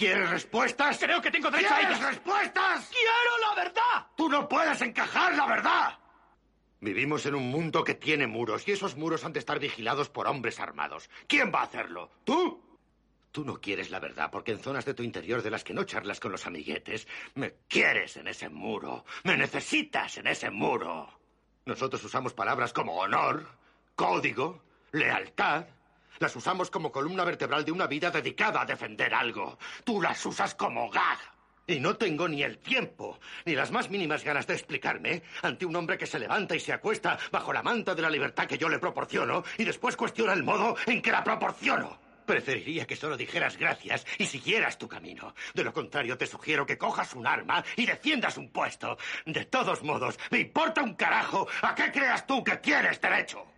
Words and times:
¿Quieres 0.00 0.30
respuestas? 0.30 0.96
Creo 0.98 1.20
que 1.20 1.30
tengo 1.30 1.50
derecho 1.50 1.74
a 1.74 1.76
¿Quieres 1.76 1.98
ellas. 1.98 2.08
respuestas? 2.08 2.88
¡Quiero 2.88 3.48
la 3.50 3.62
verdad! 3.62 4.06
Tú 4.16 4.30
no 4.30 4.48
puedes 4.48 4.80
encajar 4.80 5.36
la 5.36 5.44
verdad. 5.44 5.98
Vivimos 6.80 7.26
en 7.26 7.34
un 7.34 7.50
mundo 7.50 7.84
que 7.84 7.92
tiene 7.96 8.26
muros 8.26 8.66
y 8.66 8.72
esos 8.72 8.96
muros 8.96 9.26
han 9.26 9.34
de 9.34 9.40
estar 9.40 9.58
vigilados 9.58 10.08
por 10.08 10.26
hombres 10.26 10.58
armados. 10.58 11.10
¿Quién 11.26 11.52
va 11.54 11.60
a 11.60 11.64
hacerlo? 11.64 12.10
¿Tú? 12.24 12.78
Tú 13.30 13.44
no 13.44 13.60
quieres 13.60 13.90
la 13.90 14.00
verdad 14.00 14.30
porque 14.32 14.52
en 14.52 14.60
zonas 14.60 14.86
de 14.86 14.94
tu 14.94 15.02
interior 15.02 15.42
de 15.42 15.50
las 15.50 15.64
que 15.64 15.74
no 15.74 15.84
charlas 15.84 16.18
con 16.18 16.32
los 16.32 16.46
amiguetes, 16.46 17.06
me 17.34 17.56
quieres 17.68 18.16
en 18.16 18.26
ese 18.28 18.48
muro. 18.48 19.04
Me 19.24 19.36
necesitas 19.36 20.16
en 20.16 20.28
ese 20.28 20.48
muro. 20.50 21.10
Nosotros 21.66 22.02
usamos 22.02 22.32
palabras 22.32 22.72
como 22.72 22.96
honor, 22.96 23.46
código, 23.94 24.62
lealtad. 24.92 25.66
Las 26.20 26.36
usamos 26.36 26.70
como 26.70 26.92
columna 26.92 27.24
vertebral 27.24 27.64
de 27.64 27.72
una 27.72 27.86
vida 27.86 28.10
dedicada 28.10 28.60
a 28.60 28.66
defender 28.66 29.14
algo. 29.14 29.58
Tú 29.84 30.02
las 30.02 30.24
usas 30.26 30.54
como 30.54 30.90
gag. 30.90 31.18
Y 31.66 31.80
no 31.80 31.96
tengo 31.96 32.28
ni 32.28 32.42
el 32.42 32.58
tiempo, 32.58 33.18
ni 33.46 33.54
las 33.54 33.70
más 33.70 33.88
mínimas 33.88 34.22
ganas 34.22 34.46
de 34.46 34.52
explicarme 34.52 35.22
ante 35.40 35.64
un 35.64 35.74
hombre 35.76 35.96
que 35.96 36.06
se 36.06 36.18
levanta 36.18 36.54
y 36.54 36.60
se 36.60 36.74
acuesta 36.74 37.18
bajo 37.32 37.54
la 37.54 37.62
manta 37.62 37.94
de 37.94 38.02
la 38.02 38.10
libertad 38.10 38.46
que 38.46 38.58
yo 38.58 38.68
le 38.68 38.78
proporciono 38.78 39.44
y 39.56 39.64
después 39.64 39.96
cuestiona 39.96 40.34
el 40.34 40.42
modo 40.42 40.76
en 40.84 41.00
que 41.00 41.10
la 41.10 41.24
proporciono. 41.24 41.98
Preferiría 42.26 42.86
que 42.86 42.96
solo 42.96 43.16
dijeras 43.16 43.56
gracias 43.56 44.04
y 44.18 44.26
siguieras 44.26 44.76
tu 44.76 44.86
camino. 44.86 45.34
De 45.54 45.64
lo 45.64 45.72
contrario, 45.72 46.18
te 46.18 46.26
sugiero 46.26 46.66
que 46.66 46.76
cojas 46.76 47.14
un 47.14 47.26
arma 47.26 47.64
y 47.76 47.86
defiendas 47.86 48.36
un 48.36 48.50
puesto. 48.50 48.98
De 49.24 49.46
todos 49.46 49.82
modos, 49.82 50.18
me 50.30 50.40
importa 50.40 50.82
un 50.82 50.96
carajo 50.96 51.48
a 51.62 51.74
qué 51.74 51.90
creas 51.90 52.26
tú 52.26 52.44
que 52.44 52.58
tienes 52.58 53.00
derecho. 53.00 53.49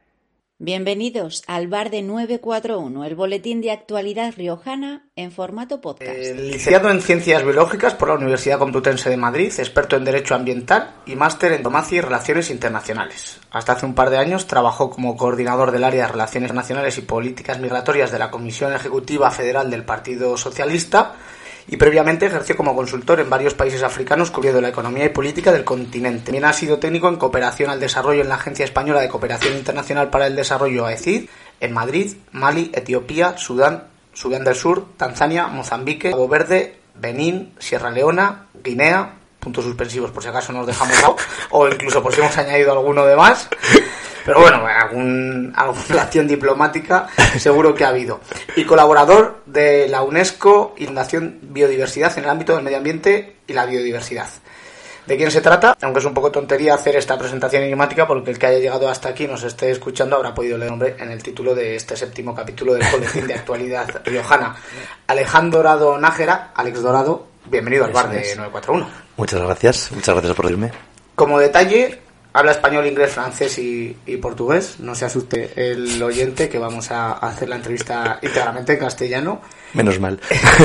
Bienvenidos 0.65 1.43
al 1.48 1.66
Bar 1.66 1.91
de 1.91 2.02
941, 2.02 3.05
el 3.05 3.16
boletín 3.16 3.61
de 3.61 3.73
actualidad 3.73 4.33
riojana 4.37 5.09
en 5.16 5.33
formato 5.33 5.80
podcast. 5.80 6.09
Eh, 6.09 6.34
licenciado 6.37 6.89
en 6.89 7.03
Ciencias 7.03 7.43
Biológicas 7.43 7.95
por 7.95 8.07
la 8.07 8.15
Universidad 8.15 8.61
Complutense 8.61 9.11
de 9.11 9.17
Madrid, 9.17 9.53
experto 9.59 9.97
en 9.97 10.05
Derecho 10.05 10.37
Ambiental 10.37 10.95
y 11.05 11.17
máster 11.17 11.50
en 11.50 11.59
Diplomacia 11.59 11.98
y 11.98 12.00
Relaciones 12.00 12.48
Internacionales. 12.50 13.41
Hasta 13.50 13.72
hace 13.72 13.87
un 13.87 13.97
par 13.97 14.11
de 14.11 14.19
años 14.19 14.47
trabajó 14.47 14.89
como 14.89 15.17
coordinador 15.17 15.72
del 15.72 15.83
área 15.83 16.06
de 16.06 16.12
Relaciones 16.12 16.50
Internacionales 16.50 16.97
y 16.97 17.03
Políticas 17.03 17.59
Migratorias 17.59 18.12
de 18.12 18.20
la 18.20 18.31
Comisión 18.31 18.72
Ejecutiva 18.72 19.33
Federal 19.33 19.69
del 19.69 19.84
Partido 19.84 20.37
Socialista 20.37 21.17
y 21.69 21.77
previamente 21.77 22.27
ejerció 22.27 22.57
como 22.57 22.75
consultor 22.75 23.21
en 23.21 23.31
varios 23.31 23.55
países 23.55 23.83
africanos 23.83 24.31
cubriendo 24.31 24.61
la 24.61 24.69
economía 24.69 25.05
y 25.05 25.11
política 25.11 25.53
del 25.53 25.65
continente. 25.65 26.25
También 26.25 26.45
ha 26.45 26.53
sido 26.53 26.79
técnico 26.79 27.09
en 27.09 27.17
cooperación 27.17 27.71
al 27.71 27.81
desarrollo 27.81 28.23
en 28.23 28.29
la 28.29 28.37
Agencia 28.37 28.65
Española 28.65 29.01
de 29.01 29.09
Cooperación 29.09 29.57
Internacional 29.57 30.11
para 30.11 30.27
el 30.27 30.37
Desarrollo 30.37 30.87
AECID 30.87 31.29
en 31.61 31.73
Madrid, 31.73 32.17
Mali, 32.33 32.71
Etiopía, 32.75 33.39
Sudán, 33.39 33.85
Sudán 34.13 34.45
del 34.45 34.57
Sur, 34.57 34.87
Tanzania, 34.97 35.47
Mozambique, 35.47 36.11
Cabo 36.11 36.29
Verde, 36.29 36.77
Benín, 36.95 37.55
Sierra 37.59 37.91
Leona, 37.91 38.47
Guinea, 38.63 39.15
puntos 39.39 39.65
suspensivos 39.65 40.11
por 40.11 40.23
si 40.23 40.29
acaso 40.29 40.53
nos 40.53 40.67
dejamos 40.67 40.97
o 41.51 41.69
incluso 41.69 42.03
por 42.03 42.13
si 42.13 42.21
hemos 42.21 42.37
añadido 42.37 42.73
alguno 42.73 43.07
de 43.07 43.17
más. 43.17 43.49
Pero 44.25 44.41
bueno, 44.41 44.67
algún, 44.67 45.53
alguna 45.56 46.03
acción 46.03 46.27
diplomática 46.27 47.09
seguro 47.39 47.75
que 47.75 47.84
ha 47.84 47.89
habido. 47.89 48.20
Y 48.56 48.65
colaborador 48.65 49.42
de 49.47 49.89
la 49.89 50.03
UNESCO 50.03 50.75
y 50.77 50.87
Fundación 50.87 51.39
Biodiversidad 51.42 52.17
en 52.19 52.25
el 52.25 52.31
ámbito 52.31 52.55
del 52.55 52.65
medio 52.65 52.78
ambiente 52.78 53.37
y 53.47 53.53
la 53.53 53.67
biodiversidad. 53.67 54.28
¿De 55.06 55.17
quién 55.17 55.33
se 55.33 55.41
trata? 55.41 55.77
Aunque 55.83 55.98
es 55.98 56.05
un 56.05 56.15
poco 56.15 56.31
tontería 56.31 56.75
hacer 56.75 56.95
esta 56.95 57.19
presentación 57.19 57.65
enigmática 57.65 58.06
porque 58.06 58.31
el 58.31 58.39
que 58.39 58.47
haya 58.47 58.59
llegado 58.59 58.89
hasta 58.89 59.09
aquí 59.09 59.27
nos 59.27 59.43
esté 59.43 59.70
escuchando 59.70 60.15
habrá 60.15 60.33
podido 60.33 60.56
leer 60.56 60.67
el 60.67 60.70
nombre 60.70 60.97
en 60.98 61.11
el 61.11 61.20
título 61.23 61.56
de 61.56 61.75
este 61.75 61.97
séptimo 61.97 62.34
capítulo 62.34 62.75
del 62.75 62.84
Boletín 62.93 63.27
de 63.27 63.34
Actualidad 63.34 64.03
Riojana. 64.05 64.55
Alejandro 65.09 65.59
Dorado 65.59 65.98
Nájera, 65.98 66.53
Alex 66.55 66.83
Dorado, 66.83 67.27
bienvenido 67.47 67.84
al 67.84 67.93
bar 67.93 68.11
de 68.11 68.20
941. 68.37 68.89
Muchas 69.17 69.41
gracias, 69.41 69.93
muchas 69.93 70.15
gracias 70.15 70.37
por 70.37 70.50
irme. 70.50 70.70
Como 71.17 71.41
detalle, 71.41 72.02
habla 72.33 72.52
español, 72.52 72.86
inglés, 72.86 73.12
francés 73.12 73.58
y, 73.58 73.97
y, 74.06 74.16
portugués. 74.16 74.81
No 74.81 74.94
se 74.94 75.04
asuste 75.04 75.53
el 75.56 76.03
oyente 76.03 76.48
que 76.48 76.59
vamos 76.59 76.91
a 76.91 77.12
hacer 77.12 77.48
la 77.48 77.56
entrevista 77.56 78.19
íntegramente 78.22 78.72
en 78.72 78.78
castellano. 78.78 79.41
Menos 79.75 80.00
mal. 80.00 80.20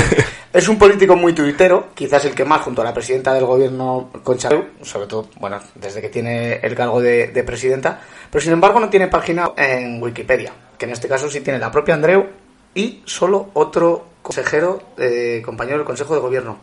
es 0.53 0.67
un 0.67 0.77
político 0.77 1.15
muy 1.15 1.33
tuitero, 1.33 1.89
quizás 1.93 2.25
el 2.25 2.33
que 2.33 2.45
más 2.45 2.61
junto 2.61 2.81
a 2.81 2.85
la 2.85 2.93
presidenta 2.93 3.33
del 3.33 3.45
gobierno 3.45 4.09
Concha 4.23 4.49
sobre 4.81 5.07
todo, 5.07 5.29
bueno, 5.39 5.59
desde 5.75 6.01
que 6.01 6.09
tiene 6.09 6.55
el 6.55 6.75
cargo 6.75 7.01
de, 7.01 7.27
de, 7.27 7.43
presidenta, 7.43 7.99
pero 8.31 8.41
sin 8.41 8.53
embargo 8.53 8.79
no 8.79 8.89
tiene 8.89 9.07
página 9.07 9.51
en 9.55 10.01
Wikipedia, 10.01 10.51
que 10.77 10.85
en 10.85 10.91
este 10.91 11.07
caso 11.07 11.29
sí 11.29 11.41
tiene 11.41 11.59
la 11.59 11.71
propia 11.71 11.93
Andreu 11.93 12.27
y 12.73 13.01
solo 13.05 13.49
otro 13.53 14.05
consejero, 14.21 14.81
eh, 14.97 15.41
compañero 15.43 15.77
del 15.77 15.85
Consejo 15.85 16.13
de 16.13 16.21
Gobierno. 16.21 16.57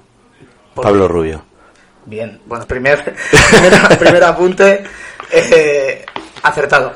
Pablo 0.74 1.08
Rubio. 1.08 1.53
Bien, 2.06 2.40
bueno, 2.46 2.66
primer, 2.66 3.02
primer, 3.50 3.98
primer 3.98 4.24
apunte 4.24 4.84
eh, 5.30 6.04
acertado. 6.42 6.92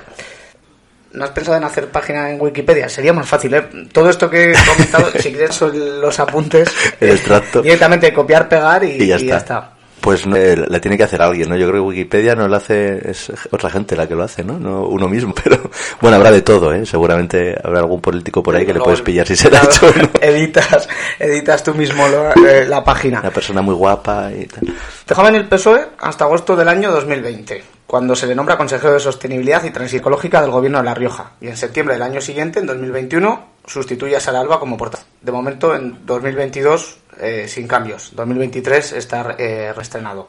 ¿No 1.13 1.25
has 1.25 1.31
pensado 1.31 1.57
en 1.57 1.65
hacer 1.65 1.89
página 1.89 2.31
en 2.31 2.41
Wikipedia? 2.41 2.89
Sería 2.89 3.15
más 3.15 3.27
fácil, 3.27 3.55
¿eh? 3.55 3.65
Todo 3.93 4.11
esto 4.11 4.29
que 4.29 4.53
he 4.53 4.55
comentado, 4.55 5.11
si 5.19 5.33
quieres, 5.33 5.55
son 5.55 6.01
los 6.01 6.21
apuntes. 6.21 6.69
El 7.01 7.11
extracto. 7.11 7.63
Directamente 7.63 8.13
copiar, 8.13 8.49
pegar 8.49 8.85
y, 8.85 9.03
y, 9.03 9.07
ya, 9.07 9.17
y 9.17 9.23
está. 9.23 9.27
ya, 9.27 9.37
está. 9.39 9.78
Pues 10.01 10.27
no, 10.27 10.37
eh, 10.37 10.57
la 10.57 10.81
tiene 10.81 10.97
que 10.97 11.05
hacer 11.05 11.21
alguien, 11.21 11.49
¿no? 11.49 11.57
Yo 11.57 11.69
creo 11.69 11.83
que 11.83 11.89
Wikipedia 11.89 12.35
no 12.35 12.47
lo 12.47 12.57
hace, 12.57 13.11
es 13.11 13.33
otra 13.51 13.71
gente 13.71 13.97
la 13.97 14.07
que 14.07 14.15
lo 14.15 14.23
hace, 14.23 14.45
¿no? 14.45 14.59
No 14.59 14.87
uno 14.87 15.09
mismo, 15.09 15.35
pero 15.43 15.59
bueno, 16.01 16.17
habrá 16.17 16.31
de 16.31 16.43
todo, 16.43 16.73
¿eh? 16.73 16.87
Seguramente 16.87 17.57
habrá 17.63 17.81
algún 17.81 18.01
político 18.01 18.43
por 18.43 18.55
ahí 18.55 18.65
que 18.65 18.75
le 18.75 18.81
puedes 18.81 19.03
pillar 19.03 19.27
si 19.27 19.37
se 19.37 19.51
la 19.51 19.61
ha 19.61 19.65
hecho, 19.65 19.93
¿no? 19.97 20.11
editas, 20.21 20.89
editas 21.19 21.63
tú 21.63 21.75
mismo 21.75 22.07
lo, 22.09 22.31
eh, 22.47 22.67
la 22.67 22.85
página. 22.85 23.21
Una 23.21 23.31
persona 23.31 23.63
muy 23.63 23.75
guapa 23.75 24.31
y 24.33 24.47
tal. 24.47 24.75
Dejaba 25.07 25.29
en 25.29 25.35
el 25.37 25.49
PSOE 25.49 25.89
hasta 25.99 26.25
agosto 26.25 26.57
del 26.57 26.69
año 26.69 26.91
2020, 26.91 27.63
cuando 27.89 28.15
se 28.15 28.27
le 28.27 28.35
nombra 28.35 28.59
consejero 28.59 28.93
de 28.93 29.01
Sostenibilidad 29.01 29.65
y 29.65 29.71
Transición 29.71 30.03
Ecológica 30.03 30.43
del 30.43 30.51
Gobierno 30.51 30.77
de 30.77 30.85
La 30.85 30.93
Rioja. 30.93 31.33
Y 31.41 31.49
en 31.49 31.57
septiembre 31.57 31.95
del 31.95 32.03
año 32.03 32.21
siguiente, 32.21 32.61
en 32.61 32.67
2021, 32.67 33.47
sustituye 33.67 34.15
a 34.15 34.21
Sara 34.21 34.41
Alba 34.41 34.61
como 34.61 34.77
portavoz. 34.77 35.07
De 35.23 35.33
momento, 35.33 35.75
en 35.75 36.05
2022, 36.05 36.99
eh, 37.19 37.49
sin 37.49 37.67
cambios. 37.67 38.15
2023 38.15 38.93
está 38.93 39.35
eh, 39.39 39.73
reestrenado. 39.75 40.29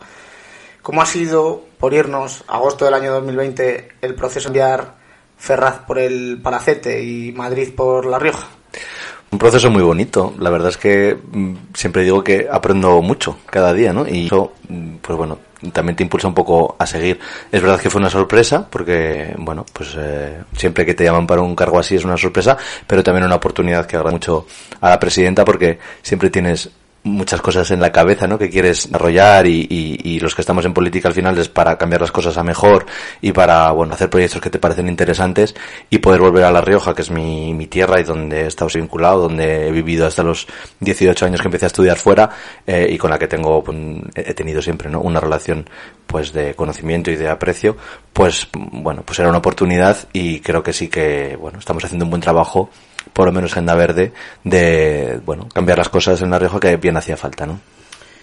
¿Cómo 0.81 1.02
ha 1.02 1.06
sido, 1.06 1.66
por 1.78 1.94
irnos, 1.94 2.46
agosto 2.48 2.86
del 2.86 2.94
año 2.94 3.12
2020, 3.12 3.90
el 4.03 4.16
proceso 4.16 4.48
de 4.48 4.59
enviar 4.59 4.94
Ferraz 5.38 5.80
por 5.80 6.00
el 6.00 6.40
Palacete 6.42 7.03
y 7.03 7.34
Madrid 7.34 7.75
por 7.75 8.06
La 8.06 8.19
Rioja? 8.19 8.48
Un 9.31 9.38
proceso 9.38 9.69
muy 9.69 9.84
bonito. 9.84 10.34
La 10.40 10.50
verdad 10.50 10.69
es 10.69 10.78
que 10.78 11.16
mm, 11.31 11.53
siempre 11.73 12.03
digo 12.03 12.23
que 12.23 12.47
aprendo 12.51 13.01
mucho 13.01 13.38
cada 13.45 13.73
día, 13.73 13.94
¿no? 13.94 14.07
Y 14.07 14.25
eso, 14.25 14.53
mm, 14.67 14.95
pues 14.97 15.17
bueno, 15.17 15.38
también 15.72 15.95
te 15.95 16.03
impulsa 16.03 16.28
un 16.28 16.34
poco 16.34 16.75
a 16.79 16.85
seguir. 16.88 17.19
Es 17.51 17.62
verdad 17.62 17.79
que 17.79 17.89
fue 17.89 18.00
una 18.00 18.09
sorpresa, 18.09 18.68
porque, 18.69 19.35
bueno, 19.38 19.66
pues 19.72 19.95
eh, 19.97 20.41
siempre 20.56 20.85
que 20.85 20.94
te 20.95 21.03
llaman 21.03 21.28
para 21.28 21.41
un 21.41 21.56
cargo 21.56 21.78
así 21.79 21.95
es 21.95 22.06
una 22.06 22.18
sorpresa, 22.18 22.57
pero 22.88 23.03
también 23.03 23.25
una 23.25 23.35
oportunidad 23.35 23.85
que 23.85 23.97
agradezco 23.97 24.09
mucho 24.09 24.47
a 24.81 24.89
la 24.89 25.00
presidenta 25.00 25.45
porque 25.45 25.78
siempre 26.01 26.29
tienes 26.29 26.72
muchas 27.09 27.42
cosas 27.42 27.70
en 27.72 27.80
la 27.80 27.92
cabeza, 27.92 28.28
¿no? 28.28 28.38
Que 28.38 28.50
quieres 28.50 28.86
desarrollar 28.86 29.47
y, 29.47 29.68
y, 29.70 30.00
y, 30.03 30.20
los 30.20 30.36
que 30.36 30.42
estamos 30.42 30.66
en 30.66 30.74
política 30.74 31.08
al 31.08 31.14
final 31.14 31.38
es 31.38 31.50
para 31.50 31.78
cambiar 31.78 32.02
las 32.02 32.12
cosas 32.12 32.38
a 32.38 32.44
mejor 32.44 32.86
y 33.22 33.31
para, 33.31 33.72
bueno, 33.72 33.94
hacer 33.94 34.09
proyectos 34.09 34.42
que 34.42 34.50
te 34.50 34.59
parecen 34.59 34.88
interesantes 34.88 35.56
y 35.90 36.00
poder 36.00 36.22
volver 36.22 36.44
a 36.44 36.52
La 36.52 36.62
Rioja, 36.62 36.94
que 36.94 37.02
es 37.02 37.12
mi, 37.12 37.53
mi 37.53 37.68
tierra 37.68 38.00
y 38.00 38.03
donde 38.03 38.42
he 38.42 38.48
estado 38.48 38.69
vinculado, 38.74 39.24
donde 39.24 39.68
he 39.68 39.72
vivido 39.72 40.06
hasta 40.06 40.24
los 40.24 40.48
18 40.80 41.25
años 41.25 41.42
que 41.42 41.48
empecé 41.48 41.66
a 41.66 41.68
estudiar 41.68 41.98
fuera 41.98 42.30
eh, 42.66 42.88
y 42.90 42.98
con 42.98 43.09
la 43.09 43.19
que 43.19 43.28
tengo, 43.28 43.64
pues, 43.64 43.78
he 44.16 44.34
tenido 44.34 44.62
siempre, 44.62 44.90
¿no? 44.90 45.02
Una 45.02 45.19
relación, 45.19 45.69
pues, 46.08 46.34
de 46.34 46.53
conocimiento 46.56 47.12
y 47.12 47.16
de 47.16 47.30
aprecio, 47.30 47.78
pues, 48.14 48.48
bueno, 48.53 49.03
pues 49.06 49.19
era 49.19 49.30
una 49.30 49.38
oportunidad 49.40 49.98
y 50.14 50.40
creo 50.42 50.64
que 50.64 50.74
sí 50.74 50.88
que, 50.88 51.38
bueno, 51.40 51.59
estamos 51.59 51.84
haciendo 51.84 52.06
un 52.06 52.12
buen 52.12 52.22
trabajo 52.22 52.69
por 53.19 53.25
lo 53.25 53.34
menos 53.34 53.52
agenda 53.52 53.75
verde, 53.75 54.13
de 54.46 55.19
bueno 55.25 55.50
cambiar 55.53 55.78
las 55.78 55.90
cosas 55.90 56.22
en 56.22 56.30
La 56.30 56.40
Rioja 56.40 56.57
que 56.57 56.78
bien 56.78 56.96
hacía 56.96 57.18
falta, 57.18 57.45
¿no? 57.45 57.60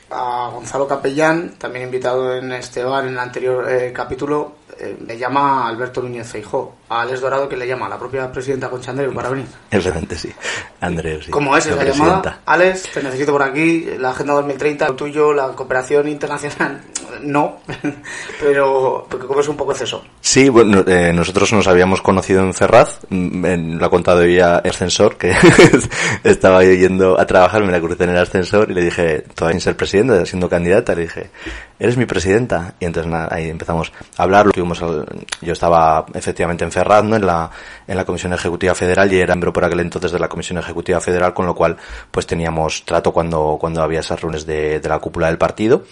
A 0.08 0.48
Gonzalo 0.54 0.88
Capellán, 0.88 1.56
también 1.58 1.84
invitado 1.84 2.34
en 2.34 2.50
este 2.52 2.82
bar 2.82 3.04
en 3.04 3.10
el 3.10 3.19
anterior 3.19 3.70
eh, 3.70 3.93
capítulo, 3.93 4.54
eh, 4.81 4.96
le 5.06 5.19
llama 5.19 5.69
Alberto 5.69 6.00
Núñez 6.00 6.26
Feijó. 6.26 6.76
A 6.88 7.02
Alex 7.02 7.20
Dorado 7.20 7.48
que 7.48 7.56
le 7.56 7.66
llama 7.66 7.86
a 7.86 7.88
la 7.88 7.98
propia 7.98 8.30
presidenta 8.30 8.68
Concha 8.68 8.92
Andreu 8.92 9.12
para 9.12 9.30
venir. 9.30 9.46
Excelente, 9.70 10.16
sí. 10.16 10.32
Andreu, 10.80 11.20
sí. 11.20 11.30
¿Cómo 11.30 11.56
es 11.56 11.66
la 11.66 11.82
esa 11.82 11.84
llamada? 11.84 12.40
Alex, 12.46 12.90
te 12.94 13.02
necesito 13.02 13.32
por 13.32 13.42
aquí, 13.42 13.86
la 13.98 14.10
Agenda 14.10 14.34
2030, 14.34 14.88
lo 14.88 14.94
tuyo, 14.94 15.32
la 15.32 15.48
cooperación 15.48 16.08
internacional. 16.08 16.80
No, 17.22 17.60
pero 18.40 19.06
como 19.08 19.40
es 19.40 19.48
un 19.48 19.56
poco 19.56 19.72
exceso. 19.72 20.04
Sí, 20.20 20.50
bueno, 20.50 20.84
eh, 20.86 21.12
nosotros 21.14 21.50
nos 21.54 21.66
habíamos 21.66 22.02
conocido 22.02 22.40
en 22.40 22.52
Ferraz, 22.52 22.98
me 23.08 23.56
lo 23.56 23.86
ha 23.86 23.88
contado 23.90 24.22
ella 24.22 24.60
en 24.62 24.70
ascensor, 24.70 25.16
que 25.16 25.34
estaba 26.24 26.62
yendo 26.62 27.18
a 27.18 27.26
trabajar, 27.26 27.64
me 27.64 27.72
la 27.72 27.80
crucé 27.80 28.04
en 28.04 28.10
el 28.10 28.18
ascensor 28.18 28.70
y 28.70 28.74
le 28.74 28.82
dije, 28.82 29.24
todavía 29.34 29.54
sin 29.54 29.60
ser 29.62 29.76
presidente, 29.76 30.26
siendo 30.26 30.48
candidata, 30.48 30.94
le 30.94 31.02
dije, 31.02 31.30
eres 31.78 31.96
mi 31.96 32.06
presidenta. 32.06 32.74
Y 32.80 32.84
entonces 32.84 33.10
nada, 33.10 33.28
ahí 33.30 33.48
empezamos 33.48 33.92
a 34.16 34.22
hablar. 34.22 34.46
Yo 34.54 35.52
estaba 35.52 36.06
efectivamente 36.14 36.64
en 36.64 36.72
Ferraz, 36.76 37.05
¿no? 37.05 37.17
En 37.17 37.25
la, 37.25 37.50
en 37.87 37.96
la 37.96 38.05
Comisión 38.05 38.34
Ejecutiva 38.34 38.75
Federal 38.75 39.11
y 39.11 39.19
era 39.19 39.34
miembro 39.34 39.50
por 39.50 39.64
aquel 39.64 39.81
entonces 39.81 40.12
de 40.12 40.19
la 40.19 40.28
Comisión 40.28 40.58
Ejecutiva 40.58 41.00
Federal, 41.00 41.32
con 41.32 41.46
lo 41.46 41.55
cual 41.55 41.75
pues 42.11 42.26
teníamos 42.26 42.84
trato 42.84 43.12
cuando, 43.12 43.56
cuando 43.58 43.82
había 43.82 44.00
esas 44.00 44.20
reuniones 44.20 44.44
de, 44.44 44.78
de 44.78 44.88
la 44.88 44.99
cúpula 44.99 45.28
del 45.28 45.38
partido. 45.38 45.84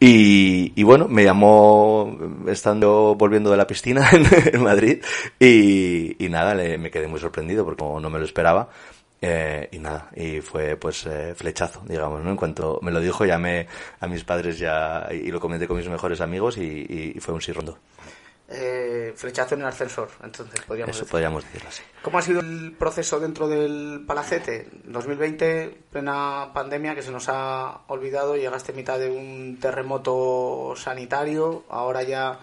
Y, 0.00 0.72
y 0.74 0.82
bueno, 0.82 1.06
me 1.06 1.22
llamó 1.22 2.18
estando 2.48 3.14
volviendo 3.14 3.52
de 3.52 3.56
la 3.56 3.68
piscina 3.68 4.10
en, 4.52 4.62
Madrid 4.62 5.00
y, 5.38 6.24
y 6.24 6.28
nada, 6.28 6.56
le, 6.56 6.76
me 6.76 6.90
quedé 6.90 7.06
muy 7.06 7.20
sorprendido 7.20 7.64
porque 7.64 7.84
no 7.84 8.10
me 8.10 8.18
lo 8.18 8.24
esperaba. 8.24 8.68
Eh, 9.24 9.68
y 9.70 9.78
nada, 9.78 10.10
y 10.16 10.40
fue 10.40 10.76
pues 10.76 11.06
eh, 11.06 11.32
flechazo, 11.36 11.82
digamos, 11.86 12.24
¿no? 12.24 12.30
En 12.30 12.36
cuanto 12.36 12.80
me 12.82 12.90
lo 12.90 12.98
dijo, 12.98 13.24
llamé 13.24 13.68
a 14.00 14.08
mis 14.08 14.24
padres 14.24 14.58
ya 14.58 15.06
y 15.12 15.30
lo 15.30 15.38
comenté 15.38 15.68
con 15.68 15.76
mis 15.76 15.88
mejores 15.88 16.20
amigos 16.20 16.58
y, 16.58 17.14
fue 17.20 17.32
un 17.32 17.40
sí 17.40 17.52
rondo. 17.52 17.78
Eh, 18.54 19.14
flechazo 19.16 19.54
en 19.54 19.62
el 19.62 19.68
ascensor, 19.68 20.10
entonces 20.22 20.60
podríamos 20.66 20.94
Eso 20.94 21.06
podríamos 21.06 21.42
decirlo 21.44 21.68
así. 21.68 21.82
¿Cómo 22.02 22.18
ha 22.18 22.22
sido 22.22 22.40
el 22.40 22.72
proceso 22.78 23.18
dentro 23.18 23.48
del 23.48 24.04
Palacete? 24.06 24.68
2020, 24.84 25.84
plena 25.90 26.50
pandemia 26.52 26.94
que 26.94 27.02
se 27.02 27.10
nos 27.10 27.28
ha 27.28 27.80
olvidado, 27.86 28.36
llegaste 28.36 28.72
a 28.72 28.74
mitad 28.74 28.98
de 28.98 29.10
un 29.10 29.58
terremoto 29.60 30.74
sanitario, 30.76 31.64
ahora 31.70 32.02
ya 32.02 32.40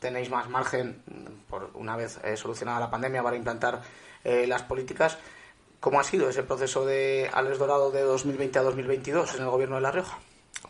tenéis 0.00 0.30
más 0.30 0.50
margen, 0.50 1.02
por 1.48 1.70
una 1.74 1.96
vez 1.96 2.18
solucionada 2.36 2.80
la 2.80 2.90
pandemia, 2.90 3.22
para 3.22 3.36
implantar 3.36 3.82
las 4.24 4.62
políticas. 4.62 5.16
¿Cómo 5.78 6.00
ha 6.00 6.04
sido 6.04 6.28
ese 6.28 6.42
proceso 6.42 6.86
de 6.86 7.30
Alex 7.32 7.58
Dorado 7.58 7.90
de 7.90 8.00
2020 8.00 8.58
a 8.58 8.62
2022 8.62 9.34
en 9.34 9.42
el 9.42 9.50
gobierno 9.50 9.76
de 9.76 9.82
La 9.82 9.90
Rioja? 9.90 10.18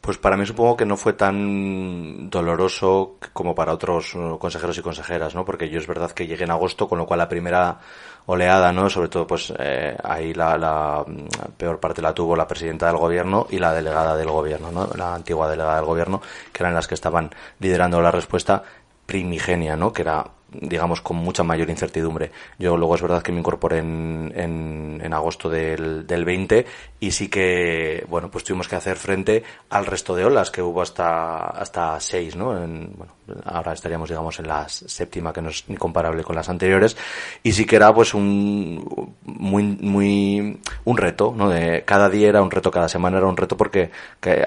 Pues 0.00 0.18
para 0.18 0.36
mí 0.36 0.44
supongo 0.44 0.76
que 0.76 0.84
no 0.84 0.98
fue 0.98 1.14
tan 1.14 2.28
doloroso 2.28 3.16
como 3.32 3.54
para 3.54 3.72
otros 3.72 4.14
uh, 4.14 4.38
consejeros 4.38 4.76
y 4.76 4.82
consejeras, 4.82 5.34
¿no? 5.34 5.46
Porque 5.46 5.70
yo 5.70 5.78
es 5.78 5.86
verdad 5.86 6.10
que 6.10 6.26
llegué 6.26 6.44
en 6.44 6.50
agosto, 6.50 6.86
con 6.86 6.98
lo 6.98 7.06
cual 7.06 7.20
la 7.20 7.28
primera 7.28 7.78
oleada, 8.26 8.70
¿no? 8.70 8.90
Sobre 8.90 9.08
todo, 9.08 9.26
pues 9.26 9.50
eh, 9.58 9.96
ahí 10.04 10.34
la, 10.34 10.58
la, 10.58 11.04
mm, 11.06 11.52
peor 11.56 11.80
parte 11.80 12.02
la 12.02 12.12
tuvo 12.12 12.36
la 12.36 12.46
presidenta 12.46 12.86
del 12.86 12.98
gobierno 12.98 13.46
y 13.48 13.58
la 13.58 13.72
delegada 13.72 14.14
del 14.14 14.28
gobierno, 14.28 14.70
¿no? 14.70 14.90
La 14.94 15.14
antigua 15.14 15.48
delegada 15.48 15.76
del 15.76 15.86
gobierno, 15.86 16.20
que 16.52 16.62
eran 16.62 16.74
las 16.74 16.86
que 16.86 16.94
estaban 16.94 17.30
liderando 17.58 18.02
la 18.02 18.10
respuesta 18.10 18.62
primigenia, 19.06 19.74
¿no? 19.74 19.90
Que 19.90 20.02
era 20.02 20.24
digamos, 20.60 21.00
con 21.00 21.16
mucha 21.16 21.42
mayor 21.42 21.70
incertidumbre. 21.70 22.30
Yo 22.58 22.76
luego 22.76 22.94
es 22.94 23.02
verdad 23.02 23.22
que 23.22 23.32
me 23.32 23.40
incorporé 23.40 23.78
en, 23.78 25.10
agosto 25.14 25.48
del, 25.48 26.06
del 26.08 26.24
20 26.24 26.66
y 26.98 27.12
sí 27.12 27.28
que, 27.28 28.04
bueno, 28.08 28.30
pues 28.30 28.42
tuvimos 28.42 28.66
que 28.66 28.74
hacer 28.76 28.96
frente 28.96 29.44
al 29.70 29.86
resto 29.86 30.16
de 30.16 30.24
olas 30.24 30.50
que 30.50 30.62
hubo 30.62 30.82
hasta, 30.82 31.46
hasta 31.50 32.00
seis, 32.00 32.34
¿no? 32.34 32.56
En, 32.62 32.92
bueno, 32.96 33.12
ahora 33.44 33.72
estaríamos, 33.72 34.08
digamos, 34.08 34.38
en 34.38 34.48
la 34.48 34.68
séptima, 34.68 35.32
que 35.32 35.40
no 35.40 35.50
es 35.50 35.68
ni 35.68 35.76
comparable 35.76 36.24
con 36.24 36.34
las 36.34 36.48
anteriores. 36.48 36.96
Y 37.42 37.52
sí 37.52 37.64
que 37.64 37.76
era, 37.76 37.94
pues, 37.94 38.14
un, 38.14 39.14
muy, 39.22 39.62
muy, 39.62 40.60
un 40.84 40.96
reto, 40.96 41.32
¿no? 41.36 41.48
De 41.48 41.84
cada 41.84 42.08
día 42.08 42.28
era 42.28 42.42
un 42.42 42.50
reto, 42.50 42.70
cada 42.70 42.88
semana 42.88 43.18
era 43.18 43.26
un 43.26 43.36
reto 43.36 43.56
porque 43.56 43.90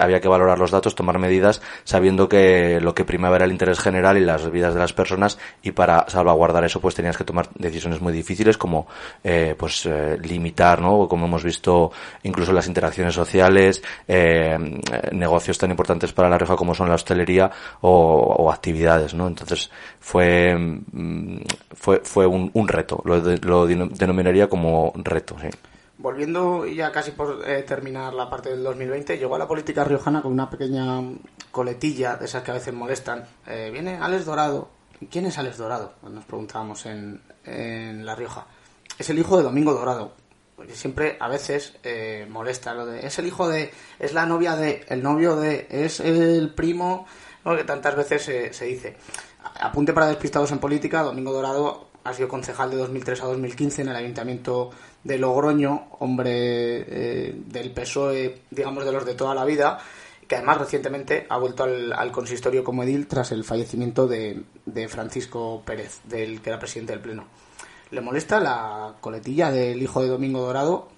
había 0.00 0.20
que 0.20 0.28
valorar 0.28 0.58
los 0.58 0.70
datos, 0.70 0.94
tomar 0.94 1.18
medidas, 1.18 1.62
sabiendo 1.84 2.28
que 2.28 2.80
lo 2.80 2.94
que 2.94 3.04
primaba 3.04 3.36
era 3.36 3.44
el 3.44 3.52
interés 3.52 3.80
general 3.80 4.18
y 4.18 4.20
las 4.20 4.50
vidas 4.50 4.74
de 4.74 4.80
las 4.80 4.92
personas 4.92 5.38
y 5.62 5.72
para 5.72 5.97
salvaguardar 6.08 6.64
eso, 6.64 6.80
pues 6.80 6.94
tenías 6.94 7.16
que 7.16 7.24
tomar 7.24 7.48
decisiones 7.54 8.00
muy 8.00 8.12
difíciles 8.12 8.56
como, 8.56 8.86
eh, 9.24 9.54
pues, 9.58 9.86
eh, 9.86 10.18
limitar, 10.22 10.80
¿no? 10.80 11.08
Como 11.08 11.26
hemos 11.26 11.44
visto, 11.44 11.90
incluso 12.22 12.52
las 12.52 12.66
interacciones 12.66 13.14
sociales, 13.14 13.82
eh, 14.06 14.58
negocios 15.12 15.58
tan 15.58 15.70
importantes 15.70 16.12
para 16.12 16.28
la 16.28 16.38
reja 16.38 16.56
como 16.56 16.74
son 16.74 16.88
la 16.88 16.94
hostelería 16.94 17.50
o, 17.80 18.50
actividades, 18.52 19.14
¿no? 19.14 19.26
Entonces, 19.26 19.70
fue, 20.00 20.56
mm, 20.56 21.40
fue, 21.74 22.00
fue 22.02 22.26
un, 22.26 22.68
reto. 22.68 23.02
Lo, 23.04 23.18
lo 23.18 23.66
denominaría 23.66 24.48
como 24.48 24.92
reto, 24.96 25.36
sí. 25.40 25.48
Volviendo 25.98 26.64
ya 26.66 26.92
casi 26.92 27.10
por 27.10 27.42
terminar 27.66 28.14
la 28.14 28.30
parte 28.30 28.50
del 28.50 28.62
2020, 28.62 29.18
llegó 29.18 29.34
a 29.34 29.38
la 29.38 29.48
política 29.48 29.84
riojana 29.84 30.22
con 30.22 30.32
una 30.32 30.48
pequeña 30.48 31.02
coletilla 31.50 32.16
de 32.16 32.26
esas 32.26 32.42
que 32.42 32.52
a 32.52 32.54
veces 32.54 32.72
molestan. 32.72 33.24
viene 33.72 33.98
Alex 34.00 34.24
Dorado 34.24 34.77
¿Quién 35.10 35.26
es 35.26 35.38
Alex 35.38 35.58
Dorado? 35.58 35.94
Nos 36.02 36.24
preguntábamos 36.24 36.84
en, 36.86 37.20
La 38.04 38.16
Rioja. 38.16 38.46
Es 38.98 39.08
el 39.10 39.18
hijo 39.18 39.36
de 39.36 39.44
Domingo 39.44 39.72
Dorado. 39.72 40.12
Porque 40.56 40.74
siempre, 40.74 41.16
a 41.20 41.28
veces, 41.28 41.76
eh, 41.84 42.26
molesta 42.28 42.74
lo 42.74 42.84
de. 42.84 43.06
Es 43.06 43.16
el 43.20 43.26
hijo 43.26 43.48
de. 43.48 43.70
Es 44.00 44.12
la 44.12 44.26
novia 44.26 44.56
de. 44.56 44.84
El 44.88 45.04
novio 45.04 45.36
de. 45.36 45.68
Es 45.70 46.00
el 46.00 46.52
primo. 46.52 47.06
¿no? 47.44 47.56
Que 47.56 47.62
tantas 47.62 47.94
veces 47.94 48.56
se, 48.56 48.64
dice. 48.64 48.96
Apunte 49.60 49.92
para 49.92 50.08
despistados 50.08 50.50
en 50.50 50.58
política. 50.58 51.02
Domingo 51.02 51.32
Dorado 51.32 51.86
ha 52.02 52.12
sido 52.12 52.26
concejal 52.26 52.70
de 52.70 52.78
2003 52.78 53.22
a 53.22 53.26
2015 53.26 53.82
en 53.82 53.88
el 53.88 53.96
Ayuntamiento 53.96 54.70
de 55.04 55.16
Logroño, 55.16 55.90
hombre 56.00 56.30
eh, 56.32 57.34
del 57.46 57.70
PSOE, 57.70 58.42
digamos, 58.50 58.84
de 58.84 58.92
los 58.92 59.06
de 59.06 59.14
toda 59.14 59.34
la 59.34 59.44
vida 59.44 59.78
que 60.28 60.36
además 60.36 60.58
recientemente 60.58 61.26
ha 61.30 61.38
vuelto 61.38 61.64
al, 61.64 62.12
consistorio 62.12 62.62
como 62.62 62.82
edil 62.82 63.06
tras 63.08 63.32
el 63.32 63.44
fallecimiento 63.44 64.06
de, 64.06 64.44
Francisco 64.88 65.62
Pérez, 65.64 66.00
del 66.04 66.42
que 66.42 66.50
era 66.50 66.58
presidente 66.58 66.92
del 66.92 67.00
Pleno. 67.00 67.24
¿Le 67.90 68.02
molesta 68.02 68.38
la 68.38 68.94
coletilla 69.00 69.50
del 69.50 69.82
hijo 69.82 70.02
de 70.02 70.08
Domingo 70.08 70.40
Dorado? 70.40 70.88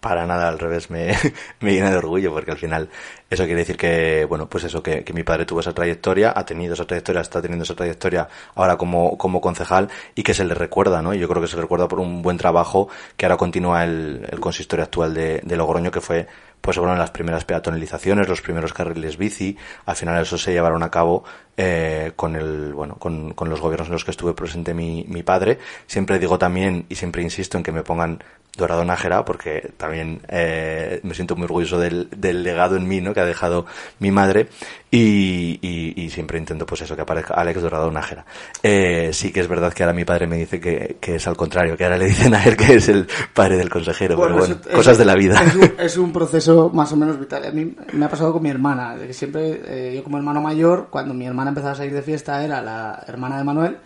Para 0.00 0.24
nada, 0.24 0.48
al 0.48 0.58
revés, 0.58 0.88
me, 0.88 1.14
llena 1.60 1.90
de 1.90 1.98
orgullo 1.98 2.32
porque 2.32 2.50
al 2.52 2.56
final 2.56 2.88
eso 3.28 3.44
quiere 3.44 3.60
decir 3.60 3.76
que, 3.76 4.24
bueno, 4.24 4.48
pues 4.48 4.64
eso, 4.64 4.82
que, 4.82 5.04
mi 5.12 5.22
padre 5.22 5.44
tuvo 5.44 5.60
esa 5.60 5.74
trayectoria, 5.74 6.32
ha 6.34 6.46
tenido 6.46 6.72
esa 6.72 6.86
trayectoria, 6.86 7.20
está 7.20 7.42
teniendo 7.42 7.64
esa 7.64 7.74
trayectoria 7.74 8.28
ahora 8.54 8.78
como, 8.78 9.18
concejal 9.18 9.90
y 10.14 10.22
que 10.22 10.32
se 10.32 10.44
le 10.44 10.54
recuerda, 10.54 11.02
¿no? 11.02 11.12
Y 11.12 11.18
yo 11.18 11.28
creo 11.28 11.42
que 11.42 11.48
se 11.48 11.56
le 11.56 11.62
recuerda 11.62 11.88
por 11.88 12.00
un 12.00 12.22
buen 12.22 12.38
trabajo 12.38 12.88
que 13.18 13.26
ahora 13.26 13.36
continúa 13.36 13.84
el, 13.84 14.26
consistorio 14.40 14.84
actual 14.84 15.12
de, 15.12 15.40
de 15.44 15.56
Logroño, 15.56 15.90
que 15.90 16.00
fue 16.00 16.26
pues 16.66 16.78
fueron 16.78 16.98
las 16.98 17.12
primeras 17.12 17.44
peatonalizaciones, 17.44 18.28
los 18.28 18.42
primeros 18.42 18.72
carriles 18.72 19.16
bici, 19.16 19.56
al 19.84 19.94
final 19.94 20.20
eso 20.20 20.36
se 20.36 20.52
llevaron 20.52 20.82
a 20.82 20.90
cabo 20.90 21.22
eh, 21.56 22.10
con 22.16 22.34
el, 22.34 22.74
bueno, 22.74 22.96
con, 22.96 23.34
con, 23.34 23.48
los 23.48 23.60
gobiernos 23.60 23.86
en 23.86 23.92
los 23.92 24.04
que 24.04 24.10
estuve 24.10 24.34
presente 24.34 24.74
mi, 24.74 25.04
mi 25.08 25.22
padre. 25.22 25.60
Siempre 25.86 26.18
digo 26.18 26.38
también 26.38 26.84
y 26.88 26.96
siempre 26.96 27.22
insisto 27.22 27.56
en 27.56 27.62
que 27.62 27.70
me 27.70 27.84
pongan 27.84 28.18
Dorado 28.56 28.84
Nájera, 28.84 29.24
porque 29.24 29.72
también 29.76 30.20
eh, 30.28 31.00
me 31.02 31.14
siento 31.14 31.36
muy 31.36 31.44
orgulloso 31.44 31.78
del, 31.78 32.08
del, 32.16 32.42
legado 32.42 32.76
en 32.76 32.88
mí, 32.88 33.00
¿no? 33.00 33.12
Que 33.12 33.20
ha 33.20 33.26
dejado 33.26 33.66
mi 33.98 34.10
madre 34.10 34.48
y, 34.90 35.58
y, 35.60 36.00
y 36.00 36.10
siempre 36.10 36.38
intento, 36.38 36.64
pues 36.64 36.82
eso, 36.82 36.96
que 36.96 37.02
aparezca 37.02 37.34
Alex 37.34 37.62
Dorado 37.62 37.90
Nájera. 37.90 38.24
Eh, 38.62 39.10
sí 39.12 39.32
que 39.32 39.40
es 39.40 39.48
verdad 39.48 39.72
que 39.72 39.82
ahora 39.82 39.94
mi 39.94 40.04
padre 40.04 40.26
me 40.26 40.36
dice 40.36 40.60
que, 40.60 40.96
que, 41.00 41.16
es 41.16 41.26
al 41.26 41.36
contrario, 41.36 41.76
que 41.76 41.84
ahora 41.84 41.98
le 41.98 42.06
dicen 42.06 42.34
a 42.34 42.44
él 42.44 42.56
que 42.56 42.74
es 42.74 42.88
el 42.88 43.06
padre 43.34 43.56
del 43.56 43.68
consejero, 43.68 44.16
pero 44.20 44.36
bueno, 44.36 44.56
cosas 44.74 44.98
de 44.98 45.04
la 45.04 45.14
vida. 45.14 45.42
Es 45.42 45.54
un, 45.54 45.72
es 45.78 45.96
un, 45.98 46.12
proceso 46.12 46.70
más 46.70 46.92
o 46.92 46.96
menos 46.96 47.18
vital. 47.18 47.44
A 47.44 47.50
mí 47.50 47.74
me 47.92 48.06
ha 48.06 48.08
pasado 48.08 48.32
con 48.32 48.42
mi 48.42 48.48
hermana, 48.48 48.96
que 48.96 49.12
siempre, 49.12 49.60
eh, 49.66 49.94
yo 49.96 50.02
como 50.02 50.16
hermano 50.16 50.40
mayor, 50.40 50.88
cuando 50.90 51.14
mi 51.14 51.26
hermana 51.26 51.50
empezaba 51.50 51.72
a 51.72 51.76
salir 51.76 51.92
de 51.92 52.02
fiesta, 52.02 52.42
era 52.42 52.62
la 52.62 53.02
hermana 53.06 53.38
de 53.38 53.44
Manuel, 53.44 53.76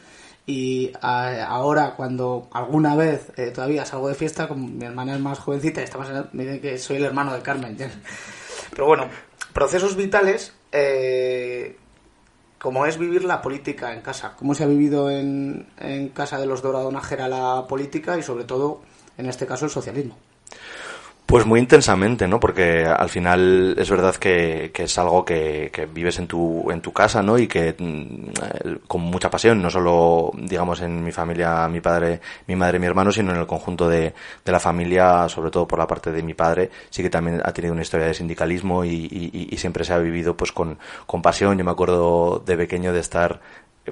y 0.51 0.93
ahora 1.01 1.95
cuando 1.97 2.49
alguna 2.51 2.97
vez 2.97 3.31
eh, 3.37 3.53
todavía 3.53 3.85
salgo 3.85 4.09
de 4.09 4.17
fiesta, 4.17 4.49
como 4.49 4.67
mi 4.67 4.85
hermana 4.85 5.15
es 5.15 5.21
más 5.21 5.39
jovencita, 5.39 5.81
está 5.81 5.99
me 6.33 6.43
dicen 6.43 6.61
que 6.61 6.77
soy 6.77 6.97
el 6.97 7.05
hermano 7.05 7.33
de 7.33 7.41
Carmen. 7.41 7.77
Pero 8.71 8.87
bueno, 8.87 9.09
procesos 9.53 9.95
vitales, 9.95 10.53
eh, 10.73 11.77
como 12.59 12.85
es 12.85 12.99
vivir 12.99 13.23
la 13.23 13.41
política 13.41 13.95
en 13.95 14.01
casa, 14.01 14.35
cómo 14.37 14.57
se 14.57 14.65
ha 14.65 14.67
vivido 14.67 15.09
en, 15.09 15.69
en 15.79 16.09
casa 16.09 16.41
de 16.41 16.47
los 16.47 16.63
Dorado 16.63 16.91
Najera 16.91 17.29
la 17.29 17.67
política 17.69 18.19
y 18.19 18.25
sobre 18.25 18.43
todo, 18.43 18.81
en 19.19 19.27
este 19.27 19.47
caso, 19.47 19.67
el 19.67 19.71
socialismo. 19.71 20.19
Pues 21.31 21.47
muy 21.47 21.61
intensamente, 21.61 22.27
¿no? 22.27 22.41
Porque 22.41 22.85
al 22.85 23.09
final 23.09 23.77
es 23.79 23.89
verdad 23.89 24.17
que, 24.17 24.73
que 24.75 24.83
es 24.83 24.99
algo 24.99 25.25
que, 25.25 25.71
que, 25.73 25.87
vives 25.87 26.19
en 26.19 26.27
tu, 26.27 26.69
en 26.73 26.81
tu 26.81 26.93
casa, 26.93 27.23
¿no? 27.23 27.39
Y 27.39 27.47
que 27.47 27.73
mm, 27.79 28.79
con 28.89 29.03
mucha 29.03 29.31
pasión, 29.31 29.63
no 29.63 29.71
solo, 29.71 30.33
digamos, 30.35 30.81
en 30.81 31.05
mi 31.05 31.13
familia, 31.13 31.69
mi 31.69 31.81
padre, 31.81 32.21
mi 32.49 32.57
madre, 32.57 32.81
mi 32.81 32.87
hermano, 32.87 33.13
sino 33.13 33.31
en 33.31 33.39
el 33.39 33.47
conjunto 33.47 33.89
de, 33.89 34.13
la 34.45 34.59
familia, 34.59 35.29
sobre 35.29 35.53
todo 35.53 35.69
por 35.69 35.79
la 35.79 35.87
parte 35.87 36.11
de 36.11 36.21
mi 36.25 36.35
padre, 36.35 36.69
sí 36.91 37.01
que 37.01 37.11
también 37.11 37.41
ha 37.45 37.53
tenido 37.53 37.75
una 37.75 37.83
historia 37.83 38.09
de 38.09 38.15
sindicalismo 38.15 38.85
y, 38.85 38.91
y, 38.91 39.49
y 39.53 39.57
siempre 39.57 39.85
se 39.85 39.93
ha 39.93 39.99
vivido 39.99 40.37
pues 40.37 40.51
con, 40.51 40.81
con 41.07 41.23
pasión. 41.23 41.57
Yo 41.57 41.65
me 41.65 41.71
acuerdo 41.71 42.43
de 42.45 42.57
pequeño 42.57 42.93
de 42.93 42.99
estar 42.99 43.41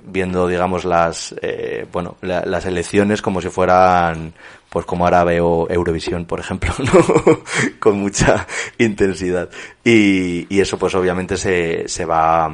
viendo, 0.04 0.47
digamos, 0.47 0.85
las, 0.85 1.35
eh, 1.42 1.87
bueno, 1.92 2.16
las 2.21 2.66
elecciones 2.66 3.23
como 3.23 3.40
si 3.40 3.49
fueran, 3.49 4.33
pues 4.71 4.85
como 4.85 5.05
ahora 5.05 5.25
veo 5.25 5.67
Eurovisión, 5.71 6.27
por 6.27 6.41
ejemplo, 6.41 6.73
¿no? 6.79 7.41
Con 7.79 7.99
mucha 8.01 8.47
intensidad. 8.79 9.49
Y, 9.85 10.61
eso, 10.61 10.79
pues 10.79 10.95
obviamente 10.95 11.37
se, 11.37 11.89
se 11.89 12.05
va, 12.05 12.53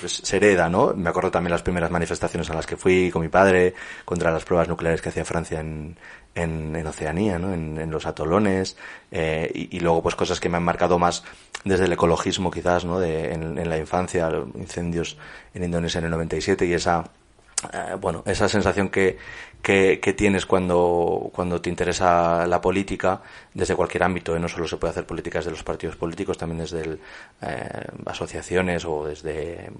pues, 0.00 0.20
se 0.22 0.36
hereda, 0.36 0.68
¿no? 0.68 0.94
Me 0.94 1.10
acuerdo 1.10 1.30
también 1.30 1.50
las 1.50 1.62
primeras 1.62 1.90
manifestaciones 1.90 2.48
a 2.50 2.54
las 2.54 2.66
que 2.66 2.76
fui 2.76 3.10
con 3.10 3.22
mi 3.22 3.28
padre 3.28 3.74
contra 4.04 4.30
las 4.30 4.44
pruebas 4.44 4.68
nucleares 4.68 5.02
que 5.02 5.08
hacía 5.08 5.24
Francia 5.24 5.60
en, 5.60 5.96
en, 6.34 6.86
Oceanía, 6.86 7.38
¿no? 7.38 7.52
En, 7.52 7.78
en, 7.78 7.90
los 7.90 8.06
atolones, 8.06 8.76
eh, 9.10 9.50
y, 9.52 9.80
luego 9.80 10.02
pues 10.02 10.14
cosas 10.14 10.38
que 10.40 10.48
me 10.48 10.56
han 10.56 10.62
marcado 10.62 10.98
más 10.98 11.24
desde 11.64 11.86
el 11.86 11.92
ecologismo 11.92 12.50
quizás, 12.50 12.84
¿no? 12.84 13.00
De, 13.00 13.32
en, 13.32 13.68
la 13.68 13.78
infancia, 13.78 14.30
incendios 14.54 15.16
en 15.54 15.64
Indonesia 15.64 15.98
en 15.98 16.04
el 16.04 16.10
97 16.12 16.66
y 16.66 16.74
esa 16.74 17.10
eh, 17.72 17.96
bueno, 18.00 18.22
esa 18.26 18.48
sensación 18.48 18.88
que, 18.88 19.18
que, 19.62 20.14
tienes 20.16 20.46
cuando, 20.46 21.30
cuando 21.32 21.60
te 21.60 21.68
interesa 21.68 22.46
la 22.46 22.60
política 22.60 23.20
desde 23.52 23.74
cualquier 23.74 24.04
ámbito, 24.04 24.34
¿eh? 24.34 24.40
no 24.40 24.48
solo 24.48 24.66
se 24.66 24.76
puede 24.76 24.92
hacer 24.92 25.06
políticas 25.06 25.44
de 25.44 25.50
los 25.50 25.62
partidos 25.62 25.96
políticos, 25.96 26.38
también 26.38 26.60
desde 26.60 26.98
eh, 27.42 27.86
asociaciones 28.06 28.84
o 28.84 29.06
desde 29.06 29.70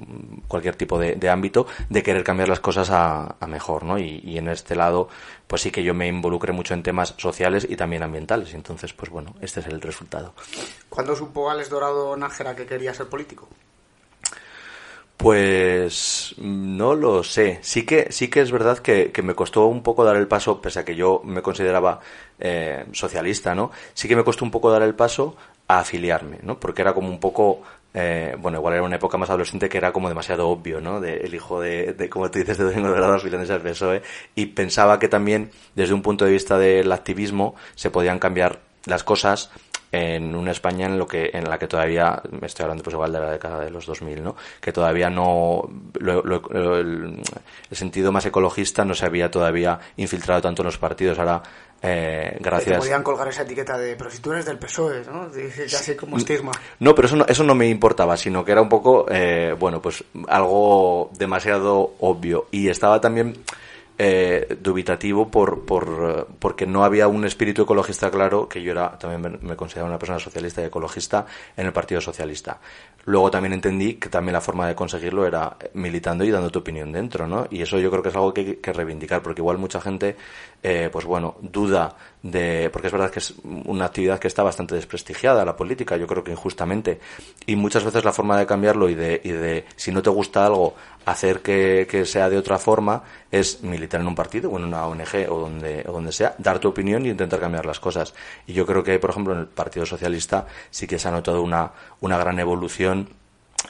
cualquier 0.47 0.77
tipo 0.77 0.99
de, 0.99 1.29
ámbito, 1.31 1.67
de 1.89 2.03
querer 2.03 2.25
cambiar 2.25 2.49
las 2.49 2.61
cosas 2.61 2.91
a, 2.91 3.37
mejor, 3.47 3.85
¿no? 3.85 3.99
Y, 3.99 4.21
y, 4.25 4.39
en 4.39 4.49
este 4.49 4.77
lado, 4.77 5.09
pues 5.47 5.63
sí 5.63 5.71
que 5.71 5.83
yo 5.83 5.95
me 5.95 6.07
involucré 6.07 6.53
mucho 6.53 6.75
en 6.75 6.83
temas 6.83 7.15
sociales 7.17 7.67
y 7.69 7.77
también 7.77 8.03
ambientales, 8.03 8.53
entonces, 8.55 8.93
pues 8.93 9.11
bueno, 9.11 9.35
este 9.41 9.61
es 9.61 9.67
el 9.67 9.81
resultado. 9.81 10.35
¿Cuándo 10.91 11.17
supo 11.17 11.51
Alex 11.51 11.71
Dorado 11.71 12.17
Nájera 12.17 12.55
que 12.55 12.67
quería 12.67 12.93
ser 12.93 13.07
político? 13.07 13.49
Pues 15.19 16.37
no 16.39 16.95
lo 16.95 17.25
sé. 17.25 17.59
Sí 17.63 17.85
que, 17.85 18.07
sí 18.13 18.29
que 18.29 18.41
es 18.41 18.53
verdad 18.53 18.79
que, 18.79 19.13
me 19.25 19.35
costó 19.35 19.67
un 19.67 19.83
poco 19.83 20.05
dar 20.05 20.15
el 20.15 20.29
paso, 20.29 20.63
pese 20.63 20.79
a 20.79 20.85
que 20.85 20.95
yo 20.95 21.21
me 21.25 21.43
consideraba 21.43 21.99
eh, 22.39 22.87
socialista, 22.93 23.53
¿no? 23.53 23.73
Sí 23.95 24.07
que 24.07 24.15
me 24.15 24.23
costó 24.23 24.45
un 24.45 24.53
poco 24.53 24.71
dar 24.71 24.83
el 24.83 24.95
paso 24.95 25.37
a 25.67 25.81
afiliarme, 25.81 26.39
¿no? 26.43 26.61
Porque 26.61 26.83
era 26.83 26.95
como 26.95 27.09
un 27.09 27.19
poco, 27.19 27.63
eh, 27.95 28.37
bueno, 28.39 28.59
igual 28.59 28.75
era 28.75 28.85
una 28.85 28.95
época 28.95 29.19
más 29.19 29.29
adolescente 29.29 29.69
que 29.69 29.79
era 29.79 29.93
como 29.93 30.09
demasiado 30.09 30.49
obvio, 30.49 30.81
¿no? 30.81 31.01
De, 31.01 31.17
el 31.17 31.35
hijo 31.35 31.61
de, 31.61 31.95
de, 31.95 32.09
como 32.09 32.31
tú 32.31 32.39
dices, 32.39 32.57
de 32.57 32.65
Domingo 32.65 32.89
Dorado 32.91 33.15
afiliándose 33.15 33.53
al 33.53 33.61
PSOE. 33.61 34.03
Y 34.37 34.47
pensaba 34.47 35.01
que 35.01 35.09
también, 35.09 35.51
desde 35.75 35.95
un 35.95 36.03
punto 36.03 36.27
de 36.27 36.31
vista 36.31 36.59
del 36.59 36.93
activismo, 36.93 37.57
se 37.75 37.91
podían 37.91 38.21
cambiar 38.21 38.61
las 38.85 39.03
cosas 39.03 39.51
en 39.91 40.35
una 40.35 40.51
España 40.51 40.87
en 40.87 40.99
lo 40.99 41.07
que 41.07 41.31
en 41.33 41.49
la 41.49 41.59
que 41.59 41.67
todavía 41.67 42.21
me 42.31 42.47
estoy 42.47 42.65
hablando 42.65 42.85
pues 42.85 42.95
igual 42.95 43.13
de 43.13 43.21
la 43.21 43.31
década 43.31 43.61
de 43.61 43.71
los 43.71 43.87
2000 43.87 44.23
no 44.23 44.37
que 44.61 44.73
todavía 44.73 45.09
no 45.09 45.63
el, 46.01 47.23
sentido 47.71 48.13
más 48.13 48.27
ecologista 48.27 48.85
no 48.85 48.95
se 48.95 49.07
había 49.07 49.31
todavía 49.31 49.79
infiltrado 49.97 50.43
tanto 50.43 50.63
en 50.63 50.67
los 50.67 50.79
partidos. 50.79 51.19
Ahora 51.19 51.43
eh, 51.81 52.37
gracias 52.41 52.77
te 52.77 52.79
podían 52.79 53.03
colgar 53.03 53.29
esa 53.29 53.43
etiqueta 53.43 53.79
de 53.79 53.95
pero 53.97 54.11
si 54.11 54.19
tú 54.19 54.33
eres 54.33 54.45
del 54.45 54.59
PSOE 54.59 55.05
no 55.05 55.29
casi 55.71 55.95
como 55.95 56.17
estigma 56.17 56.51
no 56.81 56.93
pero 56.93 57.07
eso 57.07 57.17
no, 57.17 57.25
eso 57.27 57.45
no 57.45 57.55
me 57.55 57.69
importaba 57.69 58.17
sino 58.17 58.45
que 58.45 58.51
era 58.51 58.61
un 58.61 58.69
poco 58.69 59.07
eh, 59.09 59.55
bueno 59.57 59.81
pues 59.81 60.05
algo 60.27 61.11
demasiado 61.17 61.95
obvio. 62.01 62.49
Y 62.51 62.69
estaba 62.69 63.01
también 63.01 63.35
eh, 64.01 64.57
dubitativo 64.61 65.29
por, 65.29 65.65
por, 65.65 66.29
porque 66.39 66.67
no 66.67 66.85
había 66.85 67.09
un 67.09 67.25
espíritu 67.25 67.63
ecologista 67.63 68.11
claro, 68.13 68.49
que 68.49 68.63
yo 68.63 68.71
era 68.71 68.97
también 68.97 69.41
me, 69.43 69.57
consideraba 69.57 69.89
una 69.89 69.99
persona 69.99 70.21
socialista 70.21 70.63
y 70.63 70.67
ecologista 70.67 71.27
en 71.57 71.67
el 71.67 71.73
Partido 71.73 72.01
Socialista. 72.01 72.61
Luego 73.07 73.29
también 73.31 73.55
entendí 73.55 73.95
que 73.95 74.09
también 74.09 74.35
la 74.35 74.41
forma 74.41 74.69
de 74.69 74.77
conseguirlo 74.77 75.27
era 75.27 75.57
militando 75.75 76.25
y 76.25 76.31
dando 76.31 76.51
tu 76.51 76.61
opinión 76.61 76.93
dentro, 76.93 77.27
¿no? 77.27 77.49
Y 77.51 77.63
eso 77.63 77.79
yo 77.81 77.91
creo 77.91 78.03
que 78.03 78.11
es 78.11 78.15
algo 78.15 78.33
que 78.33 78.41
hay 78.41 78.57
que 78.57 78.73
reivindicar, 78.73 79.21
porque 79.21 79.41
igual 79.41 79.59
mucha 79.59 79.81
gente, 79.81 80.17
eh, 80.63 80.91
pues 80.93 81.05
bueno, 81.05 81.37
duda 81.41 81.97
de, 82.23 82.71
porque 82.71 82.89
es 82.89 82.93
verdad 82.93 83.11
que 83.11 83.19
es 83.19 83.35
una 83.45 83.87
actividad 83.87 84.19
que 84.21 84.29
está 84.29 84.43
bastante 84.43 84.75
desprestigiada, 84.75 85.45
la 85.45 85.57
política, 85.57 85.97
yo 85.97 86.07
creo 86.07 86.23
que 86.23 86.33
injustamente, 86.33 87.01
y 87.47 87.57
muchas 87.57 87.83
veces 87.83 88.05
la 88.05 88.13
forma 88.13 88.39
de 88.39 88.47
cambiarlo 88.47 88.89
y 88.89 88.95
de, 88.95 89.21
y 89.25 89.31
de 89.31 89.65
si 89.75 89.91
no 89.91 90.03
te 90.03 90.11
gusta 90.11 90.45
algo, 90.45 90.75
hacer 91.07 91.41
que, 91.41 91.87
que 91.91 92.05
sea 92.05 92.29
de 92.29 92.37
otra 92.37 92.59
forma, 92.59 93.03
es 93.31 93.63
militar 93.63 93.88
en 93.97 94.07
un 94.07 94.15
partido 94.15 94.51
o 94.51 94.59
en 94.59 94.65
una 94.65 94.87
ONG 94.87 95.31
o 95.31 95.39
donde, 95.39 95.85
o 95.89 95.93
donde 95.93 96.13
sea, 96.13 96.35
dar 96.39 96.59
tu 96.59 96.69
opinión 96.69 97.07
y 97.07 97.11
intentar 97.11 97.41
cambiar 97.41 97.67
las 97.67 97.81
cosas. 97.81 98.15
Y 98.47 98.53
yo 98.53 98.67
creo 98.67 98.83
que, 98.83 98.99
por 98.99 99.11
ejemplo, 99.11 99.33
en 99.33 99.41
el 99.41 99.47
Partido 99.47 99.87
Socialista 99.87 100.47
sí 100.71 100.87
que 100.87 100.99
se 100.99 101.09
ha 101.09 101.11
notado 101.11 101.43
una, 101.43 101.73
una 102.01 102.19
gran 102.19 102.39
evolución 102.39 103.09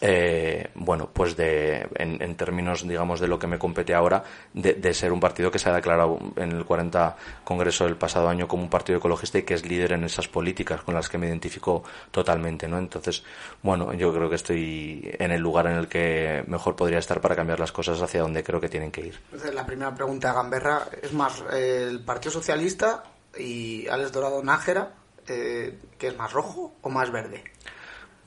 eh, 0.00 0.70
bueno, 0.74 1.10
pues 1.12 1.36
de, 1.36 1.88
en, 1.96 2.36
términos, 2.36 2.86
digamos, 2.86 3.20
de 3.20 3.26
lo 3.26 3.38
que 3.38 3.46
me 3.46 3.58
compete 3.58 3.94
ahora, 3.94 4.22
de, 4.52 4.94
ser 4.94 5.12
un 5.12 5.20
partido 5.20 5.50
que 5.50 5.58
se 5.58 5.68
ha 5.68 5.74
declarado 5.74 6.18
en 6.36 6.52
el 6.52 6.64
40 6.64 7.16
Congreso 7.44 7.84
del 7.84 7.96
pasado 7.96 8.28
año 8.28 8.46
como 8.46 8.62
un 8.62 8.70
partido 8.70 8.98
ecologista 8.98 9.38
y 9.38 9.42
que 9.42 9.54
es 9.54 9.66
líder 9.66 9.92
en 9.92 10.04
esas 10.04 10.28
políticas 10.28 10.82
con 10.82 10.94
las 10.94 11.08
que 11.08 11.18
me 11.18 11.26
identifico 11.26 11.82
totalmente, 12.10 12.68
¿no? 12.68 12.78
Entonces, 12.78 13.24
bueno, 13.62 13.92
yo 13.94 14.12
creo 14.12 14.28
que 14.28 14.36
estoy 14.36 15.10
en 15.18 15.32
el 15.32 15.40
lugar 15.40 15.66
en 15.66 15.76
el 15.76 15.88
que 15.88 16.44
mejor 16.46 16.76
podría 16.76 16.98
estar 16.98 17.20
para 17.20 17.34
cambiar 17.34 17.58
las 17.58 17.72
cosas 17.72 18.00
hacia 18.00 18.20
donde 18.20 18.44
creo 18.44 18.60
que 18.60 18.68
tienen 18.68 18.90
que 18.90 19.06
ir. 19.06 19.20
la 19.52 19.66
primera 19.66 19.94
pregunta, 19.94 20.32
Gamberra, 20.32 20.86
es 21.02 21.12
más, 21.12 21.42
el 21.52 22.00
Partido 22.04 22.32
Socialista 22.32 23.04
y 23.36 23.88
Alex 23.88 24.12
Dorado 24.12 24.42
Nájera, 24.42 24.92
eh, 25.26 25.78
¿qué 25.98 26.08
es 26.08 26.16
más 26.16 26.32
rojo 26.32 26.74
o 26.82 26.88
más 26.88 27.10
verde? 27.10 27.42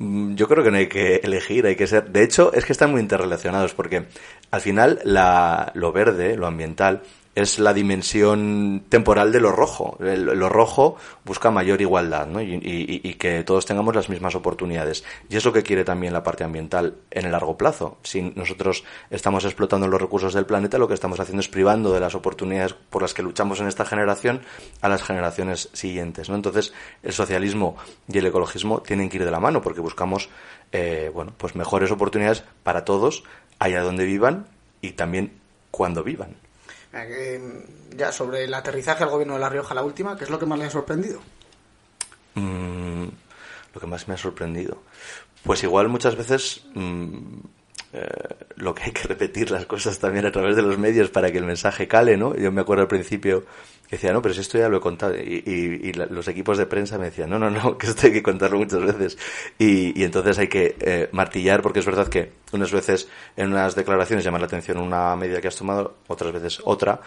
Mm, 0.01 0.33
yo 0.33 0.47
creo 0.47 0.63
que 0.63 0.71
no 0.71 0.77
hay 0.77 0.87
que 0.87 1.17
elegir, 1.17 1.65
hay 1.67 1.75
que 1.75 1.85
ser. 1.85 2.11
De 2.11 2.23
hecho, 2.23 2.51
es 2.53 2.65
que 2.65 2.71
están 2.71 2.91
muy 2.91 3.01
interrelacionados 3.01 3.75
porque 3.75 4.05
al 4.49 4.61
final 4.61 4.99
la, 5.03 5.71
lo 5.75 5.91
verde, 5.91 6.37
lo 6.37 6.47
ambiental, 6.47 7.03
es 7.33 7.59
la 7.59 7.73
dimensión 7.73 8.83
temporal 8.89 9.31
de 9.31 9.39
lo 9.39 9.51
rojo. 9.51 9.97
lo 9.99 10.49
rojo 10.49 10.97
busca 11.23 11.49
mayor 11.49 11.81
igualdad 11.81 12.27
y, 12.39 13.13
que 13.15 13.43
todos 13.43 13.65
tengamos 13.65 13.95
las 13.95 14.09
mismas 14.09 14.35
oportunidades. 14.35 15.03
Y 15.29 15.37
es 15.37 15.45
lo 15.45 15.53
que 15.53 15.63
quiere 15.63 15.83
también 15.83 16.13
la 16.13 16.23
parte 16.23 16.43
ambiental 16.43 16.95
en 17.09 17.25
el 17.25 17.31
largo 17.31 17.57
plazo. 17.57 17.97
Si 18.03 18.21
nosotros 18.21 18.83
estamos 19.09 19.45
explotando 19.45 19.87
los 19.87 20.01
recursos 20.01 20.33
del 20.33 20.45
planeta, 20.45 20.77
lo 20.77 20.87
que 20.87 20.93
estamos 20.93 21.19
haciendo 21.19 21.41
es 21.41 21.47
privando 21.47 21.93
de 21.93 21.99
las 21.99 22.15
oportunidades 22.15 22.73
por 22.73 23.01
las 23.01 23.13
que 23.13 23.23
luchamos 23.23 23.61
en 23.61 23.67
esta 23.67 23.85
generación 23.85 24.41
a 24.81 24.89
las 24.89 25.03
generaciones 25.03 25.69
siguientes. 25.73 26.29
¿no? 26.29 26.35
Entonces, 26.35 26.73
el 27.03 27.13
socialismo 27.13 27.77
y 28.07 28.17
el 28.17 28.25
ecologismo 28.25 28.81
tienen 28.81 29.09
que 29.09 29.17
ir 29.17 29.25
de 29.25 29.31
la 29.31 29.39
mano 29.39 29.61
porque 29.61 29.79
buscamos 29.79 30.29
eh, 30.71 31.11
bueno, 31.13 31.33
pues 31.37 31.55
mejores 31.55 31.91
oportunidades 31.91 32.43
para 32.63 32.85
todos, 32.85 33.23
allá 33.59 33.81
donde 33.81 34.05
vivan 34.05 34.47
y 34.81 34.91
también 34.91 35.33
cuando 35.69 36.03
vivan. 36.03 36.35
Eh, 36.93 37.65
ya 37.95 38.11
sobre 38.11 38.43
el 38.43 38.53
aterrizaje 38.53 39.03
al 39.03 39.09
gobierno 39.09 39.35
de 39.35 39.39
La 39.39 39.49
Rioja, 39.49 39.73
la 39.73 39.83
última, 39.83 40.17
¿qué 40.17 40.25
es 40.25 40.29
lo 40.29 40.39
que 40.39 40.45
más 40.45 40.59
le 40.59 40.65
ha 40.65 40.69
sorprendido? 40.69 41.21
Mm, 42.35 43.05
lo 43.73 43.81
que 43.81 43.87
más 43.87 44.07
me 44.07 44.13
ha 44.13 44.17
sorprendido. 44.17 44.81
Pues 45.43 45.63
igual 45.63 45.89
muchas 45.89 46.15
veces 46.15 46.65
mm, 46.73 47.39
eh, 47.93 48.07
lo 48.55 48.75
que 48.75 48.83
hay 48.83 48.91
que 48.91 49.07
repetir 49.07 49.51
las 49.51 49.65
cosas 49.65 49.99
también 49.99 50.25
a 50.25 50.31
través 50.31 50.55
de 50.55 50.61
los 50.61 50.77
medios 50.77 51.09
para 51.09 51.31
que 51.31 51.37
el 51.37 51.45
mensaje 51.45 51.87
cale, 51.87 52.17
¿no? 52.17 52.35
Yo 52.35 52.51
me 52.51 52.61
acuerdo 52.61 52.83
al 52.83 52.87
principio 52.87 53.45
decía, 53.91 54.13
no, 54.13 54.21
pero 54.21 54.33
si 54.33 54.41
esto 54.41 54.57
ya 54.57 54.69
lo 54.69 54.77
he 54.77 54.79
contado. 54.79 55.15
Y, 55.15 55.91
los 55.93 56.27
equipos 56.29 56.57
de 56.57 56.65
prensa 56.65 56.97
me 56.97 57.05
decían, 57.05 57.29
no, 57.29 57.37
no, 57.37 57.49
no, 57.49 57.77
que 57.77 57.87
esto 57.87 58.07
hay 58.07 58.13
que 58.13 58.23
contarlo 58.23 58.57
muchas 58.57 58.81
veces. 58.81 59.17
Y, 59.59 60.03
entonces 60.03 60.39
hay 60.39 60.47
que 60.47 60.75
eh, 60.79 61.09
martillar, 61.11 61.61
porque 61.61 61.79
es 61.79 61.85
verdad 61.85 62.07
que 62.07 62.31
unas 62.53 62.71
veces 62.71 63.07
en 63.35 63.49
unas 63.51 63.75
declaraciones 63.75 64.25
llama 64.25 64.39
la 64.39 64.45
atención 64.45 64.77
una 64.77 65.15
medida 65.15 65.41
que 65.41 65.47
has 65.47 65.55
tomado, 65.55 65.95
otras 66.07 66.31
veces 66.31 66.61
otra. 66.63 67.01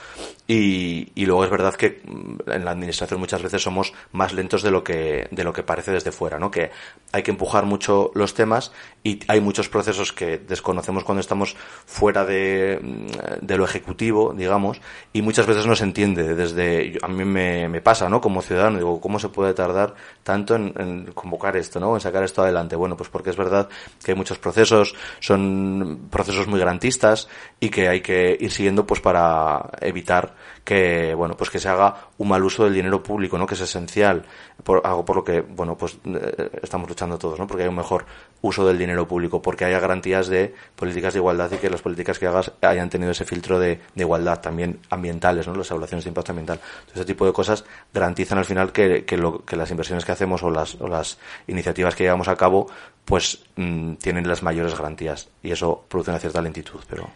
Y, 0.46 1.24
luego 1.24 1.44
es 1.44 1.50
verdad 1.50 1.74
que 1.74 2.02
mm, 2.04 2.50
en 2.50 2.64
la 2.64 2.72
administración 2.72 3.18
muchas 3.18 3.42
veces 3.42 3.62
somos 3.62 3.94
más 4.12 4.34
lentos 4.34 4.62
de 4.62 4.70
lo 4.70 4.84
que, 4.84 5.26
de 5.30 5.44
lo 5.44 5.52
que 5.54 5.62
parece 5.62 5.90
desde 5.90 6.12
fuera, 6.12 6.38
¿no? 6.38 6.50
Que 6.50 6.70
hay 7.12 7.22
que 7.22 7.30
empujar 7.30 7.64
mucho 7.64 8.10
los 8.14 8.34
temas 8.34 8.72
y 9.02 9.20
hay 9.28 9.40
muchos 9.40 9.70
procesos 9.70 10.12
que 10.12 10.36
desconocemos 10.38 11.04
cuando 11.04 11.20
estamos 11.20 11.56
fuera 11.86 12.26
de, 12.26 12.78
mm, 12.82 13.46
de 13.46 13.56
lo 13.56 13.64
ejecutivo, 13.64 14.34
digamos, 14.36 14.80
y 15.14 15.22
muchas 15.22 15.46
veces 15.46 15.66
no 15.66 15.74
se 15.76 15.84
entiende 15.84 16.34
desde 16.34 16.73
a 17.02 17.08
mí 17.08 17.24
me, 17.24 17.80
pasa, 17.80 18.08
¿no? 18.08 18.20
Como 18.20 18.42
ciudadano, 18.42 18.78
digo, 18.78 19.00
¿cómo 19.00 19.18
se 19.18 19.28
puede 19.28 19.54
tardar 19.54 19.94
tanto 20.22 20.54
en, 20.54 21.12
convocar 21.14 21.56
esto, 21.56 21.80
¿no? 21.80 21.94
En 21.94 22.00
sacar 22.00 22.22
esto 22.22 22.42
adelante. 22.42 22.76
Bueno, 22.76 22.96
pues 22.96 23.08
porque 23.08 23.30
es 23.30 23.36
verdad 23.36 23.68
que 24.02 24.12
hay 24.12 24.16
muchos 24.16 24.38
procesos, 24.38 24.94
son 25.20 26.08
procesos 26.10 26.46
muy 26.46 26.58
garantistas 26.58 27.28
y 27.60 27.68
que 27.68 27.88
hay 27.88 28.00
que 28.00 28.36
ir 28.38 28.50
siguiendo 28.50 28.86
pues 28.86 29.00
para 29.00 29.70
evitar 29.80 30.34
que, 30.64 31.14
bueno, 31.14 31.36
pues 31.36 31.50
que 31.50 31.58
se 31.58 31.68
haga 31.68 32.08
un 32.18 32.28
mal 32.28 32.42
uso 32.42 32.64
del 32.64 32.74
dinero 32.74 33.02
público, 33.02 33.36
¿no? 33.36 33.46
Que 33.46 33.54
es 33.54 33.60
esencial, 33.60 34.24
por, 34.62 34.80
algo 34.84 35.04
por 35.04 35.16
lo 35.16 35.24
que, 35.24 35.42
bueno, 35.42 35.76
pues 35.76 35.98
eh, 36.04 36.50
estamos 36.62 36.88
luchando 36.88 37.18
todos, 37.18 37.38
¿no? 37.38 37.46
Porque 37.46 37.64
hay 37.64 37.68
un 37.68 37.76
mejor 37.76 38.06
uso 38.40 38.66
del 38.66 38.78
dinero 38.78 39.06
público, 39.06 39.42
porque 39.42 39.66
haya 39.66 39.78
garantías 39.78 40.26
de 40.28 40.54
políticas 40.74 41.12
de 41.12 41.20
igualdad 41.20 41.52
y 41.52 41.58
que 41.58 41.68
las 41.68 41.82
políticas 41.82 42.18
que 42.18 42.26
hagas 42.26 42.50
hayan 42.62 42.88
tenido 42.88 43.12
ese 43.12 43.26
filtro 43.26 43.58
de, 43.58 43.80
igualdad, 43.94 44.40
también 44.40 44.80
ambientales, 44.88 45.46
¿no? 45.46 45.54
Las 45.54 45.70
evaluaciones 45.70 46.04
de 46.04 46.08
impacto 46.08 46.32
ambiental. 46.32 46.60
ese 46.94 47.04
tipo 47.04 47.26
de 47.26 47.32
cosas 47.32 47.64
garantizan 47.92 48.38
al 48.38 48.44
final 48.46 48.72
que, 48.72 49.04
que, 49.04 49.18
lo, 49.18 49.44
que 49.44 49.56
las 49.56 49.70
inversiones 49.70 50.04
que 50.04 50.12
hacemos 50.12 50.42
o 50.42 50.50
las, 50.50 50.80
o 50.80 50.88
las 50.88 51.18
iniciativas 51.46 51.94
que 51.94 52.04
llevamos 52.04 52.28
a 52.28 52.36
cabo, 52.36 52.70
pues 53.04 53.44
mm, 53.56 53.94
tienen 53.94 54.26
las 54.26 54.42
mayores 54.42 54.76
garantías 54.76 55.28
y 55.42 55.52
eso 55.52 55.84
produce 55.88 56.10
una 56.10 56.20
cierta 56.20 56.40
lentitud, 56.40 56.80
pero 56.88 57.10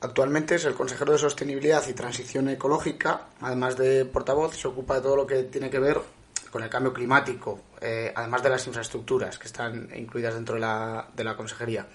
Actualmente 0.00 0.56
es 0.56 0.64
el 0.66 0.74
consejero 0.74 1.12
de 1.12 1.18
Sostenibilidad 1.18 1.86
y 1.88 1.94
Transición 1.94 2.48
Ecológica, 2.50 3.28
además 3.40 3.76
de 3.76 4.04
portavoz, 4.04 4.56
se 4.56 4.68
ocupa 4.68 4.96
de 4.96 5.00
todo 5.00 5.16
lo 5.16 5.26
que 5.26 5.44
tiene 5.44 5.70
que 5.70 5.78
ver 5.78 6.00
con 6.50 6.62
el 6.62 6.68
cambio 6.68 6.92
climático, 6.92 7.60
eh, 7.80 8.12
además 8.14 8.42
de 8.42 8.50
las 8.50 8.66
infraestructuras 8.66 9.38
que 9.38 9.46
están 9.46 9.88
incluidas 9.96 10.34
dentro 10.34 10.54
de 10.54 10.60
la, 10.60 11.08
de 11.14 11.24
la 11.24 11.36
consejería. 11.36 11.86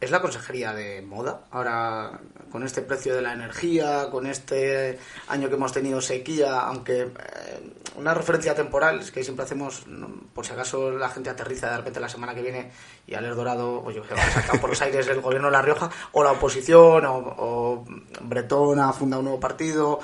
¿Es 0.00 0.10
la 0.10 0.22
consejería 0.22 0.72
de 0.72 1.02
moda? 1.02 1.42
Ahora, 1.50 2.20
con 2.50 2.62
este 2.62 2.80
precio 2.80 3.14
de 3.14 3.20
la 3.20 3.34
energía, 3.34 4.08
con 4.10 4.26
este 4.26 4.98
año 5.28 5.50
que 5.50 5.56
hemos 5.56 5.72
tenido 5.72 6.00
sequía, 6.00 6.60
aunque 6.60 7.02
eh, 7.02 7.72
una 7.96 8.14
referencia 8.14 8.54
temporal, 8.54 9.00
es 9.00 9.10
que 9.10 9.22
siempre 9.22 9.44
hacemos, 9.44 9.84
por 10.32 10.46
si 10.46 10.54
acaso 10.54 10.90
la 10.92 11.10
gente 11.10 11.28
aterriza 11.28 11.70
de 11.70 11.76
repente 11.76 12.00
la 12.00 12.08
semana 12.08 12.34
que 12.34 12.40
viene 12.40 12.70
y 13.06 13.12
al 13.12 13.36
Dorado, 13.36 13.90
yo 13.90 14.02
que 14.02 14.14
va 14.14 14.22
a 14.22 14.30
sacar 14.30 14.58
por 14.58 14.70
los 14.70 14.80
aires 14.80 15.06
el 15.06 15.20
gobierno 15.20 15.48
de 15.48 15.52
La 15.52 15.62
Rioja, 15.62 15.90
o 16.12 16.24
la 16.24 16.32
oposición, 16.32 17.04
o, 17.04 17.16
o 17.16 17.84
Bretón 18.22 18.80
ha 18.80 18.94
un 18.98 19.10
nuevo 19.10 19.38
partido. 19.38 20.00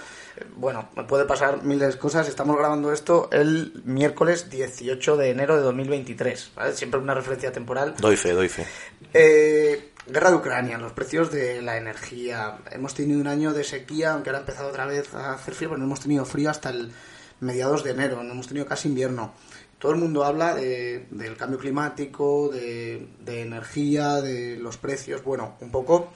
Bueno, 0.57 0.89
me 0.97 1.05
puede 1.05 1.25
pasar 1.25 1.63
miles 1.63 1.95
de 1.95 1.99
cosas. 1.99 2.29
Estamos 2.29 2.57
grabando 2.57 2.93
esto 2.93 3.29
el 3.33 3.81
miércoles 3.85 4.51
18 4.51 5.17
de 5.17 5.31
enero 5.31 5.57
de 5.57 5.63
2023. 5.63 6.53
¿vale? 6.55 6.73
Siempre 6.75 7.01
una 7.01 7.15
referencia 7.15 7.53
temporal. 7.53 7.95
Doy 7.99 8.17
fe, 8.17 8.33
doy 8.33 8.49
fe. 8.49 8.67
Eh, 9.15 9.93
guerra 10.07 10.31
de 10.31 10.37
Ucrania, 10.37 10.79
los 10.79 10.93
precios 10.93 11.31
de 11.33 11.63
la 11.63 11.77
energía. 11.77 12.59
Hemos 12.71 12.95
tenido 12.95 13.19
un 13.21 13.27
año 13.29 13.53
de 13.53 13.65
sequía, 13.65 14.13
aunque 14.13 14.31
ahora 14.31 14.39
ha 14.39 14.43
empezado 14.43 14.69
otra 14.69 14.87
vez 14.87 15.13
a 15.15 15.33
hacer 15.35 15.55
frío, 15.55 15.71
pero 15.71 15.79
no 15.79 15.85
hemos 15.85 16.01
tenido 16.01 16.25
frío 16.25 16.51
hasta 16.51 16.71
el 16.71 16.93
mediados 17.41 17.85
de 17.85 17.91
enero, 17.91 18.23
no 18.23 18.33
hemos 18.33 18.49
tenido 18.49 18.67
casi 18.67 18.89
invierno. 18.89 19.35
Todo 19.79 19.93
el 19.93 19.99
mundo 19.99 20.25
habla 20.25 20.55
de- 20.55 21.07
del 21.11 21.37
cambio 21.37 21.59
climático, 21.59 22.49
de, 22.49 23.09
de 23.21 23.43
energía, 23.43 24.23
de 24.23 24.57
los 24.57 24.79
precios, 24.79 25.23
bueno, 25.23 25.57
un 25.61 25.71
poco 25.71 26.13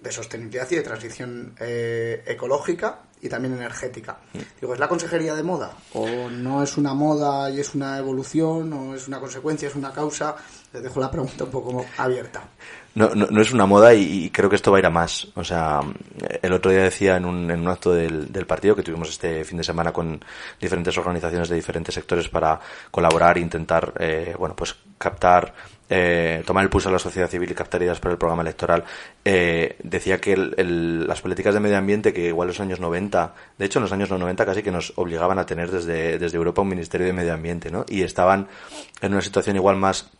de 0.00 0.12
sostenibilidad 0.12 0.70
y 0.70 0.76
de 0.76 0.82
transición 0.82 1.54
eh, 1.60 2.22
ecológica 2.26 3.00
y 3.22 3.28
también 3.28 3.54
energética. 3.54 4.18
Digo, 4.60 4.74
¿es 4.74 4.80
la 4.80 4.88
consejería 4.88 5.34
de 5.34 5.42
moda? 5.42 5.72
¿O 5.94 6.06
no 6.30 6.62
es 6.62 6.76
una 6.76 6.94
moda 6.94 7.50
y 7.50 7.60
es 7.60 7.74
una 7.74 7.98
evolución? 7.98 8.72
¿O 8.72 8.94
es 8.94 9.08
una 9.08 9.20
consecuencia, 9.20 9.68
es 9.68 9.74
una 9.74 9.92
causa? 9.92 10.36
Les 10.72 10.82
dejo 10.82 11.00
la 11.00 11.10
pregunta 11.10 11.44
un 11.44 11.50
poco 11.50 11.84
abierta. 11.98 12.42
No, 12.94 13.14
no, 13.14 13.26
no 13.30 13.40
es 13.40 13.52
una 13.52 13.66
moda 13.66 13.94
y, 13.94 14.30
creo 14.30 14.50
que 14.50 14.56
esto 14.56 14.72
va 14.72 14.78
a 14.78 14.80
ir 14.80 14.86
a 14.86 14.90
más. 14.90 15.28
O 15.36 15.44
sea, 15.44 15.80
el 16.42 16.52
otro 16.52 16.72
día 16.72 16.82
decía 16.82 17.16
en 17.16 17.24
un, 17.24 17.48
en 17.50 17.60
un 17.60 17.68
acto 17.68 17.92
del, 17.92 18.32
del 18.32 18.46
partido 18.46 18.74
que 18.74 18.82
tuvimos 18.82 19.08
este 19.10 19.44
fin 19.44 19.58
de 19.58 19.64
semana 19.64 19.92
con 19.92 20.20
diferentes 20.60 20.98
organizaciones 20.98 21.48
de 21.48 21.54
diferentes 21.56 21.94
sectores 21.94 22.28
para 22.28 22.58
colaborar 22.90 23.38
e 23.38 23.40
intentar, 23.42 23.92
eh, 24.00 24.34
bueno, 24.36 24.56
pues 24.56 24.74
captar, 24.98 25.54
eh, 25.88 26.42
tomar 26.44 26.64
el 26.64 26.70
pulso 26.70 26.88
a 26.88 26.92
la 26.92 26.98
sociedad 26.98 27.28
civil 27.28 27.50
y 27.50 27.54
captar 27.54 27.80
ideas 27.80 28.00
para 28.00 28.12
el 28.12 28.18
programa 28.18 28.42
electoral. 28.42 28.84
Eh, 29.24 29.76
decía 29.84 30.20
que 30.20 30.32
el- 30.32 31.06
las 31.06 31.20
políticas 31.20 31.54
de 31.54 31.60
medio 31.60 31.78
ambiente, 31.78 32.12
que 32.12 32.26
igual 32.26 32.46
en 32.46 32.50
los 32.50 32.60
años 32.60 32.80
90, 32.80 33.34
de 33.56 33.66
hecho 33.66 33.78
en 33.78 33.84
los 33.84 33.92
años 33.92 34.10
90 34.10 34.44
casi 34.44 34.62
que 34.64 34.72
nos 34.72 34.92
obligaban 34.96 35.38
a 35.38 35.46
tener 35.46 35.70
desde, 35.70 36.18
desde 36.18 36.36
Europa 36.36 36.62
un 36.62 36.68
Ministerio 36.68 37.06
de 37.06 37.12
Medio 37.12 37.34
Ambiente, 37.34 37.70
¿no? 37.70 37.84
Y 37.88 38.02
estaban 38.02 38.48
en 39.00 39.12
una 39.12 39.22
situación 39.22 39.54
igual 39.56 39.76
más 39.76 40.10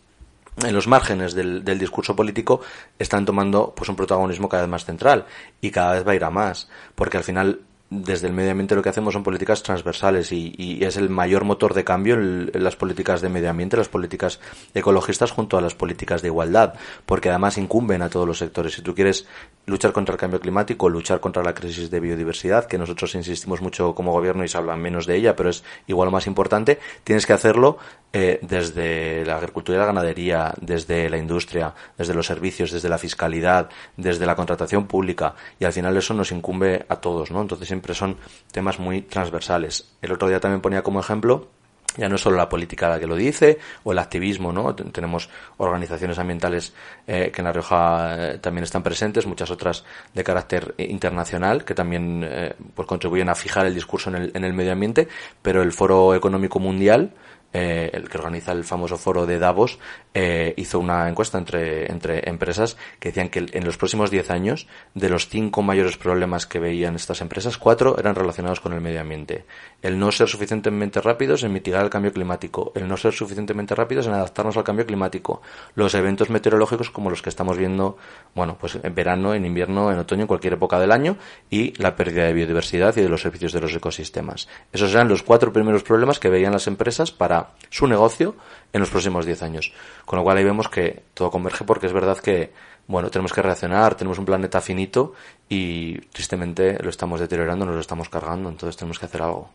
en 0.56 0.74
los 0.74 0.86
márgenes 0.86 1.34
del, 1.34 1.64
del 1.64 1.78
discurso 1.78 2.14
político 2.16 2.60
están 2.98 3.24
tomando 3.24 3.72
pues 3.74 3.88
un 3.88 3.96
protagonismo 3.96 4.48
cada 4.48 4.64
vez 4.64 4.70
más 4.70 4.84
central 4.84 5.26
y 5.60 5.70
cada 5.70 5.94
vez 5.94 6.06
va 6.06 6.12
a 6.12 6.16
ir 6.16 6.24
a 6.24 6.30
más 6.30 6.68
porque 6.94 7.16
al 7.16 7.24
final 7.24 7.60
desde 7.90 8.28
el 8.28 8.32
medio 8.32 8.52
ambiente 8.52 8.76
lo 8.76 8.82
que 8.82 8.88
hacemos 8.88 9.14
son 9.14 9.24
políticas 9.24 9.64
transversales 9.64 10.30
y, 10.30 10.78
es 10.80 10.96
el 10.96 11.10
mayor 11.10 11.44
motor 11.44 11.74
de 11.74 11.84
cambio 11.84 12.14
en, 12.14 12.50
en 12.54 12.64
las 12.64 12.76
políticas 12.76 13.20
de 13.20 13.28
medio 13.28 13.50
ambiente, 13.50 13.76
las 13.76 13.88
políticas 13.88 14.40
ecologistas 14.74 15.32
junto 15.32 15.58
a 15.58 15.60
las 15.60 15.74
políticas 15.74 16.22
de 16.22 16.28
igualdad, 16.28 16.74
porque 17.04 17.30
además 17.30 17.58
incumben 17.58 18.02
a 18.02 18.08
todos 18.08 18.26
los 18.26 18.38
sectores. 18.38 18.74
Si 18.74 18.82
tú 18.82 18.94
quieres 18.94 19.26
luchar 19.66 19.92
contra 19.92 20.14
el 20.14 20.20
cambio 20.20 20.40
climático, 20.40 20.88
luchar 20.88 21.20
contra 21.20 21.42
la 21.42 21.54
crisis 21.54 21.90
de 21.90 22.00
biodiversidad, 22.00 22.66
que 22.66 22.78
nosotros 22.78 23.14
insistimos 23.14 23.60
mucho 23.60 23.94
como 23.94 24.12
gobierno 24.12 24.44
y 24.44 24.48
se 24.48 24.56
habla 24.56 24.76
menos 24.76 25.06
de 25.06 25.16
ella, 25.16 25.34
pero 25.34 25.50
es 25.50 25.64
igual 25.86 26.08
o 26.08 26.10
más 26.12 26.26
importante, 26.26 26.78
tienes 27.04 27.26
que 27.26 27.32
hacerlo 27.32 27.78
eh, 28.12 28.40
desde 28.42 29.24
la 29.24 29.36
agricultura 29.36 29.76
y 29.76 29.80
la 29.80 29.86
ganadería, 29.86 30.54
desde 30.60 31.08
la 31.08 31.16
industria, 31.16 31.74
desde 31.96 32.14
los 32.14 32.26
servicios, 32.26 32.72
desde 32.72 32.88
la 32.88 32.98
fiscalidad, 32.98 33.68
desde 33.96 34.26
la 34.26 34.34
contratación 34.34 34.86
pública 34.86 35.34
y 35.58 35.64
al 35.64 35.72
final 35.72 35.96
eso 35.96 36.14
nos 36.14 36.32
incumbe 36.32 36.84
a 36.88 36.96
todos, 36.96 37.30
¿no? 37.30 37.40
Entonces 37.40 37.70
siempre 37.80 37.94
son 37.94 38.16
temas 38.52 38.78
muy 38.78 39.00
transversales. 39.02 39.92
El 40.02 40.12
otro 40.12 40.28
día 40.28 40.38
también 40.38 40.60
ponía 40.60 40.82
como 40.82 41.00
ejemplo 41.00 41.48
ya 41.96 42.08
no 42.08 42.14
es 42.14 42.20
solo 42.20 42.36
la 42.36 42.48
política 42.48 42.88
la 42.88 43.00
que 43.00 43.06
lo 43.08 43.16
dice 43.16 43.58
o 43.82 43.90
el 43.90 43.98
activismo, 43.98 44.52
¿no? 44.52 44.76
Ten- 44.76 44.92
Tenemos 44.92 45.28
organizaciones 45.56 46.20
ambientales 46.20 46.72
eh, 47.04 47.32
que 47.34 47.40
en 47.40 47.44
La 47.46 47.52
Rioja 47.52 48.14
eh, 48.34 48.38
también 48.38 48.62
están 48.62 48.84
presentes, 48.84 49.26
muchas 49.26 49.50
otras 49.50 49.84
de 50.14 50.22
carácter 50.22 50.72
eh, 50.78 50.86
internacional 50.88 51.64
que 51.64 51.74
también 51.74 52.22
eh, 52.24 52.54
pues 52.76 52.86
contribuyen 52.86 53.28
a 53.28 53.34
fijar 53.34 53.66
el 53.66 53.74
discurso 53.74 54.08
en 54.10 54.16
el, 54.16 54.30
en 54.34 54.44
el 54.44 54.52
medio 54.52 54.70
ambiente, 54.72 55.08
pero 55.42 55.62
el 55.62 55.72
Foro 55.72 56.14
Económico 56.14 56.60
Mundial 56.60 57.12
eh, 57.52 57.90
el 57.92 58.08
que 58.08 58.18
organiza 58.18 58.52
el 58.52 58.64
famoso 58.64 58.96
foro 58.96 59.26
de 59.26 59.38
Davos, 59.38 59.78
eh, 60.14 60.54
hizo 60.56 60.78
una 60.78 61.08
encuesta 61.08 61.38
entre, 61.38 61.90
entre 61.90 62.28
empresas 62.28 62.76
que 62.98 63.08
decían 63.08 63.28
que 63.28 63.46
en 63.52 63.64
los 63.64 63.76
próximos 63.76 64.10
10 64.10 64.30
años, 64.30 64.66
de 64.94 65.08
los 65.08 65.28
cinco 65.28 65.62
mayores 65.62 65.96
problemas 65.96 66.46
que 66.46 66.58
veían 66.58 66.96
estas 66.96 67.20
empresas, 67.20 67.58
cuatro 67.58 67.98
eran 67.98 68.14
relacionados 68.14 68.60
con 68.60 68.72
el 68.72 68.80
medio 68.80 69.00
ambiente. 69.00 69.44
El 69.82 69.98
no 69.98 70.12
ser 70.12 70.28
suficientemente 70.28 71.00
rápidos 71.00 71.42
en 71.42 71.52
mitigar 71.52 71.84
el 71.84 71.90
cambio 71.90 72.12
climático, 72.12 72.72
el 72.74 72.86
no 72.86 72.96
ser 72.96 73.12
suficientemente 73.12 73.74
rápidos 73.74 74.06
en 74.06 74.12
adaptarnos 74.12 74.56
al 74.56 74.64
cambio 74.64 74.86
climático, 74.86 75.42
los 75.74 75.94
eventos 75.94 76.30
meteorológicos 76.30 76.90
como 76.90 77.10
los 77.10 77.22
que 77.22 77.30
estamos 77.30 77.58
viendo, 77.58 77.96
bueno, 78.34 78.56
pues 78.58 78.78
en 78.82 78.94
verano, 78.94 79.34
en 79.34 79.44
invierno, 79.44 79.90
en 79.90 79.98
otoño, 79.98 80.22
en 80.22 80.28
cualquier 80.28 80.54
época 80.54 80.78
del 80.78 80.92
año, 80.92 81.16
y 81.48 81.72
la 81.82 81.96
pérdida 81.96 82.24
de 82.24 82.32
biodiversidad 82.32 82.96
y 82.96 83.02
de 83.02 83.08
los 83.08 83.22
servicios 83.22 83.52
de 83.52 83.60
los 83.60 83.74
ecosistemas. 83.74 84.48
Esos 84.72 84.92
eran 84.92 85.08
los 85.08 85.22
cuatro 85.22 85.52
primeros 85.52 85.82
problemas 85.82 86.18
que 86.18 86.28
veían 86.28 86.52
las 86.52 86.66
empresas 86.66 87.10
para 87.10 87.39
su 87.68 87.86
negocio 87.86 88.36
en 88.72 88.80
los 88.80 88.90
próximos 88.90 89.26
10 89.26 89.42
años. 89.42 89.72
Con 90.04 90.18
lo 90.18 90.22
cual 90.22 90.36
ahí 90.36 90.44
vemos 90.44 90.68
que 90.68 91.04
todo 91.14 91.30
converge 91.30 91.64
porque 91.64 91.86
es 91.86 91.92
verdad 91.92 92.18
que, 92.18 92.52
bueno, 92.86 93.10
tenemos 93.10 93.32
que 93.32 93.42
reaccionar, 93.42 93.94
tenemos 93.94 94.18
un 94.18 94.24
planeta 94.24 94.60
finito 94.60 95.14
y 95.48 95.98
tristemente 96.08 96.82
lo 96.82 96.90
estamos 96.90 97.20
deteriorando, 97.20 97.64
nos 97.64 97.74
lo 97.74 97.80
estamos 97.80 98.08
cargando, 98.08 98.48
entonces 98.48 98.76
tenemos 98.76 98.98
que 98.98 99.06
hacer 99.06 99.22
algo. 99.22 99.50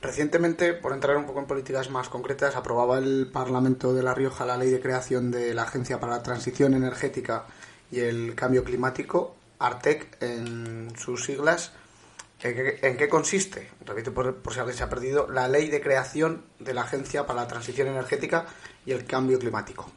Recientemente, 0.00 0.74
por 0.74 0.92
entrar 0.92 1.16
un 1.16 1.26
poco 1.26 1.40
en 1.40 1.46
políticas 1.46 1.90
más 1.90 2.08
concretas, 2.08 2.54
aprobaba 2.54 2.98
el 2.98 3.28
Parlamento 3.32 3.92
de 3.92 4.04
La 4.04 4.14
Rioja 4.14 4.46
la 4.46 4.56
ley 4.56 4.70
de 4.70 4.80
creación 4.80 5.32
de 5.32 5.54
la 5.54 5.62
Agencia 5.62 5.98
para 5.98 6.12
la 6.12 6.22
Transición 6.22 6.74
Energética 6.74 7.46
y 7.90 8.00
el 8.00 8.36
Cambio 8.36 8.62
Climático, 8.62 9.34
ARTEC 9.58 10.22
en 10.22 10.92
sus 10.96 11.24
siglas. 11.24 11.72
¿En 12.40 12.96
qué, 12.96 13.08
consiste? 13.08 13.68
Repito 13.84 14.14
por, 14.14 14.40
si 14.52 14.58
alguien 14.60 14.76
se 14.76 14.84
ha 14.84 14.88
perdido, 14.88 15.28
la 15.28 15.48
ley 15.48 15.68
de 15.68 15.80
creación 15.80 16.44
de 16.60 16.72
la 16.72 16.82
Agencia 16.82 17.26
para 17.26 17.42
la 17.42 17.48
Transición 17.48 17.88
Energética 17.88 18.46
y 18.86 18.92
el 18.92 19.04
Cambio 19.04 19.38
Climático. 19.40 19.90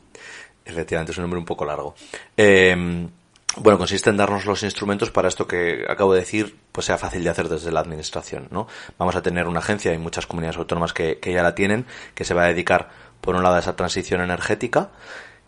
Efectivamente, 0.66 1.12
es 1.12 1.18
un 1.20 1.24
nombre 1.24 1.40
un 1.40 1.46
poco 1.46 1.66
largo. 1.66 1.94
Eh, 2.36 3.08
bueno, 3.58 3.78
consiste 3.78 4.10
en 4.10 4.18
darnos 4.18 4.46
los 4.46 4.64
instrumentos 4.64 5.12
para 5.12 5.28
esto 5.28 5.48
que 5.48 5.86
acabo 5.88 6.14
de 6.14 6.22
decir, 6.22 6.58
pues 6.72 6.86
sea 6.86 6.98
fácil 6.98 7.24
de 7.24 7.30
hacer 7.30 7.48
desde 7.48 7.72
la 7.72 7.82
administración, 7.82 8.48
¿no? 8.50 8.68
Vamos 8.98 9.16
a 9.16 9.22
tener 9.22 9.48
una 9.48 9.60
agencia, 9.60 9.92
hay 9.92 9.98
muchas 10.00 10.26
comunidades 10.26 10.58
autónomas 10.58 10.94
que 10.94 11.20
ya 11.24 11.44
la 11.44 11.54
tienen, 11.54 11.86
que 12.16 12.24
se 12.24 12.34
va 12.34 12.46
a 12.46 12.48
dedicar, 12.48 12.90
por 13.20 13.36
un 13.36 13.44
lado, 13.44 13.58
a 13.58 13.60
esa 13.60 13.76
transición 13.76 14.22
energética, 14.22 14.90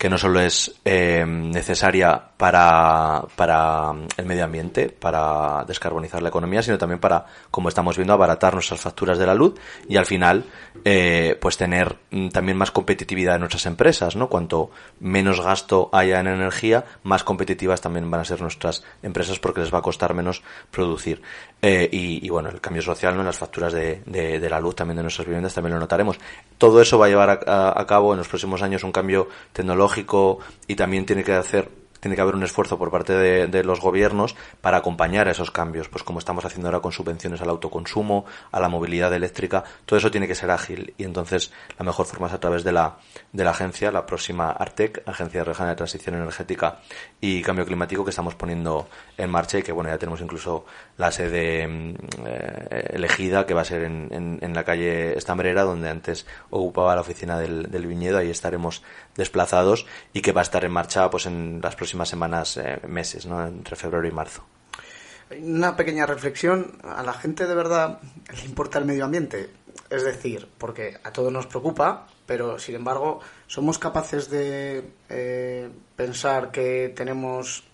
que 0.04 0.10
no 0.10 0.18
solo 0.18 0.38
es 0.38 0.70
eh, 0.84 1.24
necesaria 1.26 2.22
para, 2.36 3.24
para 3.36 3.90
el 4.18 4.26
medio 4.26 4.44
ambiente, 4.44 4.90
para 4.90 5.64
descarbonizar 5.66 6.20
la 6.20 6.28
economía, 6.28 6.62
sino 6.62 6.76
también 6.76 7.00
para, 7.00 7.24
como 7.50 7.70
estamos 7.70 7.96
viendo, 7.96 8.12
abaratar 8.12 8.52
nuestras 8.52 8.82
facturas 8.82 9.16
de 9.16 9.24
la 9.24 9.34
luz 9.34 9.54
y 9.88 9.96
al 9.96 10.04
final, 10.04 10.44
eh, 10.84 11.38
pues 11.40 11.56
tener 11.56 11.96
mm, 12.10 12.28
también 12.28 12.58
más 12.58 12.70
competitividad 12.70 13.36
en 13.36 13.40
nuestras 13.40 13.64
empresas, 13.64 14.14
¿no? 14.14 14.28
Cuanto 14.28 14.70
menos 15.00 15.40
gasto 15.40 15.88
haya 15.90 16.20
en 16.20 16.26
energía, 16.26 16.84
más 17.02 17.24
competitivas 17.24 17.80
también 17.80 18.10
van 18.10 18.20
a 18.20 18.24
ser 18.26 18.42
nuestras 18.42 18.84
empresas 19.02 19.38
porque 19.38 19.62
les 19.62 19.72
va 19.72 19.78
a 19.78 19.82
costar 19.82 20.12
menos 20.12 20.42
producir. 20.70 21.22
Eh, 21.66 21.88
y, 21.90 22.28
bueno, 22.28 22.50
el 22.50 22.60
cambio 22.60 22.82
social. 22.82 23.18
En 23.18 23.24
las 23.24 23.38
facturas 23.38 23.72
de, 23.72 24.02
de, 24.04 24.38
de, 24.38 24.50
la 24.50 24.60
luz 24.60 24.76
también 24.76 24.98
de 24.98 25.02
nuestras 25.02 25.26
viviendas 25.26 25.54
también 25.54 25.72
lo 25.72 25.80
notaremos. 25.80 26.18
Todo 26.58 26.80
eso 26.80 26.98
va 26.98 27.06
a 27.06 27.08
llevar 27.08 27.42
a, 27.46 27.80
a, 27.80 27.86
cabo 27.86 28.12
en 28.12 28.18
los 28.18 28.28
próximos 28.28 28.62
años 28.62 28.84
un 28.84 28.92
cambio 28.92 29.28
tecnológico 29.52 30.38
y 30.66 30.76
también 30.76 31.06
tiene 31.06 31.24
que 31.24 31.32
hacer 31.32 31.68
tiene 32.04 32.16
que 32.16 32.20
haber 32.20 32.34
un 32.34 32.42
esfuerzo 32.42 32.76
por 32.76 32.90
parte 32.90 33.14
de, 33.14 33.64
los 33.64 33.80
gobiernos 33.80 34.36
para 34.60 34.76
acompañar 34.76 35.26
a 35.26 35.30
esos 35.30 35.50
cambios, 35.50 35.88
pues 35.88 36.04
como 36.04 36.18
estamos 36.18 36.44
haciendo 36.44 36.68
ahora 36.68 36.80
con 36.80 36.92
subvenciones 36.92 37.40
al 37.40 37.48
autoconsumo, 37.48 38.26
a 38.52 38.60
la 38.60 38.68
movilidad 38.68 39.10
eléctrica, 39.14 39.64
todo 39.86 39.98
eso 39.98 40.10
tiene 40.10 40.28
que 40.28 40.34
ser 40.34 40.50
ágil 40.50 40.92
y 40.98 41.04
entonces 41.04 41.50
la 41.78 41.84
mejor 41.86 42.04
forma 42.04 42.26
es 42.26 42.34
a 42.34 42.40
través 42.40 42.62
de 42.62 42.72
la, 42.72 42.98
de 43.32 43.42
la 43.42 43.52
agencia, 43.52 43.90
la 43.90 44.04
próxima 44.04 44.50
ARTEC, 44.50 45.02
Agencia 45.06 45.44
Rejana 45.44 45.70
de 45.70 45.76
Transición 45.76 46.16
Energética 46.16 46.80
y 47.22 47.40
Cambio 47.40 47.64
Climático 47.64 48.04
que 48.04 48.10
estamos 48.10 48.34
poniendo 48.34 48.86
en 49.16 49.30
marcha 49.30 49.58
y 49.58 49.62
que 49.62 49.72
bueno, 49.72 49.90
ya 49.90 49.98
tenemos 49.98 50.20
incluso 50.20 50.64
la 50.96 51.12
sede 51.12 51.64
eh, 51.64 52.90
elegida 52.90 53.46
que 53.46 53.54
va 53.54 53.62
a 53.62 53.64
ser 53.64 53.82
en, 53.84 54.08
en, 54.10 54.38
en, 54.40 54.54
la 54.54 54.64
calle 54.64 55.16
Estambrera 55.16 55.62
donde 55.62 55.88
antes 55.88 56.26
ocupaba 56.50 56.94
la 56.94 57.00
oficina 57.00 57.38
del, 57.38 57.70
del 57.70 57.86
viñedo, 57.86 58.18
ahí 58.18 58.30
estaremos 58.30 58.82
desplazados 59.16 59.86
y 60.12 60.20
que 60.20 60.32
va 60.32 60.40
a 60.40 60.42
estar 60.42 60.64
en 60.64 60.72
marcha 60.72 61.08
pues 61.10 61.26
en 61.26 61.60
las 61.62 61.76
próximas 61.76 62.08
semanas, 62.08 62.56
eh, 62.56 62.80
meses, 62.86 63.26
¿no? 63.26 63.46
entre 63.46 63.76
febrero 63.76 64.06
y 64.06 64.12
marzo. 64.12 64.44
Una 65.40 65.76
pequeña 65.76 66.06
reflexión. 66.06 66.78
¿A 66.82 67.02
la 67.02 67.14
gente 67.14 67.46
de 67.46 67.54
verdad 67.54 67.98
le 68.36 68.44
importa 68.44 68.78
el 68.78 68.84
medio 68.84 69.04
ambiente? 69.04 69.50
Es 69.90 70.04
decir, 70.04 70.48
porque 70.58 70.98
a 71.02 71.12
todos 71.12 71.32
nos 71.32 71.46
preocupa, 71.46 72.06
pero 72.26 72.58
sin 72.58 72.74
embargo 72.74 73.20
somos 73.46 73.78
capaces 73.78 74.30
de 74.30 74.84
eh, 75.08 75.70
pensar 75.96 76.50
que 76.50 76.92
tenemos 76.94 77.64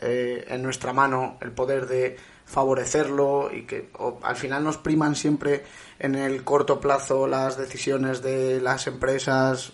eh, 0.00 0.44
en 0.48 0.62
nuestra 0.62 0.92
mano 0.92 1.38
el 1.40 1.52
poder 1.52 1.86
de 1.86 2.16
favorecerlo 2.44 3.50
y 3.52 3.62
que 3.62 3.90
al 4.22 4.36
final 4.36 4.64
nos 4.64 4.76
priman 4.76 5.14
siempre 5.14 5.62
en 5.98 6.16
el 6.16 6.42
corto 6.42 6.80
plazo 6.80 7.28
las 7.28 7.56
decisiones 7.56 8.22
de 8.22 8.60
las 8.60 8.88
empresas 8.88 9.72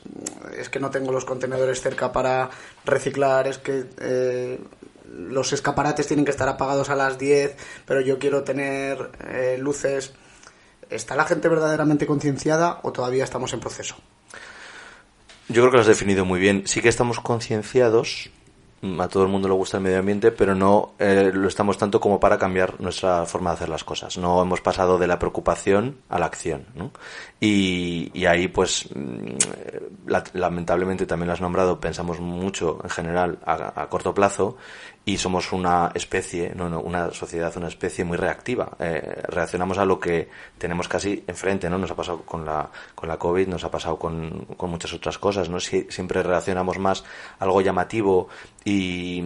es 0.59 0.69
que 0.69 0.79
no 0.79 0.91
tengo 0.91 1.11
los 1.11 1.25
contenedores 1.25 1.81
cerca 1.81 2.13
para 2.13 2.51
reciclar 2.85 3.49
es 3.49 3.57
que 3.59 3.87
eh, 3.99 4.61
los 5.11 5.55
escaparates 5.55 6.07
tienen 6.07 6.27
que 6.27 6.33
estar 6.33 6.49
apagados 6.49 6.91
a 6.91 6.97
las 6.97 7.17
10 7.17 7.57
pero 7.87 8.03
yo 8.03 8.19
quiero 8.19 8.45
tener 8.45 9.11
eh, 9.27 9.57
luces 9.59 10.13
¿está 10.91 11.17
la 11.17 11.25
gente 11.25 11.49
verdaderamente 11.49 12.07
concienciada 12.07 12.81
o 12.83 12.93
todavía 12.93 13.25
estamos 13.25 13.53
en 13.53 13.61
proceso? 13.61 13.97
Yo 15.49 15.63
creo 15.63 15.71
que 15.71 15.77
lo 15.77 15.81
has 15.83 15.87
definido 15.87 16.25
muy 16.25 16.41
bien. 16.41 16.65
Sí 16.67 16.81
que 16.81 16.89
estamos 16.89 17.21
concienciados, 17.21 18.31
a 18.83 19.09
todo 19.09 19.23
el 19.23 19.31
mundo 19.31 19.49
le 19.49 19.55
gusta 19.55 19.79
el 19.79 19.83
medio 19.83 19.99
ambiente, 19.99 20.31
pero 20.31 20.55
no 20.55 20.93
eh, 20.99 21.31
lo 21.33 21.49
estamos 21.49 21.79
tanto 21.79 21.99
como 21.99 22.21
para 22.21 22.39
cambiar 22.39 22.79
nuestra 22.81 23.25
forma 23.25 23.51
de 23.51 23.55
hacer 23.55 23.69
las 23.69 23.85
cosas. 23.85 24.19
No 24.19 24.43
hemos 24.43 24.61
pasado 24.61 24.99
de 24.99 25.07
la 25.07 25.19
preocupación 25.19 25.99
a 26.09 26.19
la 26.19 26.27
acción. 26.27 26.67
¿no? 26.75 26.91
Y, 27.41 28.25
ahí, 28.27 28.49
pues, 28.49 28.89
mm, 28.95 29.37
lamentablemente 30.35 31.07
también 31.07 31.29
lo 31.29 31.33
has 31.33 31.41
nombrado, 31.41 31.81
pensamos 31.81 32.21
mucho 32.21 32.79
en 32.83 32.91
general 32.91 33.39
a, 33.47 33.87
corto 33.89 34.15
plazo 34.15 34.57
y 35.05 35.19
somos 35.19 35.53
una 35.53 35.93
especie, 35.95 36.53
no, 36.55 36.69
no, 36.69 36.81
una 36.81 37.13
sociedad, 37.13 37.57
una 37.57 37.69
especie 37.69 38.05
muy 38.05 38.17
reactiva. 38.17 38.77
Eh, 38.79 39.23
reaccionamos 39.29 39.79
a 39.79 39.85
lo 39.85 40.01
que 40.01 40.29
tenemos 40.59 40.89
casi 40.89 41.23
enfrente, 41.27 41.71
¿no? 41.71 41.79
Nos 41.79 41.91
ha 41.93 41.97
pasado 41.97 42.23
con 42.23 42.45
la, 42.45 42.69
con 42.95 43.09
la 43.09 43.17
COVID, 43.17 43.47
nos 43.47 43.65
ha 43.65 43.71
pasado 43.71 43.99
con, 43.99 44.47
con 44.57 44.71
muchas 44.71 44.93
otras 44.93 45.19
cosas, 45.19 45.49
¿no? 45.49 45.61
Si, 45.61 45.87
siempre 45.91 46.23
reaccionamos 46.23 46.79
más 46.79 47.05
a 47.39 47.45
algo 47.45 47.61
llamativo 47.61 48.29
y, 48.69 49.23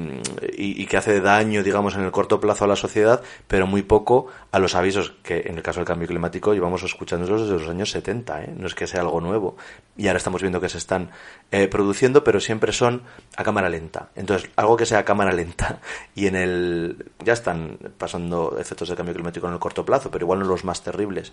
y, 0.53 0.85
que 0.85 0.99
hace 0.99 1.23
daño, 1.23 1.63
digamos, 1.63 1.95
en 1.95 2.03
el 2.03 2.11
corto 2.11 2.39
plazo 2.41 2.67
a 2.67 2.69
la 2.69 2.77
sociedad, 2.77 3.23
pero 3.49 3.67
muy 3.67 3.81
poco 3.81 4.27
a 4.53 4.59
los 4.59 4.75
avisos 4.75 5.15
que, 5.23 5.45
en 5.47 5.57
el 5.57 5.63
caso 5.63 5.81
del 5.81 5.87
cambio 5.87 6.07
climático, 6.07 6.53
llevamos 6.53 6.83
escuchándolos 6.83 7.49
desde 7.49 7.59
los 7.59 7.71
años 7.71 7.91
70, 7.91 8.43
¿eh? 8.43 8.55
No 8.55 8.67
es 8.67 8.75
que 8.75 8.87
sea 8.87 9.01
algo 9.01 9.19
nuevo. 9.19 9.57
Y 9.97 10.09
ahora 10.09 10.19
estamos 10.19 10.43
viendo 10.43 10.61
que 10.61 10.69
se 10.69 10.77
están 10.77 11.11
eh, 11.51 11.69
produciendo, 11.69 12.23
pero 12.23 12.39
siempre 12.39 12.71
son 12.75 13.03
a 13.35 13.43
cámara 13.43 13.71
lenta. 13.71 14.11
Entonces, 14.15 14.51
algo 14.57 14.77
que 14.77 14.85
sea 14.85 14.99
a 14.99 15.05
cámara 15.07 15.33
lenta 15.33 15.81
y 16.15 16.27
en 16.27 16.37
el 16.37 17.11
ya 17.25 17.33
están 17.33 17.79
pasando 17.97 18.59
efectos 18.59 18.91
de 18.91 18.97
cambio 18.97 19.15
climático 19.15 19.47
en 19.47 19.55
el 19.55 19.59
corto 19.59 19.87
plazo, 19.87 20.11
pero 20.11 20.27
igual 20.27 20.41
no 20.41 20.45
los 20.45 20.67
más 20.67 20.83
terribles. 20.83 21.33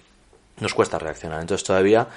Nos 0.59 0.73
cuesta 0.73 0.97
reaccionar. 0.97 1.41
Entonces 1.41 1.67
todavía 1.67 2.07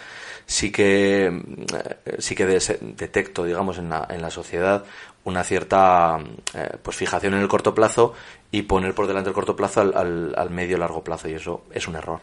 sí 0.47 0.73
que 0.73 1.27
eh, 1.27 2.17
sí 2.19 2.35
que 2.35 2.47
detecto, 2.47 3.45
digamos, 3.45 3.79
en 3.79 3.91
la, 3.91 4.07
en 4.11 4.23
la 4.23 4.31
sociedad 4.31 4.85
una 5.25 5.45
cierta 5.45 6.19
eh, 6.55 6.79
pues 6.83 6.97
fijación 6.97 7.35
en 7.35 7.41
el 7.41 7.49
corto 7.49 7.75
plazo 7.75 8.15
y 8.51 8.63
poner 8.63 8.95
por 8.95 9.07
delante 9.07 9.31
el 9.31 9.35
corto 9.35 9.55
plazo 9.55 9.81
al, 9.81 9.95
al, 9.97 10.35
al 10.37 10.51
medio 10.51 10.79
largo 10.79 11.05
plazo 11.05 11.29
y 11.29 11.35
eso 11.35 11.65
es 11.73 11.87
un 11.89 11.97
error 11.97 12.21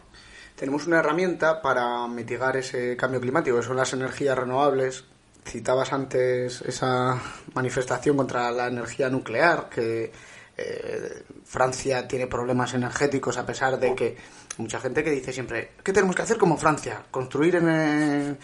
tenemos 0.58 0.88
una 0.88 0.98
herramienta 0.98 1.62
para 1.62 2.08
mitigar 2.08 2.56
ese 2.56 2.96
cambio 2.96 3.20
climático, 3.20 3.58
que 3.58 3.62
son 3.62 3.76
las 3.76 3.92
energías 3.92 4.36
renovables, 4.36 5.04
citabas 5.46 5.92
antes 5.92 6.62
esa 6.62 7.16
manifestación 7.54 8.16
contra 8.16 8.50
la 8.50 8.66
energía 8.66 9.08
nuclear, 9.08 9.68
que 9.68 10.10
eh, 10.56 11.22
Francia 11.44 12.08
tiene 12.08 12.26
problemas 12.26 12.74
energéticos 12.74 13.38
a 13.38 13.46
pesar 13.46 13.78
de 13.78 13.94
que 13.94 14.16
mucha 14.56 14.80
gente 14.80 15.04
que 15.04 15.12
dice 15.12 15.32
siempre, 15.32 15.70
¿qué 15.84 15.92
tenemos 15.92 16.16
que 16.16 16.22
hacer 16.22 16.38
como 16.38 16.56
Francia? 16.56 17.04
Construir 17.08 17.54
en, 17.54 17.68
eh, 17.68 18.36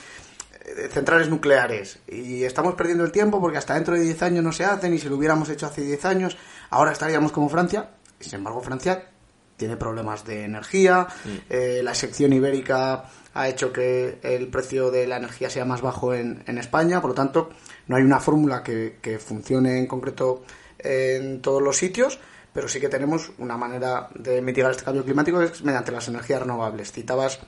centrales 0.90 1.29
nucleares. 1.29 1.98
Y 2.09 2.44
estamos 2.44 2.74
perdiendo 2.74 3.05
el 3.05 3.12
tiempo 3.12 3.40
porque 3.40 3.59
hasta 3.59 3.74
dentro 3.74 3.94
de 3.94 4.00
10 4.00 4.22
años 4.22 4.44
no 4.44 4.53
se 4.53 4.64
hacen 4.64 4.94
y 4.94 4.98
si 4.98 5.09
lo 5.09 5.16
hubiéramos 5.16 5.48
hecho 5.48 5.66
hace 5.66 5.83
10 5.83 6.05
años, 6.05 6.37
ahora 6.70 6.92
estaríamos 6.92 7.33
como 7.33 7.48
Francia. 7.48 7.90
Sin 8.20 8.37
embargo, 8.37 8.61
Francia 8.61 9.11
tiene 9.57 9.77
problemas 9.77 10.24
de 10.24 10.44
energía, 10.44 11.07
eh, 11.48 11.81
la 11.83 11.94
sección 11.94 12.33
ibérica 12.33 13.05
ha 13.35 13.48
hecho 13.48 13.72
que 13.72 14.18
el 14.22 14.48
precio 14.48 14.90
de 14.90 15.07
la 15.07 15.16
energía 15.16 15.50
sea 15.50 15.64
más 15.64 15.81
bajo 15.81 16.14
en, 16.14 16.42
en 16.46 16.59
España, 16.59 17.00
por 17.00 17.11
lo 17.11 17.14
tanto, 17.14 17.50
no 17.87 17.96
hay 17.96 18.03
una 18.03 18.20
fórmula 18.20 18.62
que, 18.62 18.98
que, 19.00 19.18
funcione 19.18 19.79
en 19.79 19.87
concreto 19.87 20.44
en 20.79 21.40
todos 21.40 21.62
los 21.62 21.77
sitios, 21.77 22.18
pero 22.53 22.68
sí 22.68 22.81
que 22.81 22.88
tenemos 22.88 23.33
una 23.38 23.57
manera 23.57 24.09
de 24.14 24.40
mitigar 24.40 24.70
este 24.70 24.85
cambio 24.85 25.05
climático 25.05 25.40
es 25.42 25.62
mediante 25.62 25.92
las 25.92 26.09
energías 26.09 26.40
renovables. 26.40 26.92
Citabas 26.92 27.40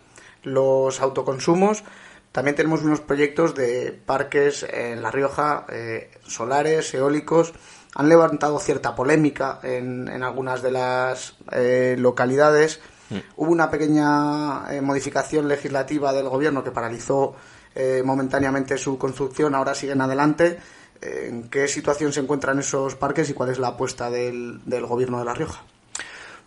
los 0.43 1.01
autoconsumos, 1.01 1.85
también 2.37 2.55
tenemos 2.55 2.83
unos 2.83 3.01
proyectos 3.01 3.57
de 3.57 3.99
parques 4.05 4.65
en 4.71 5.03
La 5.03 5.11
Rioja, 5.11 5.67
eh, 5.73 6.13
solares, 6.29 6.95
eólicos, 6.95 7.53
han 7.97 8.09
levantado 8.09 8.61
cierta 8.61 8.95
polémica 8.95 9.59
en, 9.65 10.07
en 10.07 10.23
algunas 10.23 10.63
de 10.63 10.71
las 10.71 11.35
eh, 11.51 11.97
localidades 11.99 12.81
Mm. 13.11 13.19
Hubo 13.37 13.51
una 13.51 13.71
pequeña 13.71 14.65
eh, 14.71 14.81
modificación 14.81 15.49
legislativa 15.49 16.13
del 16.13 16.29
gobierno 16.29 16.65
que 16.65 16.71
paralizó 16.71 17.35
eh, 17.75 18.03
momentáneamente 18.05 18.79
su 18.79 18.99
construcción, 18.99 19.55
ahora 19.55 19.75
siguen 19.75 20.01
adelante. 20.01 20.59
Eh, 21.01 21.27
¿En 21.29 21.49
qué 21.49 21.69
situación 21.69 22.13
se 22.13 22.21
encuentran 22.21 22.59
esos 22.59 22.97
parques 22.97 23.29
y 23.31 23.35
cuál 23.35 23.51
es 23.51 23.59
la 23.59 23.69
apuesta 23.69 24.11
del, 24.11 24.61
del 24.65 24.87
gobierno 24.87 25.19
de 25.19 25.25
La 25.25 25.35
Rioja? 25.35 25.63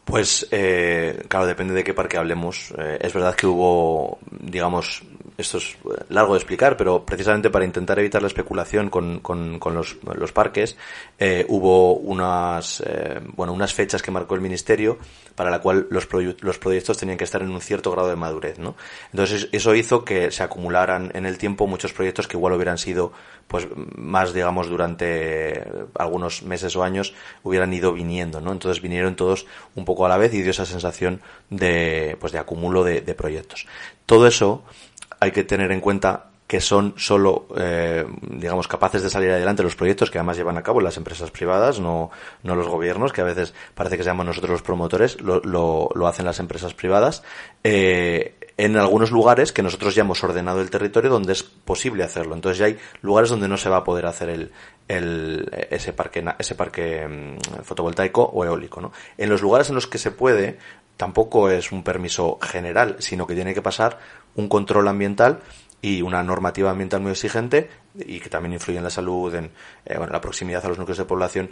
Pues, 0.03 0.47
claro, 0.49 1.45
depende 1.45 1.75
de 1.75 1.83
qué 1.83 1.93
parque 1.93 2.17
hablemos. 2.17 2.73
es 2.99 3.13
verdad 3.13 3.35
que 3.35 3.45
hubo, 3.45 4.17
digamos, 4.31 5.03
esto 5.39 5.57
es 5.57 5.77
eh, 5.85 6.03
largo 6.09 6.33
de 6.33 6.39
explicar, 6.39 6.75
pero 6.75 7.05
precisamente 7.05 7.49
para 7.49 7.63
intentar 7.63 7.97
evitar 7.97 8.21
la 8.21 8.27
especulación 8.27 8.89
con, 8.89 9.19
con, 9.21 9.59
los, 9.73 9.97
los, 10.03 10.31
parques, 10.33 10.77
eh, 11.17 11.45
hubo 11.47 11.93
unas, 11.95 12.83
eh, 12.85 13.21
bueno, 13.35 13.53
unas 13.53 13.73
fechas 13.73 14.01
que 14.01 14.11
marcó 14.11 14.35
el 14.35 14.41
Ministerio 14.41 14.97
para 15.35 15.49
la 15.49 15.59
cual 15.59 15.87
los, 15.89 16.07
los 16.41 16.59
proyectos 16.59 16.97
tenían 16.97 17.17
que 17.17 17.23
estar 17.23 17.41
en 17.41 17.51
un 17.51 17.61
cierto 17.61 17.91
grado 17.91 18.09
de 18.09 18.17
madurez, 18.17 18.59
¿no? 18.59 18.75
Entonces 19.13 19.47
eso 19.53 19.73
hizo 19.73 20.03
que 20.03 20.31
se 20.31 20.43
acumularan 20.43 21.11
en 21.13 21.25
el 21.25 21.37
tiempo 21.37 21.67
muchos 21.67 21.93
proyectos 21.93 22.27
que 22.27 22.35
igual 22.35 22.53
hubieran 22.53 22.77
sido, 22.77 23.13
pues, 23.47 23.65
más, 23.95 24.33
digamos, 24.33 24.67
durante 24.67 25.63
algunos 25.97 26.43
meses 26.43 26.75
o 26.75 26.83
años 26.83 27.13
hubieran 27.43 27.73
ido 27.73 27.93
viniendo, 27.93 28.41
¿no? 28.41 28.51
Entonces 28.51 28.81
vinieron 28.81 29.15
todos 29.15 29.45
un 29.75 29.85
poco 29.85 30.05
a 30.05 30.09
la 30.09 30.17
vez 30.17 30.33
y 30.33 30.41
dio 30.41 30.51
esa 30.51 30.65
sensación 30.65 31.21
de, 31.49 32.17
pues, 32.19 32.33
de 32.33 32.39
acumulo 32.39 32.83
de, 32.83 32.99
de 32.99 33.15
proyectos. 33.15 33.65
Todo 34.05 34.27
eso 34.27 34.65
hay 35.19 35.31
que 35.31 35.43
tener 35.43 35.71
en 35.71 35.81
cuenta 35.81 36.29
que 36.49 36.61
son 36.61 36.95
solo, 36.97 37.45
eh, 37.57 38.03
digamos, 38.21 38.67
capaces 38.67 39.03
de 39.03 39.11
salir 39.11 39.29
adelante 39.29 39.61
los 39.61 39.75
proyectos 39.75 40.09
que 40.09 40.17
además 40.17 40.35
llevan 40.35 40.57
a 40.57 40.63
cabo 40.63 40.81
las 40.81 40.97
empresas 40.97 41.29
privadas, 41.29 41.79
no, 41.79 42.09
no 42.41 42.55
los 42.55 42.67
gobiernos, 42.67 43.13
que 43.13 43.21
a 43.21 43.23
veces 43.23 43.53
parece 43.75 43.97
que 43.97 44.03
seamos 44.03 44.25
nosotros 44.25 44.53
los 44.53 44.61
promotores, 44.63 45.21
lo, 45.21 45.41
lo, 45.41 45.89
lo 45.93 46.07
hacen 46.07 46.25
las 46.25 46.39
empresas 46.39 46.73
privadas, 46.73 47.21
eh, 47.63 48.33
en 48.57 48.77
algunos 48.77 49.11
lugares 49.11 49.51
que 49.51 49.61
nosotros 49.61 49.93
ya 49.93 50.01
hemos 50.01 50.23
ordenado 50.23 50.59
el 50.59 50.71
territorio 50.71 51.11
donde 51.11 51.33
es 51.33 51.43
posible 51.43 52.03
hacerlo. 52.03 52.33
Entonces 52.33 52.57
ya 52.57 52.65
hay 52.65 52.79
lugares 53.03 53.29
donde 53.29 53.47
no 53.47 53.55
se 53.55 53.69
va 53.69 53.77
a 53.77 53.83
poder 53.83 54.07
hacer 54.07 54.29
el, 54.29 54.51
el, 54.87 55.49
ese 55.69 55.93
parque, 55.93 56.25
ese 56.39 56.55
parque 56.55 57.07
mm, 57.07 57.61
fotovoltaico 57.61 58.23
o 58.23 58.43
eólico, 58.43 58.81
¿no? 58.81 58.91
En 59.19 59.29
los 59.29 59.43
lugares 59.43 59.69
en 59.69 59.75
los 59.75 59.85
que 59.85 59.99
se 59.99 60.09
puede, 60.09 60.57
tampoco 60.97 61.49
es 61.49 61.71
un 61.71 61.83
permiso 61.83 62.37
general, 62.41 62.97
sino 62.99 63.25
que 63.25 63.33
tiene 63.33 63.53
que 63.53 63.61
pasar 63.61 63.99
un 64.35 64.47
control 64.47 64.87
ambiental 64.87 65.39
y 65.81 66.01
una 66.01 66.23
normativa 66.23 66.71
ambiental 66.71 67.01
muy 67.01 67.11
exigente 67.11 67.69
y 67.95 68.19
que 68.19 68.29
también 68.29 68.53
influye 68.53 68.77
en 68.77 68.83
la 68.83 68.89
salud, 68.89 69.33
en 69.33 69.51
eh, 69.85 69.97
la 69.97 70.21
proximidad 70.21 70.65
a 70.65 70.69
los 70.69 70.77
núcleos 70.77 70.97
de 70.97 71.05
población. 71.05 71.49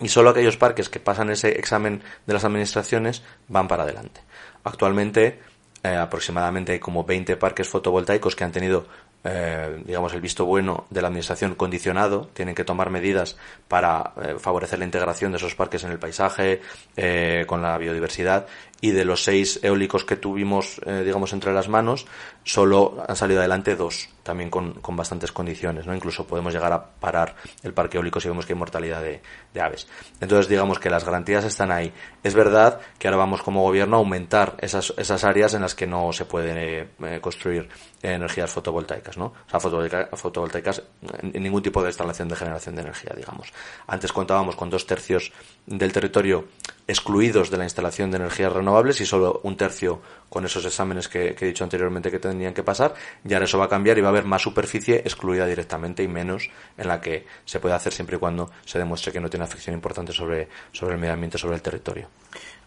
Y 0.00 0.08
solo 0.08 0.30
aquellos 0.30 0.56
parques 0.56 0.88
que 0.88 1.00
pasan 1.00 1.30
ese 1.30 1.58
examen 1.58 2.02
de 2.26 2.34
las 2.34 2.44
administraciones 2.44 3.22
van 3.48 3.68
para 3.68 3.84
adelante. 3.84 4.20
Actualmente 4.64 5.40
eh, 5.84 5.96
aproximadamente 5.96 6.72
hay 6.72 6.78
como 6.78 7.04
20 7.04 7.36
parques 7.36 7.68
fotovoltaicos 7.68 8.36
que 8.36 8.44
han 8.44 8.52
tenido 8.52 8.86
eh, 9.24 9.82
digamos, 9.84 10.12
el 10.14 10.20
visto 10.20 10.44
bueno 10.44 10.86
de 10.90 11.00
la 11.00 11.08
administración 11.08 11.54
condicionado, 11.54 12.28
tienen 12.32 12.54
que 12.54 12.64
tomar 12.64 12.90
medidas 12.90 13.36
para 13.68 14.12
eh, 14.22 14.34
favorecer 14.38 14.78
la 14.78 14.84
integración 14.84 15.32
de 15.32 15.38
esos 15.38 15.54
parques 15.54 15.84
en 15.84 15.92
el 15.92 15.98
paisaje, 15.98 16.60
eh, 16.96 17.44
con 17.46 17.62
la 17.62 17.78
biodiversidad, 17.78 18.46
y 18.80 18.90
de 18.90 19.04
los 19.04 19.22
seis 19.22 19.60
eólicos 19.62 20.04
que 20.04 20.16
tuvimos, 20.16 20.80
eh, 20.84 21.02
digamos, 21.04 21.32
entre 21.32 21.52
las 21.52 21.68
manos, 21.68 22.04
solo 22.42 23.04
han 23.06 23.14
salido 23.14 23.38
adelante 23.38 23.76
dos, 23.76 24.08
también 24.24 24.50
con, 24.50 24.74
con, 24.74 24.96
bastantes 24.96 25.30
condiciones, 25.30 25.86
¿no? 25.86 25.94
Incluso 25.94 26.26
podemos 26.26 26.52
llegar 26.52 26.72
a 26.72 26.84
parar 26.84 27.36
el 27.62 27.72
parque 27.72 27.98
eólico 27.98 28.20
si 28.20 28.26
vemos 28.26 28.44
que 28.44 28.54
hay 28.54 28.58
mortalidad 28.58 29.00
de, 29.00 29.22
de 29.54 29.60
aves. 29.60 29.86
Entonces, 30.20 30.48
digamos 30.48 30.80
que 30.80 30.90
las 30.90 31.04
garantías 31.04 31.44
están 31.44 31.70
ahí. 31.70 31.92
Es 32.24 32.34
verdad 32.34 32.80
que 32.98 33.06
ahora 33.06 33.18
vamos 33.18 33.42
como 33.42 33.62
gobierno 33.62 33.96
a 33.96 34.00
aumentar 34.00 34.56
esas, 34.58 34.92
esas 34.96 35.22
áreas 35.22 35.54
en 35.54 35.62
las 35.62 35.76
que 35.76 35.86
no 35.86 36.12
se 36.12 36.24
puede 36.24 36.88
construir 37.20 37.68
energías 38.02 38.50
fotovoltaicas, 38.50 39.16
¿no? 39.16 39.26
O 39.26 39.50
sea, 39.50 39.60
fotovoltaicas 39.60 40.82
en 41.22 41.42
ningún 41.42 41.62
tipo 41.62 41.82
de 41.82 41.88
instalación 41.88 42.28
de 42.28 42.36
generación 42.36 42.74
de 42.74 42.82
energía, 42.82 43.12
digamos. 43.16 43.52
Antes 43.86 44.12
contábamos 44.12 44.56
con 44.56 44.70
dos 44.70 44.86
tercios 44.86 45.32
del 45.66 45.92
territorio 45.92 46.46
excluidos 46.88 47.50
de 47.50 47.58
la 47.58 47.64
instalación 47.64 48.10
de 48.10 48.16
energías 48.16 48.52
renovables 48.52 49.00
y 49.00 49.06
solo 49.06 49.40
un 49.44 49.56
tercio 49.56 50.00
con 50.28 50.44
esos 50.44 50.64
exámenes 50.64 51.08
que, 51.08 51.36
he 51.38 51.44
dicho 51.44 51.62
anteriormente 51.62 52.10
que 52.10 52.18
tendrían 52.18 52.54
que 52.54 52.64
pasar. 52.64 52.94
Y 53.24 53.32
ahora 53.34 53.44
eso 53.44 53.58
va 53.58 53.66
a 53.66 53.68
cambiar 53.68 53.98
y 53.98 54.00
va 54.00 54.08
a 54.08 54.10
haber 54.10 54.24
más 54.24 54.42
superficie 54.42 54.96
excluida 54.96 55.46
directamente 55.46 56.02
y 56.02 56.08
menos 56.08 56.50
en 56.76 56.88
la 56.88 57.00
que 57.00 57.26
se 57.44 57.60
puede 57.60 57.74
hacer 57.74 57.92
siempre 57.92 58.16
y 58.16 58.18
cuando 58.18 58.50
se 58.64 58.78
demuestre 58.78 59.12
que 59.12 59.20
no 59.20 59.30
tiene 59.30 59.44
afección 59.44 59.74
importante 59.74 60.12
sobre, 60.12 60.48
sobre 60.72 60.94
el 60.94 61.00
medio 61.00 61.14
ambiente, 61.14 61.38
sobre 61.38 61.54
el 61.54 61.62
territorio. 61.62 62.08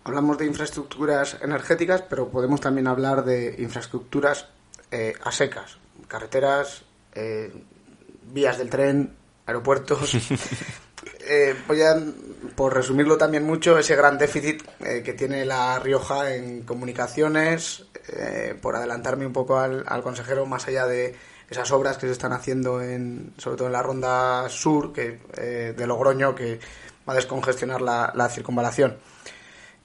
Hablamos 0.06 0.38
de 0.38 0.46
infraestructuras 0.46 1.38
energéticas, 1.42 2.04
pero 2.04 2.30
podemos 2.30 2.62
también 2.62 2.88
hablar 2.88 3.26
de 3.26 3.56
infraestructuras 3.58 4.48
eh, 4.92 5.14
a 5.24 5.32
secas, 5.32 5.78
carreteras, 6.08 6.84
eh, 7.16 7.52
vías 8.24 8.58
del 8.58 8.70
tren, 8.70 9.16
aeropuertos. 9.46 10.14
eh, 11.22 11.56
voy 11.68 11.82
a, 11.82 11.96
por 12.56 12.74
resumirlo 12.74 13.18
también 13.18 13.44
mucho, 13.44 13.78
ese 13.78 13.96
gran 13.96 14.18
déficit 14.18 14.64
eh, 14.80 15.02
que 15.04 15.14
tiene 15.14 15.46
La 15.46 15.80
Rioja 15.80 16.34
en 16.36 16.62
comunicaciones, 16.64 17.86
por 18.62 18.76
adelantarme 18.76 19.26
un 19.26 19.34
poco 19.34 19.58
al, 19.58 20.04
consejero, 20.04 20.46
más 20.46 20.68
allá 20.68 20.86
de 20.86 21.16
esas 21.50 21.72
obras 21.72 21.98
que 21.98 22.06
se 22.06 22.12
están 22.12 22.34
haciendo, 22.34 22.80
en, 22.80 23.34
sobre 23.40 23.58
todo 23.58 23.68
en 23.68 23.74
la 23.74 23.82
ronda 23.82 24.48
sur 24.48 24.94
que, 24.94 25.20
de 25.76 25.88
Logroño, 25.88 26.36
que 26.36 26.60
va 27.08 27.14
a 27.14 27.16
descongestionar 27.16 27.82
la, 27.82 28.12
la 28.14 28.30
circunvalación. 28.30 28.98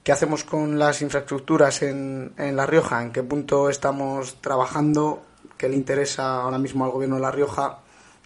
¿Qué 0.03 0.11
hacemos 0.11 0.43
con 0.43 0.79
las 0.79 1.01
infraestructuras 1.01 1.83
en, 1.83 2.33
en 2.37 2.55
La 2.55 2.65
Rioja? 2.65 3.03
¿En 3.03 3.11
qué 3.11 3.21
punto 3.21 3.69
estamos 3.69 4.41
trabajando? 4.41 5.23
¿Qué 5.57 5.69
le 5.69 5.75
interesa 5.75 6.41
ahora 6.41 6.57
mismo 6.57 6.85
al 6.85 6.91
gobierno 6.91 7.17
de 7.17 7.21
La 7.21 7.31
Rioja? 7.31 7.81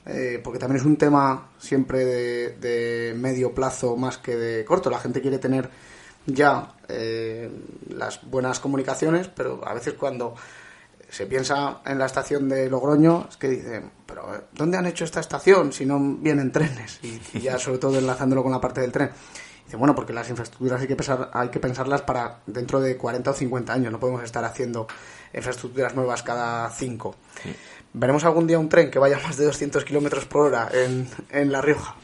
Eh, 0.06 0.40
porque 0.44 0.60
también 0.60 0.80
es 0.80 0.86
un 0.86 0.98
tema 0.98 1.50
siempre 1.58 2.06
de, 2.06 3.14
medio 3.18 3.54
plazo 3.54 3.98
más 3.98 4.18
que 4.18 4.36
de 4.36 4.64
corto. 4.64 4.90
La 4.90 5.00
gente 5.00 5.22
quiere 5.22 5.40
tener 5.40 5.70
ya 6.26 6.76
eh, 6.88 7.50
las 7.90 8.24
buenas 8.24 8.60
comunicaciones, 8.60 9.28
pero 9.28 9.62
a 9.68 9.74
veces 9.74 9.96
cuando 9.96 10.36
se 11.10 11.26
piensa 11.26 11.82
en 11.86 11.98
la 11.98 12.06
estación 12.06 12.48
de 12.50 12.70
Logroño, 12.70 13.28
es 13.30 13.38
que 13.38 13.50
dicen, 13.50 13.92
pero 14.06 14.48
¿dónde 14.54 14.78
han 14.78 14.86
hecho 14.86 15.06
esta 15.06 15.20
estación 15.20 15.74
si 15.74 15.86
no 15.86 16.00
vienen 16.00 16.52
trenes? 16.52 17.00
Y 17.04 17.40
ya 17.40 17.58
sobre 17.58 17.80
todo 17.80 17.98
enlazándolo 17.98 18.44
con 18.44 18.52
la 18.52 18.62
parte 18.62 18.82
del 18.82 18.92
tren. 18.92 19.10
Dice, 19.66 19.78
bueno, 19.78 19.96
porque 19.96 20.14
las 20.14 20.30
infraestructuras 20.30 20.82
hay 20.82 20.88
que, 20.88 20.96
pensar, 20.96 21.32
hay 21.34 21.50
que 21.50 21.60
pensarlas 21.60 22.02
para 22.04 22.40
dentro 22.46 22.80
de 22.80 22.98
40 22.98 23.32
o 23.32 23.34
50 23.34 23.74
años, 23.74 23.92
no 23.92 24.00
podemos 24.00 24.24
estar 24.24 24.46
haciendo 24.46 24.88
infraestructuras 25.34 25.96
nuevas 25.96 26.24
cada 26.24 26.70
5. 26.70 27.16
¿Veremos 27.94 28.24
algún 28.26 28.46
día 28.46 28.60
un 28.60 28.70
tren 28.70 28.92
que 28.92 29.00
vaya 29.00 29.20
más 29.20 29.38
de 29.38 29.46
200 29.46 29.84
kilómetros 29.86 30.26
por 30.26 30.48
hora 30.48 30.70
en, 30.72 31.10
en 31.32 31.52
La 31.52 31.62
Rioja? 31.62 31.96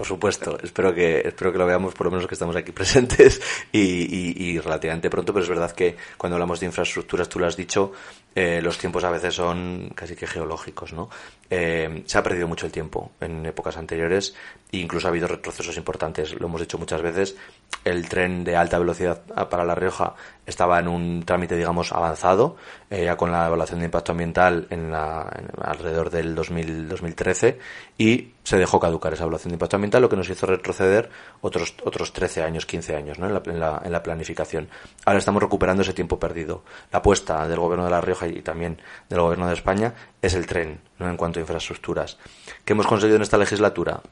Por 0.00 0.06
supuesto, 0.06 0.56
espero 0.62 0.94
que, 0.94 1.20
espero 1.28 1.52
que 1.52 1.58
lo 1.58 1.66
veamos, 1.66 1.92
por 1.92 2.06
lo 2.06 2.12
menos 2.12 2.26
que 2.26 2.32
estamos 2.32 2.56
aquí 2.56 2.72
presentes 2.80 3.38
y, 3.70 4.58
relativamente 4.58 5.10
pronto, 5.10 5.34
pero 5.34 5.42
es 5.42 5.48
verdad 5.50 5.72
que 5.72 5.94
cuando 6.16 6.36
hablamos 6.36 6.58
de 6.58 6.64
infraestructuras, 6.64 7.28
tú 7.28 7.38
lo 7.38 7.46
has 7.46 7.54
dicho, 7.54 7.92
eh, 8.34 8.62
los 8.62 8.78
tiempos 8.78 9.04
a 9.04 9.10
veces 9.10 9.34
son 9.34 9.92
casi 9.94 10.16
que 10.16 10.26
geológicos, 10.26 10.94
¿no? 10.94 11.10
Eh, 11.50 12.02
se 12.06 12.16
ha 12.16 12.22
perdido 12.22 12.48
mucho 12.48 12.64
el 12.64 12.72
tiempo 12.72 13.12
en 13.20 13.44
épocas 13.44 13.76
anteriores 13.76 14.34
e 14.72 14.78
incluso 14.78 15.06
ha 15.06 15.10
habido 15.10 15.28
retrocesos 15.28 15.76
importantes. 15.76 16.32
Lo 16.32 16.46
hemos 16.46 16.62
dicho 16.62 16.78
muchas 16.78 17.02
veces. 17.02 17.36
El 17.82 18.08
tren 18.08 18.44
de 18.44 18.56
alta 18.56 18.78
velocidad 18.78 19.22
para 19.48 19.64
La 19.64 19.74
Rioja 19.74 20.14
estaba 20.44 20.78
en 20.78 20.88
un 20.88 21.22
trámite, 21.24 21.56
digamos, 21.56 21.92
avanzado, 21.92 22.56
eh, 22.90 23.04
ya 23.04 23.16
con 23.16 23.32
la 23.32 23.46
evaluación 23.46 23.78
de 23.78 23.86
impacto 23.86 24.12
ambiental 24.12 24.66
en 24.68 24.90
la, 24.90 25.22
alrededor 25.62 26.10
del 26.10 26.34
2000, 26.34 26.88
2013 26.88 27.58
y 27.96 28.32
se 28.44 28.58
dejó 28.58 28.78
caducar 28.80 29.14
esa 29.14 29.22
evaluación 29.22 29.50
de 29.50 29.54
impacto 29.54 29.76
ambiental, 29.76 30.02
lo 30.02 30.08
que 30.08 30.16
nos 30.16 30.28
hizo 30.28 30.46
retroceder 30.46 31.08
otros, 31.40 31.74
otros 31.84 32.12
13 32.12 32.42
años, 32.42 32.66
15 32.66 32.96
años 32.96 33.18
¿no? 33.18 33.26
en, 33.26 33.34
la, 33.34 33.42
en, 33.46 33.60
la, 33.60 33.82
en 33.82 33.92
la 33.92 34.02
planificación. 34.02 34.68
Ahora 35.06 35.18
estamos 35.18 35.42
recuperando 35.42 35.82
ese 35.82 35.94
tiempo 35.94 36.18
perdido. 36.18 36.64
La 36.92 36.98
apuesta 36.98 37.46
del 37.48 37.60
Gobierno 37.60 37.84
de 37.84 37.90
La 37.92 38.00
Rioja 38.00 38.26
y 38.26 38.42
también 38.42 38.78
del 39.08 39.20
Gobierno 39.20 39.46
de 39.46 39.54
España 39.54 39.94
es 40.20 40.34
el 40.34 40.46
tren, 40.46 40.80
¿no? 40.98 41.08
en 41.08 41.16
cuanto 41.16 41.38
a 41.38 41.42
infraestructuras. 41.42 42.18
¿Qué 42.64 42.74
hemos 42.74 42.86
conseguido 42.86 43.16
en 43.16 43.22
esta 43.22 43.38
legislatura? 43.38 44.02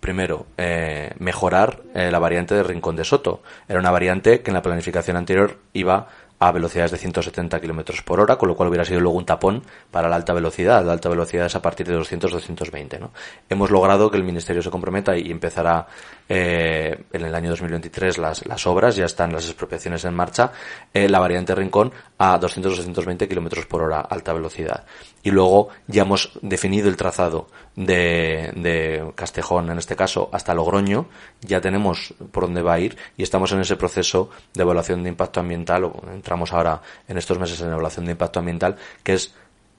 Primero, 0.00 0.46
eh, 0.56 1.12
mejorar 1.18 1.82
eh, 1.94 2.10
la 2.10 2.18
variante 2.18 2.54
de 2.54 2.62
Rincón 2.62 2.96
de 2.96 3.04
Soto. 3.04 3.42
Era 3.68 3.80
una 3.80 3.90
variante 3.90 4.42
que 4.42 4.50
en 4.50 4.54
la 4.54 4.62
planificación 4.62 5.16
anterior 5.16 5.58
iba 5.72 6.08
a 6.40 6.52
velocidades 6.52 6.92
de 6.92 6.98
170 6.98 7.60
kilómetros 7.60 8.02
por 8.02 8.20
hora, 8.20 8.36
con 8.36 8.48
lo 8.48 8.56
cual 8.56 8.68
hubiera 8.68 8.84
sido 8.84 9.00
luego 9.00 9.18
un 9.18 9.26
tapón 9.26 9.62
para 9.90 10.08
la 10.08 10.16
alta 10.16 10.32
velocidad. 10.32 10.84
La 10.84 10.92
alta 10.92 11.08
velocidad 11.08 11.46
es 11.46 11.56
a 11.56 11.62
partir 11.62 11.86
de 11.86 11.98
200-220. 11.98 13.00
¿no? 13.00 13.10
Hemos 13.48 13.70
logrado 13.70 14.10
que 14.10 14.16
el 14.16 14.24
Ministerio 14.24 14.62
se 14.62 14.70
comprometa 14.70 15.16
y 15.16 15.30
empezará 15.30 15.86
eh, 16.28 17.04
en 17.12 17.22
el 17.22 17.34
año 17.34 17.50
2023 17.50 18.18
las, 18.18 18.46
las 18.46 18.66
obras, 18.66 18.94
ya 18.94 19.06
están 19.06 19.32
las 19.32 19.46
expropiaciones 19.46 20.04
en 20.04 20.14
marcha, 20.14 20.52
eh, 20.92 21.08
la 21.08 21.18
variante 21.18 21.54
Rincón 21.54 21.92
a 22.18 22.38
200-220 22.38 23.26
kilómetros 23.28 23.66
por 23.66 23.82
hora, 23.82 24.00
alta 24.00 24.32
velocidad. 24.32 24.84
Y 25.22 25.30
luego 25.30 25.68
ya 25.86 26.02
hemos 26.02 26.38
definido 26.42 26.88
el 26.88 26.96
trazado 26.96 27.48
de, 27.74 28.52
de 28.54 29.12
Castejón, 29.14 29.70
en 29.70 29.78
este 29.78 29.96
caso, 29.96 30.28
hasta 30.32 30.54
Logroño, 30.54 31.08
ya 31.40 31.60
tenemos 31.60 32.14
por 32.30 32.44
dónde 32.44 32.62
va 32.62 32.74
a 32.74 32.80
ir 32.80 32.96
y 33.16 33.22
estamos 33.22 33.52
en 33.52 33.60
ese 33.60 33.76
proceso 33.76 34.30
de 34.54 34.62
evaluación 34.62 35.02
de 35.02 35.08
impacto 35.08 35.40
ambiental, 35.40 35.84
o 35.84 36.02
entramos 36.28 36.52
ahora 36.52 36.82
en 37.08 37.16
estos 37.16 37.38
meses 37.38 37.58
en 37.62 37.68
evaluación 37.68 38.04
de 38.04 38.12
impacto 38.12 38.38
ambiental, 38.38 38.76
que 39.02 39.14
es 39.14 39.34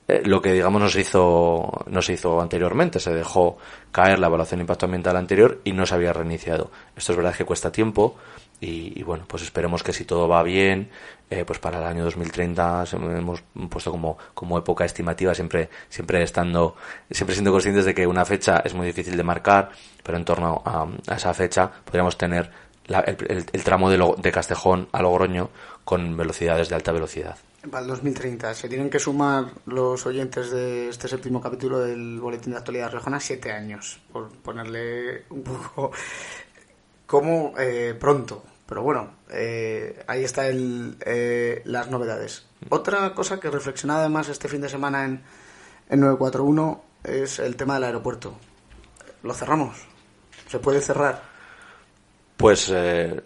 eh, 0.07 0.23
lo 0.25 0.41
que 0.41 0.51
digamos 0.51 0.81
nos 0.81 0.95
hizo 0.95 1.85
nos 1.87 2.09
hizo 2.09 2.41
anteriormente. 2.41 2.99
Se 2.99 3.13
dejó 3.13 3.57
caer 3.91 4.17
la 4.17 4.27
evaluación 4.27 4.57
de 4.57 4.63
impacto 4.63 4.87
ambiental 4.87 5.15
anterior 5.15 5.61
y 5.63 5.73
no 5.73 5.85
se 5.85 5.93
había 5.93 6.11
reiniciado. 6.11 6.71
Esto 6.95 7.11
es 7.11 7.17
verdad 7.17 7.35
que 7.35 7.45
cuesta 7.45 7.71
tiempo 7.71 8.15
y, 8.61 9.03
bueno 9.03 9.25
pues 9.27 9.43
esperemos 9.43 9.83
que 9.83 9.93
si 9.93 10.03
todo 10.03 10.27
va 10.27 10.43
bien 10.43 10.89
eh, 11.29 11.45
pues 11.45 11.59
para 11.59 11.79
el 11.79 11.85
año 11.85 12.03
2030 12.03 12.83
hemos 12.91 13.41
puesto 13.69 13.89
como 13.89 14.17
como 14.33 14.57
época 14.57 14.83
estimativa 14.83 15.33
siempre 15.33 15.69
siempre 15.87 16.21
estando 16.23 16.75
siempre 17.09 17.35
siendo 17.35 17.51
conscientes 17.51 17.85
de 17.85 17.93
que 17.93 18.05
una 18.05 18.25
fecha 18.25 18.61
es 18.65 18.73
muy 18.73 18.87
difícil 18.87 19.15
de 19.15 19.23
marcar 19.23 19.69
pero 20.03 20.17
en 20.17 20.25
torno 20.25 20.61
a, 20.65 21.15
esa 21.15 21.33
fecha 21.33 21.71
podríamos 21.85 22.17
tener 22.17 22.51
el, 22.89 23.63
tramo 23.63 23.89
de, 23.89 24.15
de 24.17 24.31
Castejón 24.31 24.89
a 24.91 25.01
Logroño 25.01 25.49
con 25.89 26.15
velocidades 26.15 26.69
de 26.69 26.75
alta 26.75 26.91
velocidad 26.91 27.35
para 27.71 27.81
el 27.81 27.87
2030. 27.87 28.53
Se 28.53 28.69
tienen 28.69 28.91
que 28.91 28.99
sumar 28.99 29.45
los 29.65 30.05
oyentes 30.05 30.51
de 30.51 30.87
este 30.87 31.07
séptimo 31.07 31.41
capítulo 31.41 31.79
del 31.79 32.19
Boletín 32.19 32.51
de 32.51 32.59
Actualidad 32.59 32.91
Riojana 32.91 33.19
siete 33.19 33.51
años, 33.51 33.99
por 34.13 34.29
ponerle 34.29 35.23
un 35.31 35.41
poco 35.41 35.91
como 37.07 37.55
eh, 37.57 37.95
pronto. 37.99 38.43
Pero 38.67 38.83
bueno, 38.83 39.13
eh, 39.31 40.03
ahí 40.05 40.23
está 40.23 40.47
el, 40.47 40.95
eh, 41.03 41.63
las 41.65 41.89
novedades. 41.89 42.45
Otra 42.69 43.15
cosa 43.15 43.39
que 43.39 43.49
reflexionaba 43.49 44.01
además 44.01 44.29
este 44.29 44.47
fin 44.47 44.61
de 44.61 44.69
semana 44.69 45.05
en, 45.05 45.23
en 45.89 45.99
941 46.01 46.83
es 47.03 47.39
el 47.39 47.55
tema 47.55 47.73
del 47.73 47.85
aeropuerto. 47.85 48.37
¿Lo 49.23 49.33
cerramos? 49.33 49.87
¿Se 50.49 50.59
puede 50.59 50.81
cerrar? 50.81 51.28
Pues 52.39 52.71
eh, 52.73 53.21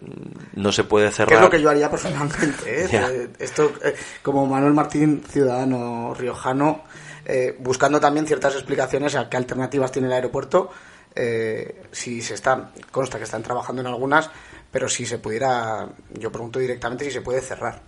no 0.56 0.72
se 0.72 0.82
puede 0.82 1.08
cerrar. 1.12 1.28
¿Qué 1.28 1.34
es 1.36 1.40
lo 1.40 1.48
que 1.48 1.62
yo 1.62 1.70
haría 1.70 1.88
personalmente? 1.88 2.84
¿eh? 2.84 2.88
Eh, 2.92 3.28
esto, 3.38 3.72
como 4.22 4.44
Manuel 4.44 4.74
Martín, 4.74 5.22
ciudadano 5.22 6.12
riojano, 6.14 6.82
buscando 7.60 8.00
también 8.00 8.26
ciertas 8.26 8.54
explicaciones 8.54 9.14
a 9.14 9.28
qué 9.28 9.36
alternativas 9.36 9.92
tiene 9.92 10.08
el 10.08 10.14
aeropuerto. 10.14 10.70
si 11.92 12.22
se 12.22 12.34
está, 12.34 12.72
consta 12.90 13.18
que 13.18 13.24
están 13.24 13.44
trabajando 13.44 13.82
en 13.82 13.86
algunas, 13.86 14.28
pero 14.72 14.88
si 14.88 15.06
se 15.06 15.18
pudiera, 15.18 15.88
yo 16.18 16.32
pregunto 16.32 16.58
directamente 16.58 17.04
si 17.04 17.12
se 17.12 17.20
puede 17.20 17.40
cerrar. 17.40 17.80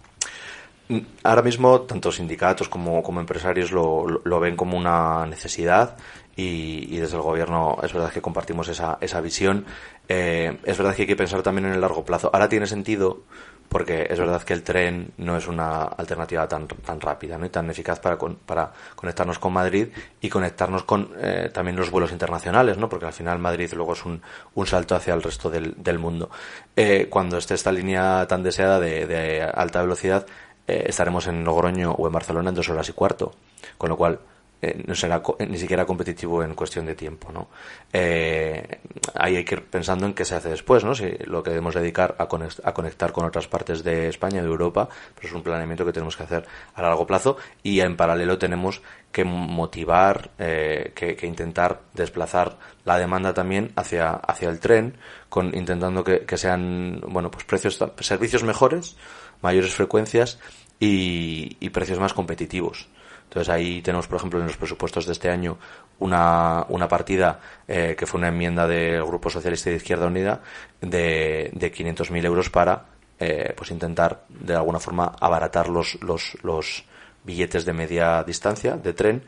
Mm, 0.88 1.00
ahora 1.24 1.42
mismo, 1.42 1.80
tanto 1.80 2.12
sindicatos 2.12 2.68
como, 2.68 3.02
como 3.02 3.18
empresarios 3.18 3.72
lo, 3.72 4.06
lo, 4.06 4.40
ven 4.40 4.54
como 4.54 4.78
una 4.78 5.26
necesidad 5.26 5.96
y, 6.36 6.98
desde 6.98 7.16
el 7.16 7.22
gobierno 7.22 7.78
es 7.82 7.92
verdad 7.92 8.12
que 8.12 8.20
compartimos 8.20 8.68
esa, 8.68 8.98
esa 9.00 9.20
visión. 9.20 9.64
Eh, 10.08 10.58
es 10.64 10.78
verdad 10.78 10.94
que 10.94 11.02
hay 11.02 11.08
que 11.08 11.16
pensar 11.16 11.42
también 11.42 11.66
en 11.66 11.72
el 11.72 11.80
largo 11.80 12.04
plazo. 12.04 12.30
Ahora 12.32 12.48
tiene 12.48 12.66
sentido 12.66 13.22
porque 13.68 14.06
es 14.08 14.18
verdad 14.18 14.42
que 14.42 14.52
el 14.52 14.62
tren 14.62 15.12
no 15.16 15.36
es 15.36 15.48
una 15.48 15.82
alternativa 15.82 16.46
tan, 16.46 16.68
tan 16.68 17.00
rápida 17.00 17.36
¿no? 17.36 17.46
y 17.46 17.48
tan 17.48 17.68
eficaz 17.68 17.98
para, 17.98 18.16
para 18.16 18.72
conectarnos 18.94 19.40
con 19.40 19.52
Madrid 19.52 19.88
y 20.20 20.28
conectarnos 20.28 20.84
con 20.84 21.10
eh, 21.18 21.50
también 21.52 21.76
los 21.76 21.90
vuelos 21.90 22.12
internacionales, 22.12 22.78
¿no? 22.78 22.88
porque 22.88 23.06
al 23.06 23.12
final 23.12 23.40
Madrid 23.40 23.72
luego 23.74 23.94
es 23.94 24.04
un, 24.04 24.22
un 24.54 24.66
salto 24.66 24.94
hacia 24.94 25.14
el 25.14 25.22
resto 25.22 25.50
del, 25.50 25.74
del 25.82 25.98
mundo. 25.98 26.30
Eh, 26.76 27.08
cuando 27.10 27.38
esté 27.38 27.54
esta 27.54 27.72
línea 27.72 28.24
tan 28.28 28.44
deseada 28.44 28.78
de, 28.78 29.06
de 29.06 29.42
alta 29.42 29.82
velocidad, 29.82 30.26
estaremos 30.68 31.28
en 31.28 31.44
Logroño 31.44 31.92
o 31.92 32.06
en 32.08 32.12
Barcelona 32.12 32.48
en 32.48 32.56
dos 32.56 32.68
horas 32.68 32.88
y 32.88 32.92
cuarto, 32.92 33.32
con 33.78 33.88
lo 33.88 33.96
cual 33.96 34.18
eh, 34.62 34.82
no 34.86 34.94
será 34.94 35.22
eh, 35.38 35.46
ni 35.46 35.58
siquiera 35.58 35.84
competitivo 35.84 36.42
en 36.42 36.54
cuestión 36.54 36.86
de 36.86 36.94
tiempo, 36.94 37.30
¿no? 37.30 37.48
Eh, 37.92 38.80
ahí 39.14 39.36
hay 39.36 39.44
que 39.44 39.56
ir 39.56 39.64
pensando 39.64 40.06
en 40.06 40.14
qué 40.14 40.24
se 40.24 40.34
hace 40.34 40.48
después, 40.48 40.82
¿no? 40.82 40.94
Si 40.94 41.10
lo 41.26 41.42
que 41.42 41.50
debemos 41.50 41.74
dedicar 41.74 42.16
a, 42.18 42.26
conectar 42.26 43.12
con 43.12 43.26
otras 43.26 43.48
partes 43.48 43.84
de 43.84 44.08
España, 44.08 44.40
de 44.40 44.48
Europa, 44.48 44.88
pues 45.14 45.26
es 45.26 45.32
un 45.34 45.42
planeamiento 45.42 45.84
que 45.84 45.92
tenemos 45.92 46.16
que 46.16 46.22
hacer 46.22 46.46
a 46.74 46.82
largo 46.82 47.06
plazo 47.06 47.36
y 47.62 47.80
en 47.80 47.96
paralelo 47.96 48.38
tenemos 48.38 48.80
que 49.12 49.24
motivar, 49.24 50.30
que, 50.36 51.18
intentar 51.22 51.82
desplazar 51.94 52.58
la 52.84 52.98
demanda 52.98 53.34
también 53.34 53.72
hacia, 53.76 54.12
hacia 54.12 54.48
el 54.48 54.60
tren, 54.60 54.96
con 55.28 55.54
intentando 55.54 56.02
que, 56.02 56.36
sean, 56.36 57.00
bueno, 57.08 57.30
pues 57.30 57.44
precios, 57.44 57.78
servicios 58.00 58.42
mejores, 58.42 58.96
mayores 59.42 59.74
frecuencias 59.74 60.38
y, 60.80 61.56
y 61.60 61.70
precios 61.70 61.98
más 61.98 62.14
competitivos. 62.14 62.88
Entonces 63.28 63.48
ahí 63.48 63.82
tenemos, 63.82 64.06
por 64.06 64.16
ejemplo, 64.16 64.40
en 64.40 64.46
los 64.46 64.56
presupuestos 64.56 65.06
de 65.06 65.12
este 65.12 65.28
año 65.28 65.58
una, 65.98 66.64
una 66.68 66.88
partida 66.88 67.40
eh, 67.66 67.94
que 67.98 68.06
fue 68.06 68.18
una 68.18 68.28
enmienda 68.28 68.66
del 68.66 69.04
Grupo 69.04 69.30
Socialista 69.30 69.70
de 69.70 69.76
Izquierda 69.76 70.06
Unida 70.06 70.40
de, 70.80 71.50
de 71.52 71.72
500.000 71.72 72.24
euros 72.24 72.50
para 72.50 72.86
eh, 73.18 73.52
pues 73.56 73.70
intentar 73.70 74.24
de 74.28 74.54
alguna 74.54 74.78
forma 74.78 75.12
abaratar 75.20 75.68
los, 75.68 75.98
los, 76.02 76.36
los 76.42 76.84
billetes 77.24 77.64
de 77.64 77.72
media 77.72 78.22
distancia 78.22 78.76
de 78.76 78.92
tren, 78.92 79.22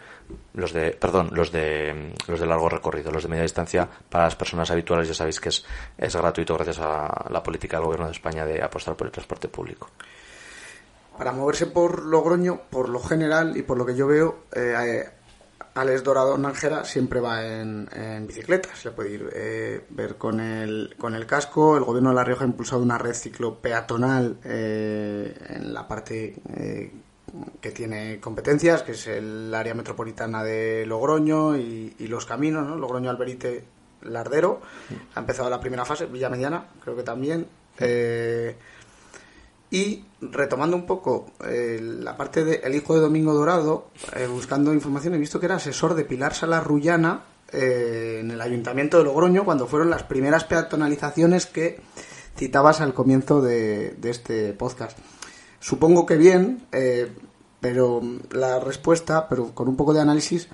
los 0.54 0.72
de, 0.72 0.92
perdón, 0.92 1.30
los 1.32 1.50
de, 1.50 2.14
los 2.28 2.38
de 2.38 2.46
largo 2.46 2.68
recorrido, 2.68 3.11
los 3.11 3.24
de 3.24 3.28
media 3.28 3.42
distancia 3.42 3.88
para 4.08 4.24
las 4.24 4.37
personas 4.37 4.70
habituales. 4.70 5.08
Ya 5.08 5.14
sabéis 5.14 5.40
que 5.40 5.48
es, 5.48 5.64
es 5.96 6.14
gratuito 6.14 6.54
gracias 6.54 6.78
a 6.78 7.26
la 7.30 7.42
política 7.42 7.78
del 7.78 7.87
gobierno 7.87 8.06
de 8.06 8.12
España 8.12 8.46
de 8.46 8.62
apostar 8.62 8.94
por 8.94 9.08
el 9.08 9.12
transporte 9.12 9.48
público 9.48 9.90
para 11.18 11.33
moverse 11.33 11.66
por 11.66 12.04
Logroño, 12.04 12.62
por 12.70 12.88
lo 12.88 13.00
general 13.00 13.57
y 13.57 13.62
por 13.62 13.76
lo 13.76 13.85
que 13.85 13.96
yo 13.96 14.07
veo, 14.07 14.44
eh, 14.54 15.04
Alex 15.78 16.02
Dorado 16.02 16.37
Nájera 16.37 16.85
siempre 16.85 17.20
va 17.20 17.44
en, 17.44 17.87
bicicleta. 18.26 18.68
Se 18.74 18.90
puede 18.90 19.11
ir 19.11 19.31
eh, 19.33 19.85
ver 19.90 20.16
con 20.16 20.40
el, 20.40 20.94
con 20.98 21.14
el 21.14 21.24
casco. 21.24 21.76
El 21.76 21.85
gobierno 21.85 22.11
de 22.11 22.16
La 22.16 22.24
Rioja 22.24 22.44
ha 22.44 22.48
impulsado 22.48 22.83
una 22.83 22.98
red 22.98 23.14
ciclopeatonal 23.14 24.38
eh, 24.44 25.37
en 25.50 25.72
la 25.72 25.87
parte 25.87 26.35
eh, 26.52 26.92
que 27.61 27.70
tiene 27.70 28.18
competencias, 28.18 28.83
que 28.83 28.92
es 28.92 29.07
el 29.07 29.54
área 29.54 29.74
metropolitana 29.74 30.42
de 30.42 30.85
Logroño 30.85 31.57
y, 31.57 31.94
los 32.09 32.26
caminos, 32.26 32.66
¿no? 32.66 32.76
Logroño, 32.76 33.11
Alberite, 33.11 33.64
Lardero. 34.02 34.61
Ha 35.14 35.20
empezado 35.20 35.48
la 35.48 35.61
primera 35.61 35.85
fase, 35.85 36.07
Villa 36.07 36.28
Mediana, 36.28 36.70
creo 36.83 36.96
que 36.96 37.04
también. 37.04 37.46
Y 39.70 40.04
retomando 40.20 40.76
un 40.76 40.87
poco 40.87 41.26
eh, 41.44 41.78
la 41.83 42.16
parte 42.16 42.44
del 42.44 42.61
el 42.64 42.74
hijo 42.74 42.94
de 42.94 43.00
Domingo 43.00 43.35
Dorado, 43.35 43.88
eh, 44.16 44.26
buscando 44.26 44.72
información, 44.72 45.14
he 45.14 45.18
visto 45.18 45.38
que 45.38 45.46
era 45.46 45.57
asesor 45.57 45.94
de 45.94 46.04
Pilar 46.04 46.35
Sala 46.35 46.61
Rullana 46.61 47.24
eh, 47.52 48.18
en 48.20 48.31
el 48.31 48.40
Ayuntamiento 48.40 48.98
de 48.98 49.04
Logroño 49.04 49.44
cuando 49.44 49.66
fueron 49.66 49.90
las 49.90 50.04
primeras 50.04 50.44
peatonalizaciones 50.44 51.46
que 51.46 51.81
citabas 52.37 52.81
al 52.81 52.94
comienzo 52.94 53.42
de, 53.42 53.96
este 54.04 54.54
podcast. 54.54 54.96
Supongo 55.61 56.07
que 56.07 56.16
bien, 56.16 56.66
pero 57.61 58.00
la 58.31 58.61
respuesta, 58.61 59.28
pero 59.28 59.52
con 59.54 59.68
un 59.68 59.76
poco 59.76 59.92
de 59.92 60.00
análisis, 60.00 60.48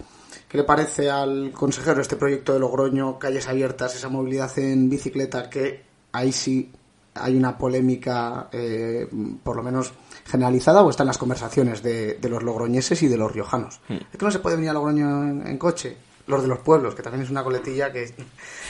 ¿qué 0.48 0.56
le 0.56 0.64
parece 0.64 1.10
al 1.10 1.52
consejero 1.52 2.00
este 2.00 2.16
proyecto 2.16 2.54
de 2.54 2.60
Logroño, 2.60 3.18
calles 3.18 3.48
abiertas, 3.48 3.94
esa 3.94 4.08
movilidad 4.08 4.58
en 4.58 4.88
bicicleta 4.88 5.50
que 5.50 5.84
ahí 6.10 6.32
sí 6.32 6.72
hay 7.14 7.36
una 7.36 7.56
polémica, 7.56 8.48
eh, 8.52 9.06
por 9.42 9.56
lo 9.56 9.62
menos 9.62 9.92
generalizada, 10.24 10.82
o 10.82 10.90
está 10.90 11.02
en 11.02 11.08
las 11.08 11.18
conversaciones 11.18 11.82
de, 11.82 12.18
los 12.28 12.42
logroñeses 12.42 13.02
y 13.02 13.08
de 13.08 13.16
los 13.16 13.32
riojanos. 13.32 13.80
Mm. 13.88 13.94
Es 14.12 14.18
que 14.18 14.24
no 14.24 14.30
se 14.30 14.38
puede 14.40 14.56
venir 14.56 14.70
a 14.70 14.74
Logroño 14.74 15.46
en, 15.46 15.58
coche. 15.58 15.96
Los 16.26 16.40
de 16.40 16.48
los 16.48 16.60
pueblos, 16.60 16.94
que 16.94 17.02
también 17.02 17.22
es 17.22 17.30
una 17.30 17.44
coletilla 17.44 17.92
que 17.92 18.04
es 18.04 18.14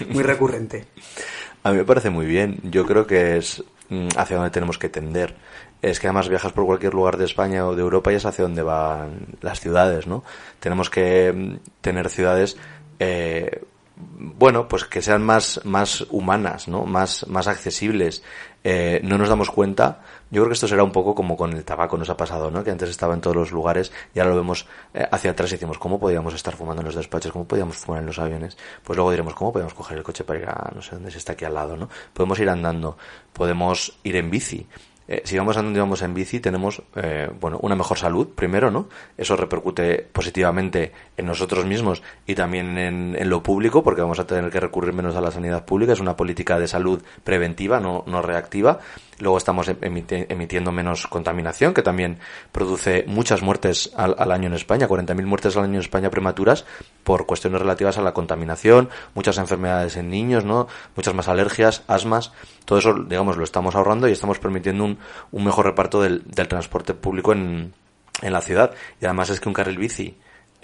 muy 0.09 0.25
recurrente. 0.25 0.87
A 1.63 1.71
mí 1.71 1.79
me 1.79 1.85
parece 1.85 2.11
muy 2.11 2.27
bien. 2.27 2.59
Yo 2.65 2.85
creo 2.85 3.07
que 3.07 3.37
es 3.39 3.63
mm, 3.89 4.09
hacia 4.17 4.37
donde 4.37 4.51
tenemos 4.51 4.77
que 4.77 4.89
tender. 4.89 5.37
Es 5.81 6.01
que 6.01 6.09
además 6.09 6.29
viajas 6.29 6.53
por 6.53 6.67
cualquier 6.67 6.95
lugar 6.95 7.17
de 7.17 7.25
España 7.25 7.67
o 7.67 7.77
de 7.77 7.81
Europa 7.81 8.13
y 8.13 8.17
es 8.17 8.27
hacia 8.27 8.43
donde 8.43 8.63
van 8.63 9.29
las 9.41 9.61
ciudades, 9.61 10.07
¿no? 10.07 10.25
Tenemos 10.59 10.91
que 10.91 11.33
mm, 11.33 11.71
tener 11.81 12.11
ciudades 12.11 12.57
eh, 12.99 13.63
bueno, 13.97 14.67
pues 14.67 14.85
que 14.85 15.01
sean 15.03 15.23
más, 15.23 15.61
más 15.65 16.05
humanas, 16.11 16.67
¿no? 16.67 16.85
Más, 16.85 17.27
más 17.29 17.47
accesibles. 17.47 18.23
Eh, 18.65 19.01
no 19.05 19.19
nos 19.19 19.29
damos 19.29 19.51
cuenta. 19.51 20.01
Yo 20.31 20.41
creo 20.43 20.49
que 20.49 20.55
esto 20.55 20.67
será 20.67 20.83
un 20.83 20.91
poco 20.91 21.15
como 21.15 21.37
con 21.37 21.53
el 21.53 21.65
tabaco 21.65 21.97
nos 21.97 22.11
ha 22.11 22.17
pasado, 22.17 22.51
¿no? 22.51 22.65
Que 22.65 22.71
antes 22.71 22.89
estaba 22.89 23.15
en 23.15 23.21
todos 23.21 23.37
los 23.37 23.53
lugares 23.53 23.93
y 24.15 24.19
ahora 24.19 24.31
lo 24.31 24.37
vemos 24.39 24.67
eh, 24.95 25.07
hacia 25.11 25.31
atrás 25.31 25.51
y 25.51 25.55
decimos, 25.55 25.79
¿cómo 25.79 26.01
podíamos 26.01 26.35
estar 26.35 26.57
fumando 26.57 26.81
en 26.81 26.87
los 26.87 26.97
despachos? 26.97 27.31
¿Cómo 27.31 27.45
podíamos 27.45 27.77
fumar 27.77 28.01
en 28.01 28.07
los 28.07 28.19
aviones? 28.19 28.57
Pues 28.83 28.97
luego 28.97 29.11
diremos, 29.11 29.35
¿cómo 29.35 29.53
podemos 29.53 29.75
coger 29.75 29.99
el 29.99 30.03
coche 30.03 30.25
para 30.25 30.41
ir 30.41 30.49
a 30.49 30.73
no 30.75 30.83
sé 30.83 30.97
dónde 30.97 31.11
se 31.11 31.19
está 31.19 31.35
aquí 31.35 31.45
al 31.45 31.55
lado, 31.55 31.77
¿no? 31.77 31.89
Podemos 32.13 32.39
ir 32.41 32.49
andando, 32.49 32.97
podemos 33.33 33.99
ir 34.03 34.17
en 34.17 34.31
bici. 34.31 34.67
Eh, 35.07 35.23
si 35.25 35.37
vamos 35.37 35.57
andando 35.57 35.79
y 35.79 35.81
vamos 35.81 36.03
en 36.03 36.15
bici, 36.15 36.41
tenemos 36.41 36.83
eh, 36.97 37.29
bueno, 37.41 37.59
una 37.63 37.75
mejor 37.77 37.99
salud, 37.99 38.29
primero, 38.29 38.71
¿no? 38.71 38.89
Eso 39.19 39.37
repercute 39.37 40.07
positivamente 40.11 40.93
en 41.17 41.27
nosotros 41.27 41.67
mismos 41.67 42.03
y 42.27 42.35
también 42.35 42.79
en, 42.79 43.17
en, 43.19 43.29
lo 43.29 43.43
público, 43.43 43.83
porque 43.83 44.01
vamos 44.01 44.19
a 44.19 44.27
tener 44.27 44.51
que 44.51 44.61
recurrir 44.61 44.95
menos 44.95 45.15
a 45.17 45.21
la 45.21 45.31
sanidad 45.31 45.65
pública. 45.65 45.93
Es 45.93 46.01
una 46.01 46.17
política 46.17 46.59
de 46.59 46.69
salud 46.69 47.03
preventiva, 47.23 47.81
no, 47.81 48.05
no 48.07 48.23
reactiva. 48.23 48.81
Luego 49.19 49.39
estamos 49.39 49.69
emitiendo 49.69 50.73
menos 50.73 51.07
contaminación, 51.07 51.75
que 51.75 51.83
también 51.83 52.19
produce 52.53 53.05
muchas 53.07 53.43
muertes 53.43 53.93
al, 53.97 54.15
al 54.19 54.33
año 54.33 54.49
en 54.49 54.55
España, 54.55 54.89
40.000 54.89 55.25
muertes 55.25 55.57
al 55.57 55.65
año 55.65 55.75
en 55.75 55.81
España 55.81 56.11
prematuras 56.11 56.65
por 57.05 57.27
cuestiones 57.27 57.61
relativas 57.61 57.99
a 57.99 58.03
la 58.03 58.13
contaminación, 58.15 58.89
muchas 59.15 59.39
enfermedades 59.39 59.97
en 59.97 60.09
niños, 60.09 60.45
¿no? 60.45 60.67
Muchas 60.97 61.15
más 61.15 61.29
alergias, 61.29 61.83
asmas. 61.87 62.33
Todo 62.65 62.79
eso, 62.79 62.95
digamos, 62.95 63.37
lo 63.37 63.45
estamos 63.45 63.75
ahorrando 63.75 64.09
y 64.09 64.13
estamos 64.13 64.39
permitiendo 64.39 64.85
un, 64.85 64.99
un 65.31 65.45
mejor 65.45 65.67
reparto 65.67 66.03
del, 66.03 66.23
del 66.27 66.49
transporte 66.49 66.95
público 66.95 67.33
en, 67.33 67.73
en 68.23 68.33
la 68.33 68.41
ciudad. 68.41 68.75
Y 69.01 69.05
además 69.05 69.31
es 69.31 69.41
que 69.41 69.49
un 69.49 69.55
carril 69.55 69.79
bici 69.79 70.17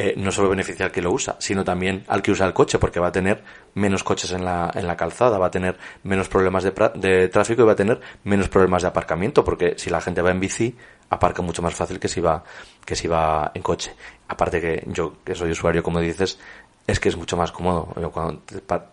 eh, 0.02 0.14
no 0.16 0.32
solo 0.32 0.48
beneficia 0.48 0.86
al 0.86 0.92
que 0.92 1.02
lo 1.02 1.12
usa, 1.12 1.36
sino 1.40 1.62
también 1.62 2.04
al 2.08 2.22
que 2.22 2.30
usa 2.30 2.46
el 2.46 2.54
coche, 2.54 2.78
porque 2.78 2.98
va 2.98 3.08
a 3.08 3.12
tener 3.12 3.44
menos 3.74 4.02
coches 4.02 4.32
en 4.32 4.46
la, 4.46 4.70
en 4.74 4.86
la 4.86 4.96
calzada, 4.96 5.36
va 5.36 5.48
a 5.48 5.50
tener 5.50 5.76
menos 6.04 6.26
problemas 6.26 6.64
de, 6.64 7.28
tráfico 7.28 7.60
y 7.60 7.64
va 7.66 7.72
a 7.72 7.76
tener 7.76 8.00
menos 8.24 8.48
problemas 8.48 8.80
de 8.80 8.88
aparcamiento, 8.88 9.44
porque 9.44 9.74
si 9.76 9.90
la 9.90 10.00
gente 10.00 10.22
va 10.22 10.30
en 10.30 10.40
bici, 10.40 10.74
aparca 11.10 11.42
mucho 11.42 11.60
más 11.60 11.74
fácil 11.74 12.00
que 12.00 12.08
si 12.08 12.18
va, 12.22 12.42
que 12.82 12.96
si 12.96 13.08
va 13.08 13.52
en 13.52 13.60
coche. 13.60 13.94
Aparte 14.26 14.58
que 14.62 14.84
yo, 14.86 15.22
que 15.22 15.34
soy 15.34 15.50
usuario, 15.50 15.82
como 15.82 16.00
dices, 16.00 16.38
es 16.86 16.98
que 16.98 17.10
es 17.10 17.16
mucho 17.18 17.36
más 17.36 17.52
cómodo. 17.52 17.92
Cuando 18.10 18.40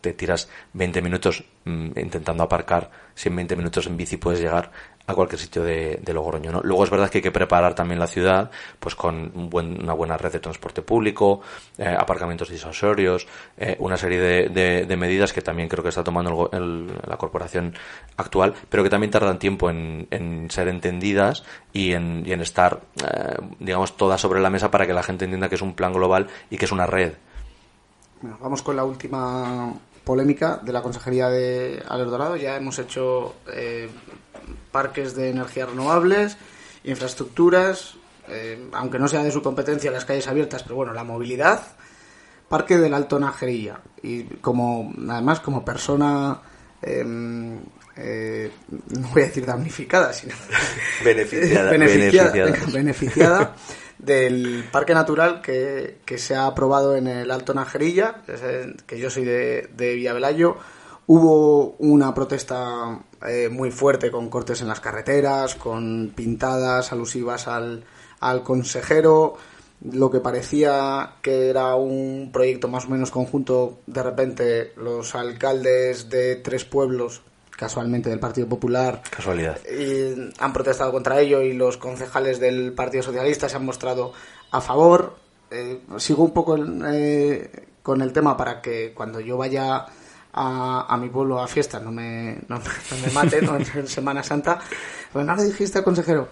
te, 0.02 0.12
tiras 0.12 0.50
20 0.74 1.02
minutos 1.02 1.41
mm, 1.63 1.98
intentando 1.98 2.43
aparcar, 2.43 2.91
si 3.15 3.30
en 3.30 3.36
20 3.38 3.56
minutos 3.56 3.88
en 3.88 3.96
bici 3.96 4.17
puedes 4.17 4.41
llegar 4.41 4.72
a 5.08 5.15
cualquier 5.15 5.39
sitio 5.39 5.63
de, 5.63 6.13
Logroño. 6.13 6.52
¿no? 6.52 6.62
Luego 6.62 6.84
es 6.84 6.89
verdad 6.89 7.10
que 7.10 7.20
hay 7.20 7.22
que 7.22 7.32
preparar 7.32 7.74
también 7.74 8.00
la 8.00 8.08
ciudad 8.08 8.52
pues 8.80 8.93
con 8.93 9.50
una 9.52 9.93
buena 9.93 10.17
red 10.17 10.34
de 10.34 10.39
transporte 10.39 10.82
público, 10.82 11.41
eh, 11.78 11.96
aparcamientos 11.98 12.50
disuasorios, 12.50 13.26
eh, 13.58 13.78
una 13.80 13.98
serie 13.98 14.20
de, 14.50 14.98
medidas 14.98 15.32
que 15.32 15.41
también 15.41 15.70
creo 15.70 15.84
que 15.84 15.89
está 15.89 16.04
tomando 16.04 16.50
la 16.52 17.17
corporación 17.17 17.74
actual, 18.17 18.54
pero 18.70 18.84
que 18.84 18.89
también 18.89 19.12
tardan 19.12 19.39
tiempo 19.39 19.70
en, 19.70 20.48
ser 20.50 20.67
entendidas 20.67 21.43
y 21.72 21.93
en, 21.93 22.24
y 22.26 22.34
en 22.34 22.41
estar, 22.41 22.82
eh, 23.04 23.38
digamos, 23.60 23.96
todas 23.96 24.20
sobre 24.20 24.41
la 24.41 24.50
mesa 24.50 24.72
para 24.72 24.88
que 24.88 24.93
la 24.93 25.04
gente 25.04 25.26
entienda 25.26 25.50
que 25.50 25.56
es 25.56 25.62
un 25.62 25.74
plan 25.74 25.93
global 25.93 26.28
y 26.50 26.58
que 26.58 26.65
es 26.65 26.72
una 26.72 26.86
red. 26.86 27.13
vamos 28.22 28.62
con 28.62 28.76
la 28.76 28.84
última 28.84 29.72
polémica 30.08 30.62
de 30.63 30.72
la 30.72 30.82
Consejería 30.82 31.30
de 31.30 31.84
Aler 31.86 32.08
Dorado. 32.08 32.38
Ya 32.38 32.56
hemos 32.56 32.80
hecho 32.80 33.36
parques 34.72 35.15
de 35.15 35.32
energías 35.32 35.70
renovables, 35.70 36.38
infraestructuras, 36.86 37.96
eh, 38.30 38.70
aunque 38.72 39.00
no 39.00 39.10
sea 39.10 39.22
de 39.22 39.32
su 39.32 39.41
competencia 39.41 39.91
las 39.91 40.06
calles 40.06 40.28
abiertas, 40.28 40.63
pero 40.63 40.76
bueno, 40.76 40.93
la 40.93 41.04
movilidad, 41.04 41.62
parque 42.48 42.78
del 42.78 42.93
Alto 42.93 43.20
Najería. 43.20 43.82
Y 44.02 44.24
como, 44.24 44.93
además, 45.10 45.41
como 45.41 45.65
persona, 45.65 46.39
em, 46.82 47.60
eh, 47.98 48.52
no 48.70 49.08
voy 49.10 49.24
a 49.24 49.26
decir 49.26 49.46
damnificada, 49.46 50.13
sino 50.13 50.36
beneficiada, 51.04 51.72
beneficiada, 52.72 53.56
del 54.00 54.66
parque 54.72 54.94
natural 54.94 55.42
que, 55.42 55.98
que, 56.06 56.18
se 56.18 56.36
ha 56.36 56.46
aprobado 56.46 56.96
en 56.96 57.08
el 57.08 57.32
Alto 57.32 57.54
Najerilla, 57.54 58.22
que 58.86 59.00
yo 59.00 59.10
soy 59.10 59.26
de, 59.26 59.70
de 59.76 59.96
Villavelayo 59.96 60.58
Hubo 61.10 61.78
una 61.80 62.14
protesta 62.14 63.00
eh, 63.26 63.48
muy 63.48 63.72
fuerte 63.72 64.12
con 64.12 64.30
cortes 64.30 64.60
en 64.60 64.68
las 64.68 64.82
carreteras, 64.82 65.56
con 65.56 66.12
pintadas 66.14 66.92
alusivas 66.92 67.48
al, 67.48 67.86
al 68.20 68.44
consejero. 68.44 69.36
Lo 69.90 70.12
que 70.12 70.20
parecía 70.20 71.14
que 71.22 71.50
era 71.50 71.76
un 71.76 72.32
proyecto 72.34 72.68
más 72.68 72.88
o 72.88 72.90
menos 72.90 73.10
conjunto, 73.10 73.80
de 73.88 74.04
repente 74.04 74.74
los 74.76 75.16
alcaldes 75.16 76.10
de 76.10 76.36
tres 76.36 76.66
pueblos, 76.66 77.22
casualmente 77.58 78.10
del 78.10 78.20
Partido 78.20 78.48
Popular, 78.48 79.02
casualidad, 79.10 79.60
han 80.39 80.54
protestado 80.54 80.91
contra 80.91 81.20
ello 81.20 81.41
y 81.41 81.54
los 81.54 81.76
concejales 81.78 82.39
del 82.39 82.72
Partido 82.72 83.04
Socialista 83.04 83.50
se 83.50 83.58
han 83.58 83.65
mostrado 83.65 84.13
a 84.52 84.62
favor. 84.62 85.17
eh, 85.52 85.82
sigo 85.98 86.24
un 86.24 86.32
poco 86.32 86.56
eh, 86.86 87.67
con 87.82 88.02
el 88.02 88.13
tema 88.13 88.38
para 88.38 88.62
que 88.62 88.93
cuando 88.93 89.20
yo 89.20 89.38
vaya 89.38 89.86
a, 90.34 90.98
mi 91.02 91.10
pueblo 91.10 91.39
a 91.39 91.48
fiesta 91.48 91.80
no 91.80 91.91
me, 91.91 92.38
no, 92.48 92.60
me 93.04 93.12
maten 93.12 93.50
en 93.76 93.88
Semana 93.88 94.24
Santa. 94.24 94.60
Pues 95.12 95.26
nada 95.26 95.43
dijiste, 95.43 95.84
consejero. 95.84 96.30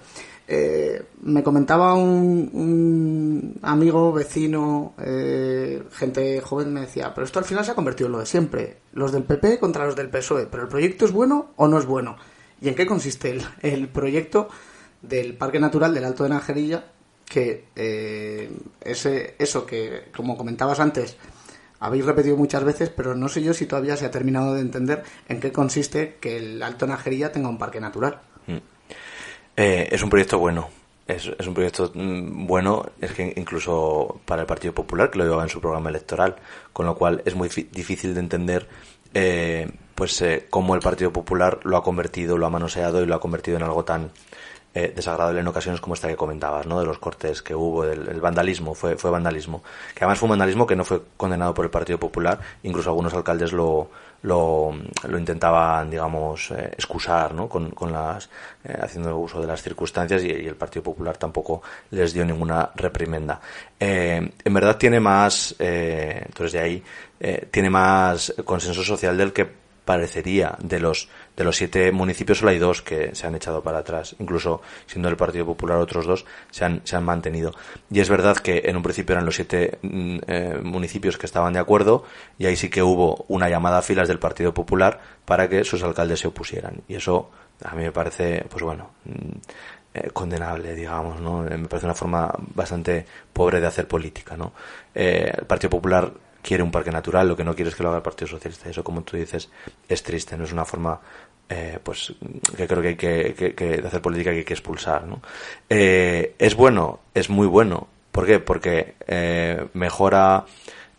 Eh, 0.47 1.03
me 1.23 1.41
comentaba 1.41 1.95
un, 1.95 3.57
amigo, 3.63 4.13
vecino, 4.13 4.93
eh, 4.99 5.83
gente 5.91 6.39
joven, 6.41 6.71
me 6.71 6.81
decía, 6.81 7.13
pero 7.13 7.25
esto 7.25 7.39
al 7.39 7.45
final 7.45 7.65
se 7.65 7.71
ha 7.71 7.75
convertido 7.75 8.07
en 8.07 8.13
lo 8.13 8.19
de 8.19 8.25
siempre. 8.25 8.77
Los 8.93 9.11
del 9.11 9.23
PP 9.23 9.59
contra 9.59 9.85
los 9.85 9.95
del 9.95 10.09
PSOE. 10.09 10.47
¿Pero 10.47 10.63
el 10.63 10.69
proyecto 10.69 11.05
es 11.05 11.11
bueno 11.11 11.51
o 11.55 11.67
no 11.67 11.79
es 11.79 11.85
bueno? 11.85 12.17
¿Y 12.61 12.69
en 12.69 12.75
qué 12.75 12.85
consiste 12.85 13.37
el, 13.61 13.87
proyecto 13.89 14.49
del 15.01 15.35
Parque 15.35 15.59
Natural 15.59 15.93
del 15.93 16.05
Alto 16.05 16.23
de 16.23 16.29
Najerilla? 16.29 16.85
Que 17.25 17.65
eh, 17.75 18.51
ese, 18.81 19.35
eso 19.39 19.65
que, 19.65 20.09
como 20.15 20.37
comentabas 20.37 20.79
antes, 20.79 21.17
habéis 21.79 22.05
repetido 22.05 22.37
muchas 22.37 22.63
veces, 22.63 22.89
pero 22.89 23.15
no 23.15 23.29
sé 23.29 23.41
yo 23.41 23.53
si 23.55 23.65
todavía 23.65 23.97
se 23.97 24.05
ha 24.05 24.11
terminado 24.11 24.53
de 24.53 24.61
entender 24.61 25.03
en 25.27 25.39
qué 25.39 25.51
consiste 25.51 26.17
que 26.21 26.37
el 26.37 26.61
Alto 26.61 26.85
Najerilla 26.85 27.31
tenga 27.31 27.49
un 27.49 27.57
parque 27.57 27.81
natural. 27.81 28.21
Mm. 28.45 28.74
Eh, 29.57 29.89
es 29.91 30.01
un 30.03 30.09
proyecto 30.09 30.39
bueno. 30.39 30.69
Es, 31.07 31.27
es, 31.37 31.45
un 31.47 31.53
proyecto 31.53 31.91
mm, 31.93 32.47
bueno, 32.47 32.83
es 32.99 33.11
que 33.11 33.33
incluso 33.35 34.19
para 34.25 34.41
el 34.41 34.47
Partido 34.47 34.73
Popular, 34.73 35.11
que 35.11 35.19
lo 35.19 35.23
llevaba 35.23 35.43
en 35.43 35.49
su 35.49 35.61
programa 35.61 35.89
electoral, 35.89 36.35
con 36.73 36.87
lo 36.87 36.95
cual 36.95 37.21
es 37.25 37.35
muy 37.35 37.47
difícil 37.47 38.15
de 38.15 38.19
entender 38.19 38.67
eh, 39.13 39.71
pues 39.95 40.21
eh, 40.21 40.47
cómo 40.49 40.75
el 40.75 40.81
Partido 40.81 41.13
Popular 41.13 41.59
lo 41.63 41.77
ha 41.77 41.83
convertido, 41.83 42.37
lo 42.37 42.47
ha 42.47 42.49
manoseado 42.49 43.01
y 43.01 43.05
lo 43.05 43.15
ha 43.15 43.19
convertido 43.19 43.55
en 43.55 43.63
algo 43.63 43.85
tan 43.85 44.11
eh, 44.73 44.91
desagradable 44.93 45.39
en 45.39 45.47
ocasiones 45.47 45.79
como 45.79 45.93
esta 45.93 46.09
que 46.09 46.17
comentabas, 46.17 46.67
¿no? 46.67 46.81
De 46.81 46.85
los 46.85 46.99
cortes 46.99 47.41
que 47.41 47.55
hubo, 47.55 47.85
del 47.85 48.19
vandalismo, 48.19 48.75
fue, 48.75 48.97
fue 48.97 49.09
vandalismo. 49.09 49.63
Que 49.93 50.03
además 50.03 50.19
fue 50.19 50.27
un 50.27 50.31
vandalismo 50.31 50.67
que 50.67 50.75
no 50.75 50.83
fue 50.83 51.01
condenado 51.15 51.53
por 51.53 51.63
el 51.63 51.71
Partido 51.71 51.97
Popular, 51.97 52.41
incluso 52.63 52.89
algunos 52.89 53.13
alcaldes 53.13 53.53
lo, 53.53 53.89
lo, 54.25 54.73
lo 55.07 55.17
intentaban, 55.17 55.89
digamos, 55.89 56.51
eh, 56.51 56.71
excusar, 56.73 57.33
¿no? 57.33 57.47
Con, 57.47 57.71
con 57.71 57.91
las, 57.91 58.29
eh, 58.63 58.75
haciendo 58.81 59.17
uso 59.17 59.39
de 59.39 59.47
las 59.47 59.61
circunstancias 59.61 60.23
y, 60.23 60.31
el 60.31 60.55
Partido 60.55 60.83
Popular 60.83 61.17
tampoco 61.17 61.61
les 61.91 62.13
dio 62.13 62.25
ninguna 62.25 62.69
reprimenda. 62.75 63.39
en 63.79 64.53
verdad 64.53 64.77
tiene 64.77 64.99
más, 64.99 65.55
entonces 65.59 66.53
de 66.53 66.59
ahí, 66.59 66.83
tiene 67.51 67.69
más 67.69 68.33
consenso 68.43 68.83
social 68.83 69.17
del 69.17 69.33
que 69.33 69.64
parecería 69.85 70.57
de 70.59 70.79
los 70.79 71.07
de 71.37 71.43
los 71.43 71.55
siete 71.55 71.91
municipios 71.91 72.39
solo 72.39 72.51
hay 72.51 72.59
dos 72.59 72.81
que 72.81 73.13
se 73.13 73.27
han 73.27 73.35
echado 73.35 73.61
para 73.61 73.79
atrás 73.79 74.15
incluso 74.19 74.61
siendo 74.87 75.09
el 75.09 75.15
Partido 75.15 75.45
Popular 75.45 75.77
otros 75.77 76.05
dos 76.05 76.25
se 76.49 76.65
han, 76.65 76.81
se 76.83 76.95
han 76.95 77.03
mantenido 77.03 77.53
y 77.89 77.99
es 77.99 78.09
verdad 78.09 78.37
que 78.37 78.63
en 78.65 78.75
un 78.75 78.83
principio 78.83 79.13
eran 79.13 79.25
los 79.25 79.35
siete 79.35 79.77
mm, 79.81 80.17
eh, 80.27 80.59
municipios 80.63 81.17
que 81.17 81.25
estaban 81.25 81.53
de 81.53 81.59
acuerdo 81.59 82.03
y 82.37 82.47
ahí 82.47 82.55
sí 82.55 82.69
que 82.69 82.83
hubo 82.83 83.25
una 83.27 83.47
llamada 83.47 83.77
a 83.77 83.81
filas 83.81 84.07
del 84.07 84.19
Partido 84.19 84.53
Popular 84.53 84.99
para 85.23 85.47
que 85.47 85.63
sus 85.63 85.83
alcaldes 85.83 86.19
se 86.19 86.27
opusieran 86.27 86.81
y 86.87 86.95
eso 86.95 87.29
a 87.63 87.75
mí 87.75 87.83
me 87.83 87.91
parece 87.91 88.45
pues 88.49 88.63
bueno 88.63 88.91
mm, 89.05 89.37
eh, 89.97 90.09
condenable, 90.11 90.75
digamos, 90.75 91.21
¿no? 91.21 91.43
Me 91.43 91.69
parece 91.69 91.85
una 91.85 91.95
forma 91.95 92.29
bastante 92.53 93.05
pobre 93.31 93.61
de 93.61 93.67
hacer 93.67 93.87
política, 93.87 94.35
¿no? 94.35 94.51
Eh, 94.93 95.31
el 95.33 95.45
Partido 95.45 95.69
Popular 95.69 96.11
quiere 96.45 96.61
un 96.61 96.69
parque 96.69 96.91
natural, 96.91 97.27
lo 97.27 97.35
que 97.35 97.43
no 97.43 97.55
quiere 97.55 97.69
es 97.69 97.75
que 97.75 97.81
lo 97.81 97.89
haga 97.89 97.97
el 97.97 98.03
Partido 98.03 98.27
Socialista. 98.27 98.69
Eso, 98.69 98.83
como 98.83 99.01
tú 99.01 99.17
dices, 99.17 99.49
es 99.89 100.03
triste, 100.03 100.37
no 100.37 100.43
es 100.43 100.53
una 100.53 100.63
forma 100.63 101.01
eh, 101.49 101.79
pues 101.81 102.13
que 102.55 102.67
creo 102.67 102.81
que 102.81 102.87
hay 102.89 102.95
que, 102.95 103.83
hacer 103.83 104.01
política 104.01 104.29
que 104.29 104.37
hay 104.37 104.43
que 104.43 104.53
expulsar. 104.53 105.07
¿no? 105.07 105.21
Eh, 105.67 106.35
es 106.37 106.53
bueno, 106.53 106.99
es 107.15 107.31
muy 107.31 107.47
bueno. 107.47 107.87
¿Por 108.11 108.27
qué? 108.27 108.39
Porque 108.39 108.93
eh, 109.07 109.67
mejora, 109.73 110.45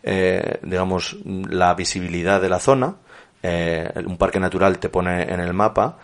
digamos, 0.03 1.17
la 1.25 1.73
visibilidad 1.73 2.41
de 2.41 2.49
la 2.49 2.59
zona. 2.59 2.95
un 3.41 4.17
parque 4.17 4.39
natural 4.39 4.79
te 4.79 4.89
pone 4.89 5.23
en 5.23 5.39
el 5.39 5.53
mapa 5.53 5.97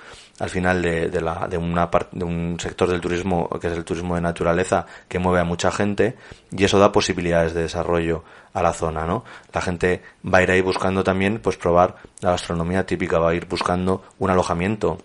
al 0.44 0.50
final 0.50 0.82
de, 0.82 1.22
la, 1.22 1.48
de, 1.48 1.58
una 1.58 1.90
de 2.12 2.26
un 2.26 2.60
sector 2.60 2.90
del 2.90 3.00
turismo 3.00 3.48
que 3.62 3.68
es 3.68 3.74
el 3.74 3.86
turismo 3.86 4.16
de 4.16 4.22
naturaleza 4.22 4.86
que 5.08 5.18
mueve 5.18 5.40
a 5.40 5.46
mucha 5.46 5.72
gente 5.72 6.18
y 6.52 6.66
eso 6.66 6.80
da 6.80 6.92
posibilidades 6.92 7.54
de 7.54 7.62
desarrollo 7.62 8.26
a 8.52 8.62
la 8.62 8.74
zona, 8.74 9.06
¿no? 9.06 9.24
La 9.54 9.62
gente 9.62 10.02
va 10.22 10.40
a 10.40 10.44
ir 10.44 10.52
ahí 10.52 10.60
buscando 10.60 11.02
también, 11.02 11.40
pues 11.40 11.56
probar 11.56 11.96
la 12.20 12.32
gastronomía 12.32 12.86
típica, 12.86 13.20
va 13.20 13.30
a 13.30 13.36
ir 13.36 13.46
buscando 13.46 14.04
un 14.20 14.32
alojamiento. 14.32 14.98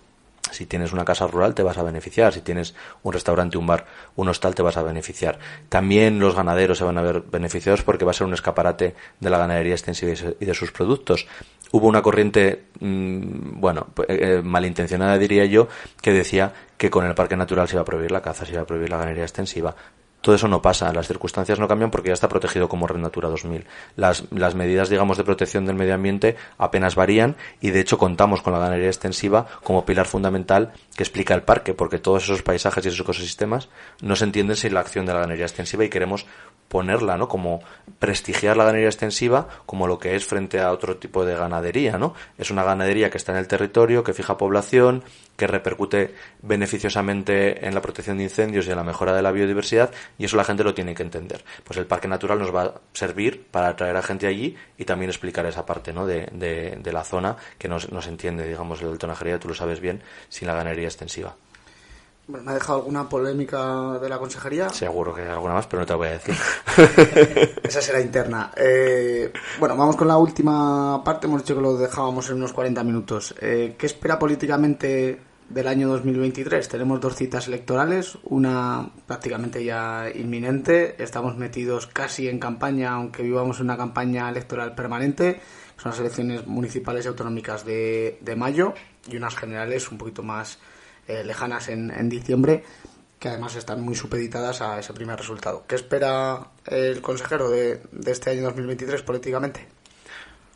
Si 0.50 0.66
tienes 0.66 0.92
una 0.92 1.04
casa 1.04 1.28
rural 1.28 1.54
te 1.54 1.62
vas 1.62 1.78
a 1.78 1.84
beneficiar, 1.84 2.32
si 2.32 2.40
tienes 2.40 2.74
un 3.04 3.12
restaurante, 3.12 3.58
un 3.58 3.66
bar, 3.68 3.86
un 4.16 4.28
hostal 4.28 4.56
te 4.56 4.62
vas 4.62 4.76
a 4.76 4.82
beneficiar. 4.82 5.38
También 5.68 6.18
los 6.18 6.34
ganaderos 6.34 6.78
se 6.78 6.84
van 6.84 6.98
a 6.98 7.02
ver 7.02 7.20
beneficiados 7.20 7.84
porque 7.84 8.04
va 8.04 8.10
a 8.10 8.14
ser 8.14 8.26
un 8.26 8.34
escaparate 8.34 8.96
de 9.20 9.30
la 9.30 9.38
ganadería 9.38 9.74
extensiva 9.74 10.14
y 10.40 10.44
de 10.44 10.54
sus 10.54 10.72
productos. 10.72 11.28
Hubo 11.72 11.86
una 11.86 12.02
corriente, 12.02 12.64
mm, 12.80 13.60
bueno, 13.60 13.88
eh, 14.08 14.38
eh, 14.38 14.42
malintencionada 14.42 15.18
diría 15.18 15.44
yo, 15.44 15.68
que 16.00 16.12
decía 16.12 16.52
que 16.76 16.90
con 16.90 17.04
el 17.04 17.14
parque 17.14 17.36
natural 17.36 17.68
se 17.68 17.74
iba 17.74 17.82
a 17.82 17.84
prohibir 17.84 18.10
la 18.10 18.22
caza, 18.22 18.46
se 18.46 18.52
iba 18.52 18.62
a 18.62 18.66
prohibir 18.66 18.90
la 18.90 18.96
ganadería 18.96 19.24
extensiva. 19.24 19.74
Todo 20.20 20.34
eso 20.34 20.48
no 20.48 20.60
pasa, 20.60 20.92
las 20.92 21.06
circunstancias 21.06 21.60
no 21.60 21.68
cambian 21.68 21.90
porque 21.90 22.08
ya 22.08 22.14
está 22.14 22.28
protegido 22.28 22.68
como 22.68 22.86
Red 22.86 22.98
Natura 22.98 23.28
2000. 23.28 23.64
Las, 23.94 24.24
las 24.32 24.54
medidas, 24.56 24.88
digamos, 24.88 25.16
de 25.16 25.24
protección 25.24 25.64
del 25.64 25.76
medio 25.76 25.94
ambiente 25.94 26.36
apenas 26.58 26.96
varían 26.96 27.36
y 27.60 27.70
de 27.70 27.80
hecho 27.80 27.98
contamos 27.98 28.42
con 28.42 28.52
la 28.52 28.58
ganadería 28.58 28.88
extensiva 28.88 29.46
como 29.62 29.84
pilar 29.84 30.06
fundamental 30.06 30.72
que 30.96 31.04
explica 31.04 31.34
el 31.34 31.42
parque, 31.42 31.72
porque 31.72 31.98
todos 31.98 32.24
esos 32.24 32.42
paisajes 32.42 32.84
y 32.84 32.88
esos 32.88 33.00
ecosistemas 33.00 33.68
no 34.00 34.16
se 34.16 34.24
entienden 34.24 34.56
sin 34.56 34.74
la 34.74 34.80
acción 34.80 35.06
de 35.06 35.12
la 35.12 35.20
ganadería 35.20 35.46
extensiva 35.46 35.84
y 35.84 35.88
queremos 35.88 36.26
ponerla, 36.68 37.16
¿no? 37.16 37.28
Como 37.28 37.60
prestigiar 37.98 38.56
la 38.56 38.64
ganadería 38.64 38.88
extensiva 38.88 39.48
como 39.66 39.86
lo 39.86 39.98
que 39.98 40.14
es 40.14 40.24
frente 40.24 40.60
a 40.60 40.70
otro 40.70 40.96
tipo 40.96 41.24
de 41.24 41.34
ganadería, 41.34 41.98
¿no? 41.98 42.14
Es 42.36 42.50
una 42.50 42.62
ganadería 42.62 43.10
que 43.10 43.18
está 43.18 43.32
en 43.32 43.38
el 43.38 43.48
territorio, 43.48 44.04
que 44.04 44.12
fija 44.12 44.36
población, 44.36 45.02
que 45.36 45.46
repercute 45.46 46.14
beneficiosamente 46.42 47.66
en 47.66 47.74
la 47.74 47.80
protección 47.80 48.18
de 48.18 48.24
incendios 48.24 48.66
y 48.66 48.70
en 48.70 48.76
la 48.76 48.84
mejora 48.84 49.14
de 49.14 49.22
la 49.22 49.32
biodiversidad 49.32 49.90
y 50.16 50.24
eso 50.24 50.36
la 50.36 50.44
gente 50.44 50.64
lo 50.64 50.74
tiene 50.74 50.94
que 50.94 51.02
entender. 51.02 51.44
Pues 51.64 51.78
el 51.78 51.86
parque 51.86 52.08
natural 52.08 52.38
nos 52.38 52.54
va 52.54 52.62
a 52.62 52.74
servir 52.92 53.46
para 53.50 53.68
atraer 53.68 53.96
a 53.96 54.02
gente 54.02 54.26
allí 54.26 54.56
y 54.76 54.84
también 54.84 55.10
explicar 55.10 55.46
esa 55.46 55.66
parte, 55.66 55.92
¿no? 55.92 56.06
De, 56.06 56.26
de, 56.32 56.92
la 56.92 57.04
zona 57.04 57.36
que 57.58 57.68
no, 57.68 57.78
se 57.78 58.08
entiende, 58.08 58.46
digamos, 58.46 58.80
el 58.82 58.96
tonajería, 58.98 59.38
tú 59.38 59.48
lo 59.48 59.54
sabes 59.54 59.80
bien, 59.80 60.02
sin 60.28 60.48
la 60.48 60.54
ganadería 60.54 60.88
extensiva. 60.88 61.34
Bueno, 62.26 62.44
¿Me 62.44 62.50
ha 62.50 62.54
dejado 62.54 62.80
alguna 62.80 63.08
polémica 63.08 63.98
de 63.98 64.08
la 64.08 64.18
consejería? 64.18 64.68
Seguro 64.68 65.14
que 65.14 65.22
hay 65.22 65.28
alguna 65.28 65.54
más, 65.54 65.66
pero 65.66 65.80
no 65.80 65.86
te 65.86 65.94
voy 65.94 66.08
a 66.08 66.12
decir. 66.12 66.34
Esa 67.62 67.80
será 67.80 68.00
interna. 68.00 68.52
Eh, 68.54 69.32
bueno, 69.58 69.76
vamos 69.76 69.96
con 69.96 70.08
la 70.08 70.18
última 70.18 71.02
parte. 71.02 71.26
Hemos 71.26 71.42
dicho 71.42 71.54
que 71.54 71.62
lo 71.62 71.78
dejábamos 71.78 72.28
en 72.28 72.36
unos 72.36 72.52
40 72.52 72.84
minutos. 72.84 73.34
Eh, 73.40 73.76
¿Qué 73.78 73.86
espera 73.86 74.18
políticamente 74.18 75.18
del 75.48 75.66
año 75.66 75.88
2023? 75.88 76.68
Tenemos 76.68 77.00
dos 77.00 77.16
citas 77.16 77.48
electorales, 77.48 78.18
una 78.24 78.90
prácticamente 79.06 79.64
ya 79.64 80.06
inminente. 80.14 81.02
Estamos 81.02 81.36
metidos 81.36 81.86
casi 81.86 82.28
en 82.28 82.38
campaña, 82.38 82.92
aunque 82.92 83.22
vivamos 83.22 83.60
una 83.60 83.76
campaña 83.76 84.28
electoral 84.28 84.74
permanente. 84.74 85.40
Son 85.76 85.90
las 85.90 86.00
elecciones 86.00 86.46
municipales 86.46 87.04
y 87.04 87.08
autonómicas 87.08 87.64
de, 87.64 88.18
de 88.20 88.36
mayo 88.36 88.74
y 89.10 89.16
unas 89.16 89.36
generales 89.36 89.90
un 89.90 89.98
poquito 89.98 90.22
más 90.22 90.58
eh, 91.06 91.24
lejanas 91.24 91.68
en, 91.68 91.90
en 91.90 92.08
diciembre, 92.08 92.64
que 93.18 93.28
además 93.28 93.56
están 93.56 93.80
muy 93.80 93.94
supeditadas 93.94 94.60
a 94.60 94.78
ese 94.78 94.92
primer 94.92 95.18
resultado. 95.18 95.64
¿Qué 95.66 95.76
espera 95.76 96.48
el 96.66 97.00
consejero 97.00 97.48
de, 97.48 97.80
de 97.92 98.12
este 98.12 98.30
año 98.30 98.42
2023 98.42 99.02
políticamente? 99.02 99.77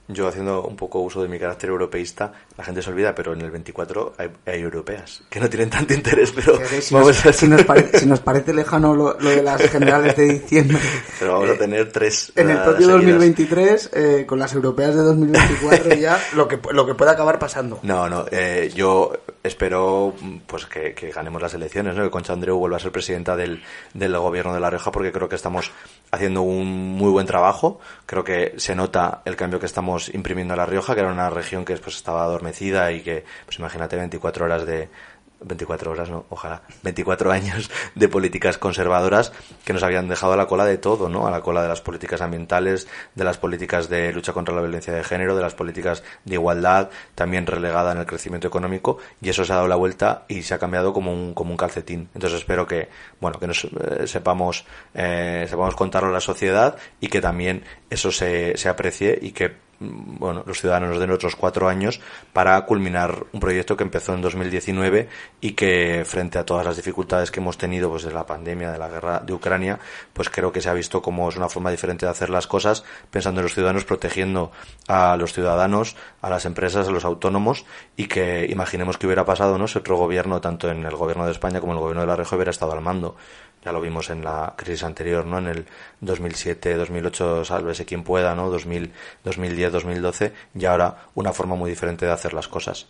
Yo 0.08 0.28
haciendo 0.28 0.64
un 0.64 0.76
poco 0.76 1.00
uso 1.00 1.22
de 1.22 1.28
mi 1.28 1.38
carácter 1.38 1.70
europeísta, 1.70 2.32
la 2.56 2.64
gente 2.64 2.82
se 2.82 2.90
olvida, 2.90 3.14
pero 3.14 3.32
en 3.32 3.40
el 3.40 3.50
24 3.50 4.14
hay, 4.18 4.60
europeas 4.60 5.22
que 5.30 5.40
no 5.40 5.48
tienen 5.48 5.70
tanto 5.70 5.94
interés, 5.94 6.30
pero 6.34 6.58
si, 6.80 6.94
nos, 6.94 7.16
si, 7.16 7.48
nos 8.06 8.20
parece 8.20 8.52
lejano 8.52 8.94
lo, 8.94 9.14
de 9.14 9.42
las 9.42 9.60
generales 9.70 10.16
de 10.16 10.24
diciembre. 10.24 10.78
Pero 11.18 11.34
vamos 11.34 11.50
a 11.50 11.58
tener 11.58 11.90
tres. 11.92 12.32
En 12.36 12.50
el 12.50 12.58
propio 12.62 12.88
2023, 12.88 13.90
eh, 13.92 14.24
con 14.26 14.38
las 14.38 14.52
europeas 14.54 14.94
de 14.94 15.02
2024 15.02 15.94
ya, 16.00 16.20
lo 16.34 16.48
que, 16.48 16.58
lo 16.72 16.86
que 16.86 16.94
puede 16.94 17.10
acabar 17.10 17.38
pasando. 17.38 17.78
No, 17.82 18.08
no, 18.08 18.26
eh, 18.30 18.70
yo 18.74 19.12
espero 19.42 20.14
pues 20.46 20.66
que, 20.66 20.92
ganemos 21.14 21.42
las 21.42 21.54
elecciones, 21.54 21.96
¿no? 21.96 22.04
que 22.04 22.10
Concha 22.10 22.32
Andreu 22.32 22.58
vuelva 22.58 22.76
a 22.76 22.80
ser 22.80 22.92
presidenta 22.92 23.36
del, 23.36 23.62
del 23.94 24.16
gobierno 24.16 24.54
de 24.54 24.60
La 24.60 24.70
Rioja, 24.70 24.92
porque 24.92 25.12
creo 25.12 25.28
que 25.28 25.36
estamos 25.36 25.72
haciendo 26.10 26.42
un 26.42 26.92
muy 26.92 27.10
buen 27.10 27.26
trabajo, 27.26 27.80
creo 28.06 28.24
que 28.24 28.54
se 28.58 28.74
nota 28.74 29.22
el 29.24 29.36
cambio 29.36 29.58
que 29.58 29.66
estamos 29.66 30.14
imprimiendo 30.14 30.54
a 30.54 30.56
La 30.56 30.66
Rioja, 30.66 30.94
que 30.94 31.00
era 31.00 31.12
una 31.12 31.30
región 31.30 31.64
que 31.64 31.76
pues, 31.76 31.96
estaba 31.96 32.22
adormecida 32.22 32.92
y 32.92 33.00
que, 33.00 33.24
pues 33.44 33.58
imagínate, 33.58 33.96
24 33.96 34.44
horas 34.44 34.66
de, 34.66 34.88
24 35.44 35.90
horas, 35.90 36.10
no, 36.10 36.26
ojalá, 36.30 36.62
24 36.82 37.30
años 37.30 37.70
de 37.94 38.08
políticas 38.08 38.58
conservadoras 38.58 39.32
que 39.64 39.72
nos 39.72 39.82
habían 39.82 40.08
dejado 40.08 40.32
a 40.32 40.36
la 40.36 40.46
cola 40.46 40.64
de 40.64 40.78
todo, 40.78 41.08
¿no? 41.08 41.26
A 41.26 41.30
la 41.30 41.40
cola 41.40 41.62
de 41.62 41.68
las 41.68 41.80
políticas 41.80 42.20
ambientales, 42.20 42.88
de 43.14 43.24
las 43.24 43.38
políticas 43.38 43.88
de 43.88 44.12
lucha 44.12 44.32
contra 44.32 44.54
la 44.54 44.60
violencia 44.60 44.92
de 44.92 45.04
género, 45.04 45.36
de 45.36 45.42
las 45.42 45.54
políticas 45.54 46.02
de 46.24 46.34
igualdad, 46.34 46.90
también 47.14 47.46
relegada 47.46 47.92
en 47.92 47.98
el 47.98 48.06
crecimiento 48.06 48.48
económico, 48.48 48.98
y 49.20 49.28
eso 49.28 49.44
se 49.44 49.52
ha 49.52 49.56
dado 49.56 49.68
la 49.68 49.76
vuelta 49.76 50.24
y 50.28 50.42
se 50.42 50.54
ha 50.54 50.58
cambiado 50.58 50.92
como 50.92 51.12
un, 51.12 51.34
como 51.34 51.50
un 51.50 51.56
calcetín. 51.56 52.08
Entonces 52.14 52.40
espero 52.40 52.66
que, 52.66 52.88
bueno, 53.20 53.38
que 53.38 53.46
nos 53.46 53.64
eh, 53.64 54.06
sepamos, 54.06 54.64
eh, 54.94 55.46
sepamos 55.48 55.74
contarlo 55.74 56.10
a 56.10 56.12
la 56.12 56.20
sociedad 56.20 56.76
y 57.00 57.08
que 57.08 57.20
también 57.20 57.64
eso 57.90 58.10
se, 58.10 58.56
se 58.56 58.68
aprecie 58.68 59.18
y 59.20 59.32
que 59.32 59.71
bueno, 59.82 60.44
los 60.46 60.60
ciudadanos 60.60 60.90
nos 60.90 61.00
den 61.00 61.10
otros 61.10 61.36
cuatro 61.36 61.68
años 61.68 62.00
para 62.32 62.60
culminar 62.64 63.24
un 63.32 63.40
proyecto 63.40 63.76
que 63.76 63.84
empezó 63.84 64.14
en 64.14 64.22
2019 64.22 65.08
y 65.40 65.52
que 65.52 66.04
frente 66.06 66.38
a 66.38 66.44
todas 66.44 66.64
las 66.64 66.76
dificultades 66.76 67.30
que 67.30 67.40
hemos 67.40 67.58
tenido 67.58 67.90
pues 67.90 68.04
de 68.04 68.12
la 68.12 68.24
pandemia, 68.24 68.70
de 68.70 68.78
la 68.78 68.88
guerra 68.88 69.20
de 69.20 69.32
Ucrania, 69.32 69.78
pues 70.12 70.30
creo 70.30 70.52
que 70.52 70.60
se 70.60 70.68
ha 70.68 70.74
visto 70.74 71.02
como 71.02 71.28
es 71.28 71.36
una 71.36 71.48
forma 71.48 71.70
diferente 71.70 72.06
de 72.06 72.12
hacer 72.12 72.30
las 72.30 72.46
cosas, 72.46 72.84
pensando 73.10 73.40
en 73.40 73.44
los 73.44 73.54
ciudadanos, 73.54 73.84
protegiendo 73.84 74.52
a 74.88 75.16
los 75.16 75.32
ciudadanos, 75.32 75.96
a 76.20 76.30
las 76.30 76.44
empresas, 76.44 76.88
a 76.88 76.90
los 76.90 77.04
autónomos 77.04 77.64
y 77.96 78.06
que 78.06 78.46
imaginemos 78.48 78.98
que 78.98 79.06
hubiera 79.06 79.24
pasado, 79.24 79.58
¿no? 79.58 79.66
Si 79.66 79.78
otro 79.78 79.96
gobierno, 79.96 80.40
tanto 80.40 80.70
en 80.70 80.84
el 80.84 80.96
gobierno 80.96 81.26
de 81.26 81.32
España 81.32 81.60
como 81.60 81.72
en 81.72 81.78
el 81.78 81.82
gobierno 81.82 82.02
de 82.02 82.06
la 82.06 82.16
región 82.16 82.38
hubiera 82.38 82.50
estado 82.50 82.72
al 82.72 82.80
mando 82.80 83.16
ya 83.64 83.72
lo 83.72 83.80
vimos 83.80 84.10
en 84.10 84.24
la 84.24 84.54
crisis 84.56 84.84
anterior, 84.84 85.24
¿no? 85.24 85.38
En 85.38 85.46
el 85.46 85.66
2007, 86.00 86.74
2008, 86.74 87.44
sálvese 87.44 87.84
quien 87.84 88.02
pueda, 88.02 88.34
¿no? 88.34 88.50
2000, 88.50 88.92
2010, 89.24 89.72
2012, 89.72 90.32
y 90.54 90.64
ahora 90.64 91.06
una 91.14 91.32
forma 91.32 91.54
muy 91.54 91.70
diferente 91.70 92.06
de 92.06 92.12
hacer 92.12 92.34
las 92.34 92.48
cosas. 92.48 92.86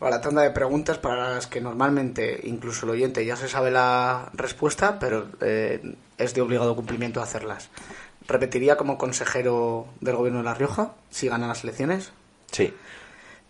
la 0.00 0.20
tanda 0.20 0.42
de 0.42 0.50
preguntas 0.50 0.98
para 0.98 1.30
las 1.34 1.46
que 1.46 1.60
normalmente 1.60 2.40
incluso 2.44 2.86
el 2.86 2.92
oyente 2.92 3.24
ya 3.24 3.36
se 3.36 3.48
sabe 3.48 3.70
la 3.70 4.30
respuesta, 4.34 4.98
pero 4.98 5.28
eh, 5.40 5.94
es 6.18 6.34
de 6.34 6.40
obligado 6.40 6.74
cumplimiento 6.74 7.22
hacerlas. 7.22 7.70
¿Repetiría 8.26 8.76
como 8.76 8.98
consejero 8.98 9.86
del 10.00 10.16
gobierno 10.16 10.40
de 10.40 10.44
La 10.44 10.54
Rioja 10.54 10.92
si 11.10 11.28
ganan 11.28 11.48
las 11.48 11.64
elecciones? 11.64 12.12
Sí. 12.50 12.72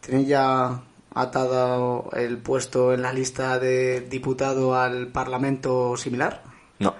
¿Tiene 0.00 0.24
ya 0.24 0.82
atado 1.14 2.10
el 2.12 2.38
puesto 2.38 2.92
en 2.92 3.02
la 3.02 3.12
lista 3.12 3.58
de 3.58 4.00
diputado 4.00 4.74
al 4.74 5.08
Parlamento 5.08 5.96
similar? 5.96 6.49
No. 6.80 6.94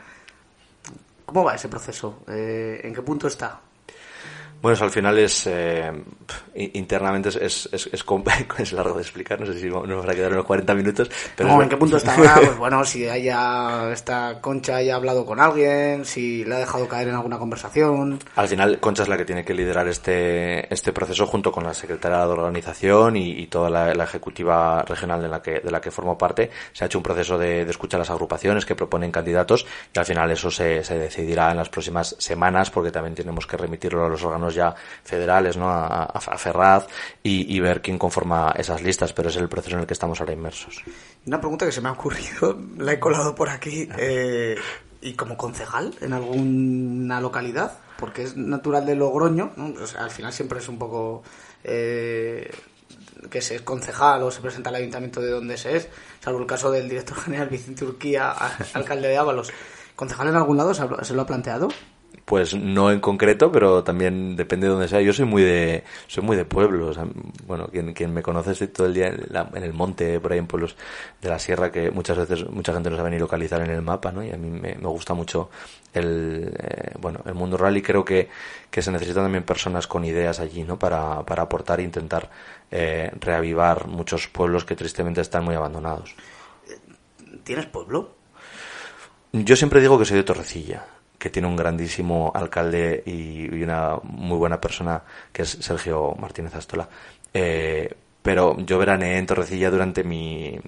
¿Cómo 1.27 1.45
va 1.45 1.55
ese 1.55 1.69
proceso? 1.69 2.23
Eh, 2.29 2.81
¿En 2.85 2.95
qué 2.95 3.03
punto 3.03 3.27
está? 3.27 3.61
Bueno, 4.61 4.75
eso 4.75 4.85
al 4.85 4.91
final 4.91 5.19
es 5.19 5.47
eh, 5.47 5.91
internamente 6.55 7.31
es, 7.31 7.37
es, 7.37 7.69
es, 7.73 7.89
es, 7.93 8.73
largo 8.73 8.95
de 8.97 9.03
explicar, 9.03 9.41
no 9.41 9.47
sé 9.47 9.59
si 9.59 9.69
nos 9.69 10.07
va 10.07 10.13
a 10.13 10.15
quedar 10.15 10.33
unos 10.33 10.45
40 10.45 10.75
minutos. 10.75 11.11
Pero 11.35 11.63
¿En 11.63 11.69
qué 11.69 11.77
punto 11.79 11.97
está 11.97 12.15
ahora? 12.15 12.35
Pues 12.37 12.59
bueno, 12.59 12.85
si 12.85 13.09
haya 13.09 13.91
esta 13.91 14.41
Concha 14.41 14.77
haya 14.77 14.97
hablado 14.97 15.25
con 15.25 15.41
alguien, 15.41 16.05
si 16.05 16.45
le 16.45 16.57
ha 16.57 16.59
dejado 16.59 16.87
caer 16.89 17.09
en 17.09 17.15
alguna 17.15 17.39
conversación. 17.39 18.19
Al 18.37 18.49
final, 18.49 18.79
Concha 18.81 19.03
es 19.03 19.09
la 19.09 19.17
que 19.17 19.25
tiene 19.25 19.45
que 19.45 19.55
liderar 19.55 19.89
este, 19.89 20.73
este 20.73 20.93
proceso 20.93 21.27
junto 21.27 21.51
con 21.51 21.65
la 21.65 21.73
secretaria 21.73 22.19
de 22.19 22.33
organización 22.33 23.17
y, 23.17 23.47
toda 23.47 23.71
la, 23.71 24.05
ejecutiva 24.05 24.83
regional 24.83 25.23
de 25.23 25.29
la 25.29 25.43
que 25.43 25.61
de 25.61 25.71
la 25.71 25.81
que 25.81 25.91
formo 25.91 26.19
parte. 26.19 26.51
Se 26.73 26.85
ha 26.85 26.87
hecho 26.87 26.99
un 26.99 27.03
proceso 27.03 27.39
de, 27.39 27.65
de 27.65 27.71
escucha 27.71 27.97
a 27.97 28.01
las 28.01 28.11
agrupaciones 28.11 28.67
que 28.67 28.75
proponen 28.75 29.11
candidatos 29.11 29.67
y 29.95 29.99
al 29.99 30.05
final 30.05 30.31
eso 30.31 30.51
se, 30.51 30.85
se 30.85 30.99
decidirá 30.99 31.51
en 31.51 31.57
las 31.57 31.69
próximas 31.69 32.15
semanas 32.19 32.71
porque 32.71 32.91
también 32.91 33.15
tenemos 33.15 33.47
que 33.47 33.57
remitirlo 33.57 34.05
a 34.05 34.09
los 34.09 34.23
órganos 34.23 34.50
ya 34.55 34.75
federales, 35.05 35.57
¿no? 35.57 35.69
A, 35.69 36.21
Ferraz 36.39 36.87
y, 37.23 37.61
ver 37.61 37.83
quién 37.83 37.99
conforma 37.99 38.55
esas 38.57 38.83
listas, 38.83 39.13
pero 39.13 39.29
es 39.29 39.37
el 39.37 39.49
proceso 39.49 39.77
en 39.77 39.83
el 39.83 39.87
que 39.87 39.93
estamos 39.93 40.21
ahora 40.21 40.33
inmersos. 40.33 40.83
Una 41.27 41.41
pregunta 41.41 41.67
que 41.67 41.73
se 41.73 41.81
me 41.81 41.89
ha 41.89 41.93
ocurrido, 41.93 42.59
la 42.79 42.93
he 42.93 43.01
colado 43.01 43.35
por 43.35 43.49
aquí, 43.49 43.89
eh, 43.99 44.57
¿y 45.01 45.15
como 45.15 45.37
concejal 45.37 45.95
en 46.01 46.13
alguna 46.13 47.21
localidad? 47.21 47.79
Porque 47.99 48.23
es 48.23 48.37
natural 48.37 48.87
de 48.87 48.97
Logroño, 48.97 49.53
al 49.99 50.11
final 50.11 50.33
siempre 50.33 50.59
es 50.59 50.69
un 50.69 50.79
poco... 50.79 51.23
Eh, 51.63 52.51
que 53.29 53.43
se 53.43 53.57
es 53.57 53.63
concejal 53.63 54.23
o 54.23 54.31
se 54.31 54.41
presenta 54.41 54.71
al 54.71 54.77
ayuntamiento 54.77 55.21
de 55.21 55.31
donde 55.31 55.59
se 55.59 55.77
es, 55.77 55.89
salvo 56.21 56.39
el 56.39 56.47
caso 56.47 56.71
del 56.71 56.89
director 56.89 57.19
general 57.19 57.49
Vicente 57.49 57.85
Urquía, 57.85 58.31
alcalde 58.73 59.09
de 59.09 59.19
Ábalos. 59.19 59.53
¿Concejal 59.95 60.29
en 60.29 60.37
algún 60.37 60.57
lado 60.57 60.73
se 60.73 61.15
lo 61.15 61.23
ha 61.23 61.27
planteado? 61.27 61.69
Pues 62.31 62.55
no 62.55 62.93
en 62.93 63.01
concreto, 63.01 63.51
pero 63.51 63.83
también 63.83 64.37
depende 64.37 64.67
de 64.67 64.73
donde 64.73 64.87
sea. 64.87 65.01
Yo 65.01 65.13
soy 65.13 65.25
muy 65.25 65.43
de, 65.43 65.83
soy 66.07 66.23
muy 66.23 66.37
de 66.37 66.45
pueblos. 66.45 66.97
bueno, 67.47 67.67
quien, 67.69 67.93
quien 67.93 68.15
me 68.15 68.23
conoce 68.23 68.53
estoy 68.53 68.69
todo 68.69 68.87
el 68.87 68.95
día 68.95 69.09
en, 69.09 69.63
el 69.65 69.73
monte, 69.73 70.21
por 70.21 70.33
ahí 70.33 70.39
en 70.39 70.47
pueblos 70.47 70.77
de 71.21 71.29
la 71.29 71.41
sierra, 71.41 71.73
que 71.73 71.91
muchas 71.91 72.19
veces 72.19 72.49
mucha 72.49 72.73
gente 72.73 72.89
no 72.89 72.97
sabe 72.97 73.11
ni 73.11 73.19
localizar 73.19 73.61
en 73.63 73.71
el 73.71 73.83
mapa, 73.83 74.13
¿no? 74.13 74.23
Y 74.23 74.31
a 74.31 74.37
mí 74.37 74.49
me, 74.49 74.75
gusta 74.75 75.13
mucho 75.13 75.51
el, 75.93 76.55
eh, 76.57 76.93
bueno, 77.01 77.21
el 77.27 77.35
mundo 77.35 77.57
rural 77.57 77.77
y 77.77 77.83
creo 77.83 78.05
que, 78.05 78.29
que 78.71 78.81
se 78.81 78.93
necesitan 78.93 79.25
también 79.25 79.43
personas 79.43 79.89
con 79.89 80.05
ideas 80.05 80.39
allí, 80.39 80.63
¿no? 80.63 80.79
Para, 80.79 81.25
para 81.27 81.43
aportar 81.43 81.81
e 81.81 81.83
intentar 81.83 82.31
eh, 82.71 83.11
reavivar 83.19 83.89
muchos 83.89 84.29
pueblos 84.29 84.65
que 84.65 84.77
tristemente 84.77 85.21
están 85.21 85.45
muy 85.45 85.57
abandonados. 85.57 86.15
¿Tienes 87.43 87.67
pueblo? 87.67 88.15
Yo 89.33 89.57
siempre 89.57 89.81
digo 89.81 89.99
que 89.99 90.05
soy 90.05 90.19
de 90.19 90.23
Torrecilla 90.23 90.85
que 91.21 91.29
tiene 91.29 91.47
un 91.47 91.55
grandísimo 91.55 92.33
alcalde 92.35 93.03
y, 93.05 93.63
una 93.63 93.99
muy 94.03 94.39
buena 94.39 94.59
persona 94.59 95.03
que 95.31 95.43
es 95.43 95.51
Sergio 95.51 96.17
Martínez 96.19 96.55
Astola. 96.55 96.89
Eh, 97.35 97.95
pero 98.23 98.57
yo 98.59 98.79
veraneé 98.79 99.19
en 99.19 99.27
Torrecilla 99.27 99.71
durante 99.71 100.03
mi 100.03 100.47
eh, 100.47 100.61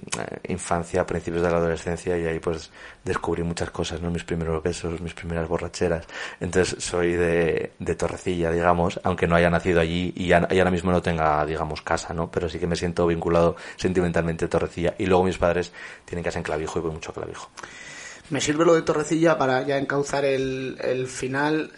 infancia, 0.49 1.07
principios 1.07 1.43
de 1.43 1.51
la 1.51 1.57
adolescencia, 1.57 2.19
y 2.19 2.27
ahí 2.27 2.39
pues 2.39 2.71
descubrí 3.03 3.43
muchas 3.43 3.71
cosas, 3.71 4.01
¿no? 4.01 4.11
Mis 4.11 4.25
primeros 4.25 4.63
besos, 4.63 5.01
mis 5.01 5.15
primeras 5.15 5.49
borracheras. 5.49 6.07
Entonces 6.39 6.83
soy 6.83 7.13
de, 7.13 7.73
de 7.79 7.95
Torrecilla, 7.95 8.51
digamos, 8.51 9.01
aunque 9.05 9.27
no 9.27 9.37
haya 9.37 9.49
nacido 9.51 9.81
allí 9.81 10.13
y, 10.17 10.33
ahora 10.33 10.71
mismo 10.71 10.93
no 10.93 11.01
tenga, 11.01 11.45
digamos, 11.47 11.81
casa, 11.81 12.13
¿no? 12.13 12.31
Pero 12.31 12.49
sí 12.49 12.59
que 12.59 12.67
me 12.67 12.77
siento 12.77 13.07
vinculado 13.07 13.57
sentimentalmente 13.77 14.45
a 14.45 14.49
Torrecilla. 14.49 14.95
Y 14.99 15.07
luego 15.07 15.25
mis 15.25 15.39
padres 15.39 15.73
tienen 16.05 16.23
casa 16.25 16.39
en 16.39 16.45
Clavijo 16.45 16.79
y 16.79 16.83
voy 16.83 16.93
mucho 16.93 17.11
a 17.11 17.15
Clavijo. 17.15 17.51
Me 18.31 18.41
sirve 18.41 18.65
lo 18.65 18.75
de 18.75 18.83
Torrecilla 18.83 19.37
para 19.37 19.63
ya 19.63 19.79
encauzar 19.79 20.25
el, 20.25 20.79
el 20.83 21.07
final. 21.07 21.71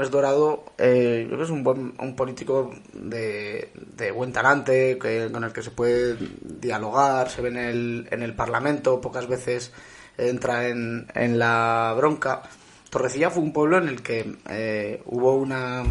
Es 0.00 0.10
Dorado, 0.10 0.64
eh, 0.78 1.24
creo 1.26 1.38
que 1.38 1.44
es 1.44 1.50
un 1.50 1.62
buen 1.62 1.94
un 2.00 2.16
político 2.16 2.74
de, 2.92 3.70
de 3.96 4.10
buen 4.10 4.32
talante, 4.32 4.98
que, 4.98 5.30
con 5.30 5.44
el 5.44 5.52
que 5.52 5.62
se 5.62 5.70
puede 5.70 6.16
dialogar, 6.40 7.30
se 7.30 7.40
ve 7.40 7.50
en 7.50 7.56
el, 7.56 8.08
en 8.10 8.22
el 8.22 8.34
Parlamento, 8.34 9.00
pocas 9.00 9.28
veces 9.28 9.72
entra 10.18 10.68
en, 10.68 11.06
en 11.14 11.38
la 11.38 11.94
bronca. 11.96 12.42
Torrecilla 12.90 13.30
fue 13.30 13.44
un 13.44 13.52
pueblo 13.52 13.78
en 13.78 13.88
el 13.88 14.02
que 14.02 14.36
eh, 14.48 15.02
hubo 15.06 15.36
una 15.36 15.84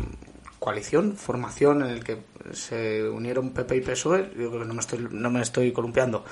coalición, 0.60 1.16
formación 1.16 1.84
en 1.84 1.90
el 1.90 2.04
que 2.04 2.18
se 2.52 3.08
unieron 3.08 3.52
PP 3.52 3.76
y 3.78 3.82
PSOE, 3.82 4.32
yo 4.38 4.50
creo 4.50 4.60
que 4.62 4.66
no 4.66 4.74
me 4.74 4.82
estoy, 4.82 5.08
no 5.12 5.30
me 5.30 5.42
estoy 5.42 5.72
columpiando, 5.72 6.26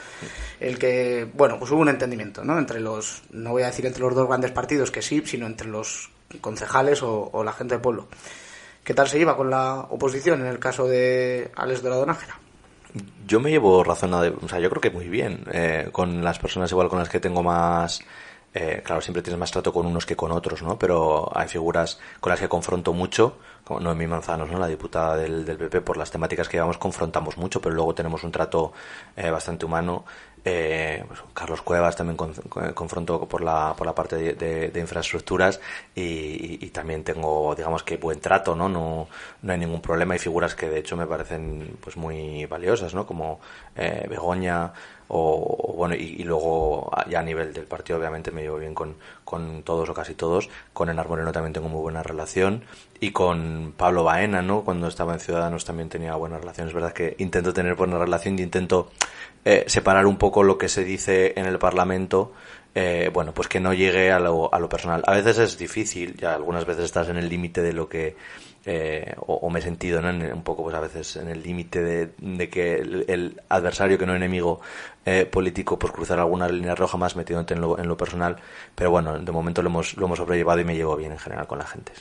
el 0.60 0.78
que, 0.78 1.30
bueno, 1.34 1.58
pues 1.58 1.72
hubo 1.72 1.82
un 1.82 1.90
entendimiento, 1.90 2.44
¿no? 2.44 2.58
Entre 2.58 2.80
los, 2.80 3.24
no 3.32 3.52
voy 3.52 3.64
a 3.64 3.68
decir 3.68 3.86
entre 3.86 4.02
los 4.02 4.16
dos 4.16 4.28
grandes 4.28 4.52
partidos, 4.52 4.92
que 4.92 5.02
sí, 5.02 5.22
sino 5.26 5.46
entre 5.46 5.68
los 5.68 6.10
concejales 6.42 7.02
o, 7.04 7.44
la 7.44 7.54
gente 7.54 7.76
de 7.76 7.82
pueblo. 7.82 8.08
¿Qué 8.84 8.94
tal 8.94 9.08
se 9.08 9.20
iba 9.20 9.38
con 9.38 9.50
la 9.50 9.88
oposición 9.90 10.42
en 10.42 10.48
el 10.48 10.60
caso 10.60 10.88
de 10.88 11.52
Alex 11.56 11.84
Dorado 11.84 12.06
Nájera? 12.06 12.40
Yo 13.28 13.40
me 13.40 13.52
llevo 13.52 13.84
razón, 13.84 14.14
o 14.14 14.50
sea, 14.50 14.60
yo 14.60 14.70
creo 14.70 14.82
que 14.82 14.90
muy 14.90 15.08
bien, 15.08 15.46
eh, 15.52 15.90
con 15.92 16.24
las 16.24 16.40
personas 16.40 16.72
igual 16.72 16.90
con 16.90 17.00
las 17.00 17.10
que 17.10 17.20
tengo 17.20 17.42
más 17.44 18.04
eh, 18.54 18.82
claro, 18.84 19.02
siempre 19.02 19.22
tienes 19.22 19.40
más 19.40 19.52
trato 19.52 19.72
con 19.72 19.86
unos 19.86 20.06
que 20.06 20.16
con 20.16 20.32
otros, 20.32 20.62
¿no? 20.62 20.78
Pero 20.78 21.30
hay 21.34 21.48
figuras 21.48 22.00
con 22.20 22.32
las 22.32 22.40
que 22.40 22.50
confronto 22.50 22.94
mucho, 22.94 23.38
Noemí 23.80 24.08
Manzanos, 24.08 24.50
¿no? 24.52 24.60
La 24.60 24.68
diputada 24.68 25.18
del, 25.18 25.46
del 25.46 25.58
PP, 25.58 25.82
por 25.82 25.98
las 25.98 26.12
temáticas 26.12 26.48
que 26.48 26.58
llevamos 26.58 26.78
confrontamos 26.78 27.38
mucho, 27.38 27.62
pero 27.62 27.76
luego 27.76 27.96
tenemos 27.96 28.24
un 28.24 28.32
trato 28.32 28.74
eh, 29.16 29.30
bastante 29.30 29.66
humano. 29.66 30.04
Eh, 30.44 31.04
pues, 31.08 31.20
Carlos 31.36 31.62
Cuevas 31.62 31.96
también 31.96 32.18
con, 32.18 32.34
confronto 32.74 33.28
por 33.28 33.42
la, 33.42 33.76
por 33.78 33.86
la 33.86 33.94
parte 33.94 34.34
de, 34.34 34.80
infraestructuras 34.80 35.62
y, 35.94 36.68
también 36.70 37.04
tengo, 37.04 37.54
digamos 37.56 37.84
que 37.84 37.98
buen 37.98 38.20
trato, 38.20 38.56
¿no? 38.56 38.68
¿no? 38.68 39.08
No 39.42 39.54
hay 39.54 39.60
ningún 39.60 39.82
problema. 39.82 40.14
Hay 40.14 40.20
figuras 40.20 40.56
que 40.56 40.68
de 40.68 40.80
hecho 40.80 40.98
me 40.98 41.06
parecen 41.06 41.78
pues 41.80 41.96
muy 41.96 42.46
valiosas, 42.48 42.94
¿no? 42.96 43.06
Como 43.06 43.40
eh, 43.76 44.08
Begoña 44.10 44.74
o, 45.14 45.74
bueno, 45.76 45.94
y, 45.94 46.24
luego 46.24 46.90
ya 47.10 47.20
a 47.20 47.24
nivel 47.24 47.54
del 47.54 47.66
partido 47.66 48.00
obviamente 48.00 48.32
me 48.32 48.44
llevo 48.44 48.58
bien 48.58 48.74
con, 48.74 48.96
con 49.26 49.64
todos 49.64 49.90
o 49.90 49.94
casi 49.94 50.16
todos. 50.16 50.50
Con 50.72 50.90
Enar 50.90 51.10
Moreno 51.10 51.34
también 51.34 51.52
tengo 51.52 51.68
muy 51.68 51.82
buena 51.82 52.02
relación 52.02 52.64
y 53.02 53.12
con 53.12 53.74
Pablo 53.76 54.06
Baena, 54.06 54.42
¿no? 54.42 54.64
Cuando 54.64 54.88
estaba 54.88 55.14
en 55.14 55.20
Ciudadanos 55.20 55.66
también 55.66 55.90
tenía 55.90 56.16
buena 56.16 56.38
relación. 56.38 56.70
Es 56.70 56.74
verdad 56.74 56.94
que 56.94 57.16
intento 57.20 57.52
tener 57.52 57.76
buena 57.76 57.98
relación 57.98 58.40
y 58.40 58.44
intento 58.44 58.90
eh, 59.44 59.66
separar 59.68 60.06
un 60.06 60.18
poco 60.18 60.44
lo 60.44 60.58
que 60.58 60.70
se 60.70 60.86
dice 60.86 61.34
en 61.36 61.46
el 61.46 61.60
Parlamento 61.60 62.32
eh, 62.74 63.10
bueno, 63.14 63.34
pues 63.34 63.50
que 63.50 63.60
no 63.60 63.74
llegue 63.74 64.12
a 64.12 64.20
lo, 64.20 64.54
a 64.54 64.60
lo 64.60 64.70
personal. 64.70 65.04
A 65.06 65.14
veces 65.14 65.38
es 65.40 65.58
difícil, 65.58 66.16
ya 66.16 66.34
algunas 66.36 66.66
veces 66.66 66.86
estás 66.86 67.10
en 67.10 67.18
el 67.18 67.28
límite 67.28 67.62
de 67.62 67.74
lo 67.74 67.90
que 67.90 68.16
eh, 68.66 69.16
o, 69.18 69.50
me 69.50 69.60
he 69.60 69.62
sentido 69.62 70.02
¿no? 70.02 70.10
un 70.10 70.44
poco 70.44 70.64
pues 70.64 70.76
a 70.76 70.80
veces 70.80 71.16
en 71.16 71.30
el 71.30 71.42
límite 71.42 71.82
de, 71.82 72.50
que 72.50 72.76
el, 72.76 73.42
adversario 73.50 73.98
que 73.98 74.06
no 74.06 74.16
enemigo 74.16 74.62
eh, 75.06 75.26
político 75.26 75.80
pues 75.80 75.92
cruzar 75.92 76.20
alguna 76.20 76.48
línea 76.48 76.76
roja 76.76 76.98
más 76.98 77.16
metiéndote 77.16 77.56
en 77.56 77.62
lo, 77.62 77.80
en 77.80 77.88
lo 77.88 77.98
personal. 77.98 78.38
Pero 78.76 78.92
bueno 78.92 79.18
de 79.18 79.32
momento 79.32 79.62
lo 79.64 79.70
hemos 79.70 79.98
lo 79.98 80.06
hemos 80.06 80.20
sobrellevado 80.20 80.60
y 80.60 80.66
me 80.66 80.76
llevo 80.76 80.96
bien 80.96 81.12
en 81.12 81.20
general 81.20 81.48
con 81.48 81.58
la 81.58 81.66
gente. 81.66 81.92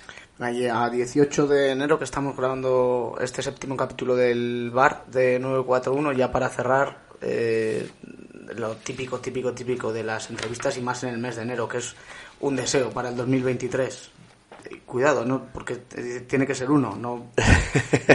A 0.40 0.88
18 0.88 1.46
de 1.46 1.70
enero 1.70 1.98
que 1.98 2.04
estamos 2.04 2.36
grabando 2.36 3.16
este 3.20 3.42
séptimo 3.42 3.76
capítulo 3.76 4.16
del 4.16 4.70
bar 4.70 5.04
de 5.06 5.38
941 5.38 6.12
ya 6.12 6.32
para 6.32 6.48
cerrar 6.48 6.98
eh, 7.20 7.90
lo 8.56 8.76
típico 8.76 9.18
típico 9.20 9.52
típico 9.52 9.92
de 9.92 10.02
las 10.02 10.30
entrevistas 10.30 10.76
y 10.78 10.80
más 10.80 11.02
en 11.04 11.10
el 11.10 11.18
mes 11.18 11.36
de 11.36 11.42
enero 11.42 11.68
que 11.68 11.78
es 11.78 11.94
un 12.40 12.56
deseo 12.56 12.90
para 12.90 13.10
el 13.10 13.16
2023 13.16 14.19
cuidado, 14.84 15.24
no 15.24 15.46
porque 15.52 15.76
tiene 16.26 16.46
que 16.46 16.54
ser 16.54 16.70
uno, 16.70 16.96
no, 16.96 17.30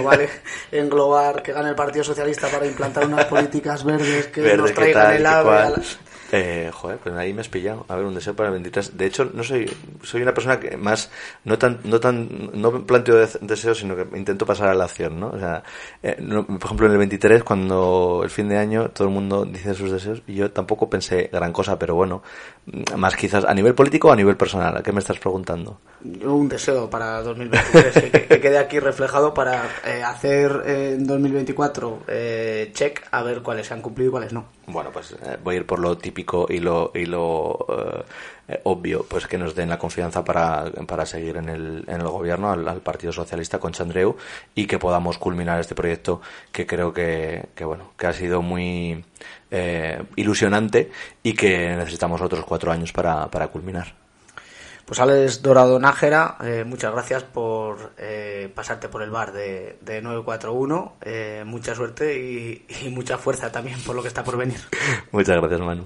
vale 0.03 0.29
englobar 0.71 1.41
que 1.41 1.53
gane 1.53 1.69
el 1.69 1.75
Partido 1.75 2.03
Socialista 2.03 2.47
para 2.47 2.65
implantar 2.65 3.05
unas 3.05 3.25
políticas 3.25 3.83
verdes 3.83 4.27
que 4.27 4.55
nos 4.57 4.73
traigan 4.73 5.13
el 5.13 5.25
ave. 5.25 5.73
Eh, 6.31 6.71
joder, 6.73 6.97
pues 6.97 7.15
ahí 7.15 7.33
me 7.33 7.41
has 7.41 7.49
pillado. 7.49 7.85
A 7.87 7.95
ver, 7.95 8.05
un 8.05 8.15
deseo 8.15 8.35
para 8.35 8.49
23. 8.49 8.97
De 8.97 9.05
hecho, 9.05 9.29
no 9.33 9.43
soy 9.43 9.71
soy 10.03 10.21
una 10.21 10.33
persona 10.33 10.59
que 10.59 10.75
más 10.77 11.11
no 11.43 11.57
tan 11.57 11.79
no 11.83 11.99
tan 11.99 12.51
no 12.53 12.85
planteo 12.85 13.15
deseos, 13.41 13.77
sino 13.77 13.95
que 13.95 14.17
intento 14.17 14.45
pasar 14.45 14.69
a 14.69 14.73
la 14.73 14.85
acción, 14.85 15.19
¿no? 15.19 15.29
O 15.29 15.39
sea, 15.39 15.63
eh, 16.01 16.17
por 16.19 16.65
ejemplo, 16.65 16.87
en 16.87 16.91
el 16.93 16.97
23 16.97 17.43
cuando 17.43 18.21
el 18.23 18.29
fin 18.29 18.49
de 18.49 18.57
año 18.57 18.89
todo 18.89 19.07
el 19.07 19.13
mundo 19.13 19.45
dice 19.45 19.73
sus 19.73 19.91
deseos 19.91 20.23
y 20.27 20.35
yo 20.35 20.51
tampoco 20.51 20.89
pensé 20.89 21.29
gran 21.31 21.53
cosa, 21.53 21.77
pero 21.77 21.95
bueno, 21.95 22.23
más 22.97 23.15
quizás 23.15 23.45
a 23.45 23.53
nivel 23.53 23.75
político 23.75 24.09
o 24.09 24.11
a 24.11 24.15
nivel 24.15 24.35
personal. 24.35 24.75
¿A 24.77 24.83
qué 24.83 24.91
me 24.91 24.99
estás 24.99 25.19
preguntando? 25.19 25.79
Un 26.23 26.49
deseo 26.49 26.89
para 26.89 27.21
2023 27.21 28.27
que, 28.27 28.41
quede 28.41 28.57
aquí 28.57 28.79
reflejado 28.79 29.33
para 29.33 29.63
eh, 29.85 30.03
hacer 30.03 30.63
en 30.65 31.05
2024 31.05 32.03
eh, 32.07 32.71
check 32.73 33.03
a 33.11 33.23
ver 33.23 33.41
cuáles 33.41 33.67
se 33.67 33.73
han 33.73 33.81
cumplido 33.81 34.09
y 34.09 34.11
cuáles 34.11 34.33
no. 34.33 34.45
Bueno, 34.67 34.91
pues 34.91 35.11
eh, 35.11 35.37
voy 35.43 35.55
a 35.55 35.57
ir 35.59 35.65
por 35.65 35.79
lo 35.79 35.97
típico 35.97 36.47
y 36.49 36.59
lo, 36.59 36.91
y 36.95 37.05
lo 37.05 37.67
eh, 38.47 38.61
obvio, 38.63 39.05
pues 39.07 39.27
que 39.27 39.37
nos 39.37 39.53
den 39.53 39.69
la 39.69 39.77
confianza 39.77 40.23
para, 40.23 40.71
para 40.87 41.05
seguir 41.05 41.37
en 41.37 41.49
el, 41.49 41.83
en 41.87 42.01
el 42.01 42.07
gobierno, 42.07 42.51
al, 42.51 42.81
Partido 42.81 43.13
Socialista 43.13 43.59
con 43.59 43.73
Chandreu 43.73 44.15
y 44.55 44.65
que 44.65 44.79
podamos 44.79 45.17
culminar 45.17 45.59
este 45.59 45.75
proyecto 45.75 46.21
que 46.51 46.65
creo 46.65 46.93
que, 46.93 47.49
que 47.55 47.65
bueno, 47.65 47.91
que 47.97 48.07
ha 48.07 48.13
sido 48.13 48.41
muy 48.41 49.03
eh, 49.51 50.03
ilusionante 50.15 50.91
y 51.23 51.33
que 51.33 51.75
necesitamos 51.75 52.21
otros 52.21 52.45
cuatro 52.45 52.71
años 52.71 52.91
para, 52.91 53.29
para 53.29 53.47
culminar. 53.47 54.04
Pues 54.85 54.99
Alex 54.99 55.41
Dorado 55.41 55.79
Nájera, 55.79 56.37
eh, 56.43 56.63
muchas 56.63 56.91
gracias 56.91 57.23
por 57.23 57.93
eh, 57.97 58.51
pasarte 58.53 58.87
por 58.87 59.01
el 59.01 59.09
bar 59.09 59.33
de, 59.33 59.79
de 59.81 60.01
941. 60.01 60.97
Eh, 61.01 61.43
mucha 61.45 61.73
suerte 61.73 62.21
y, 62.21 62.65
y, 62.83 62.89
mucha 62.89 63.17
fuerza 63.17 63.51
también 63.51 63.79
por 63.81 63.95
lo 63.95 64.03
que 64.03 64.09
está 64.09 64.23
por 64.23 64.37
venir. 64.37 64.59
Muchas 65.11 65.37
gracias, 65.37 65.59
Manu. 65.59 65.83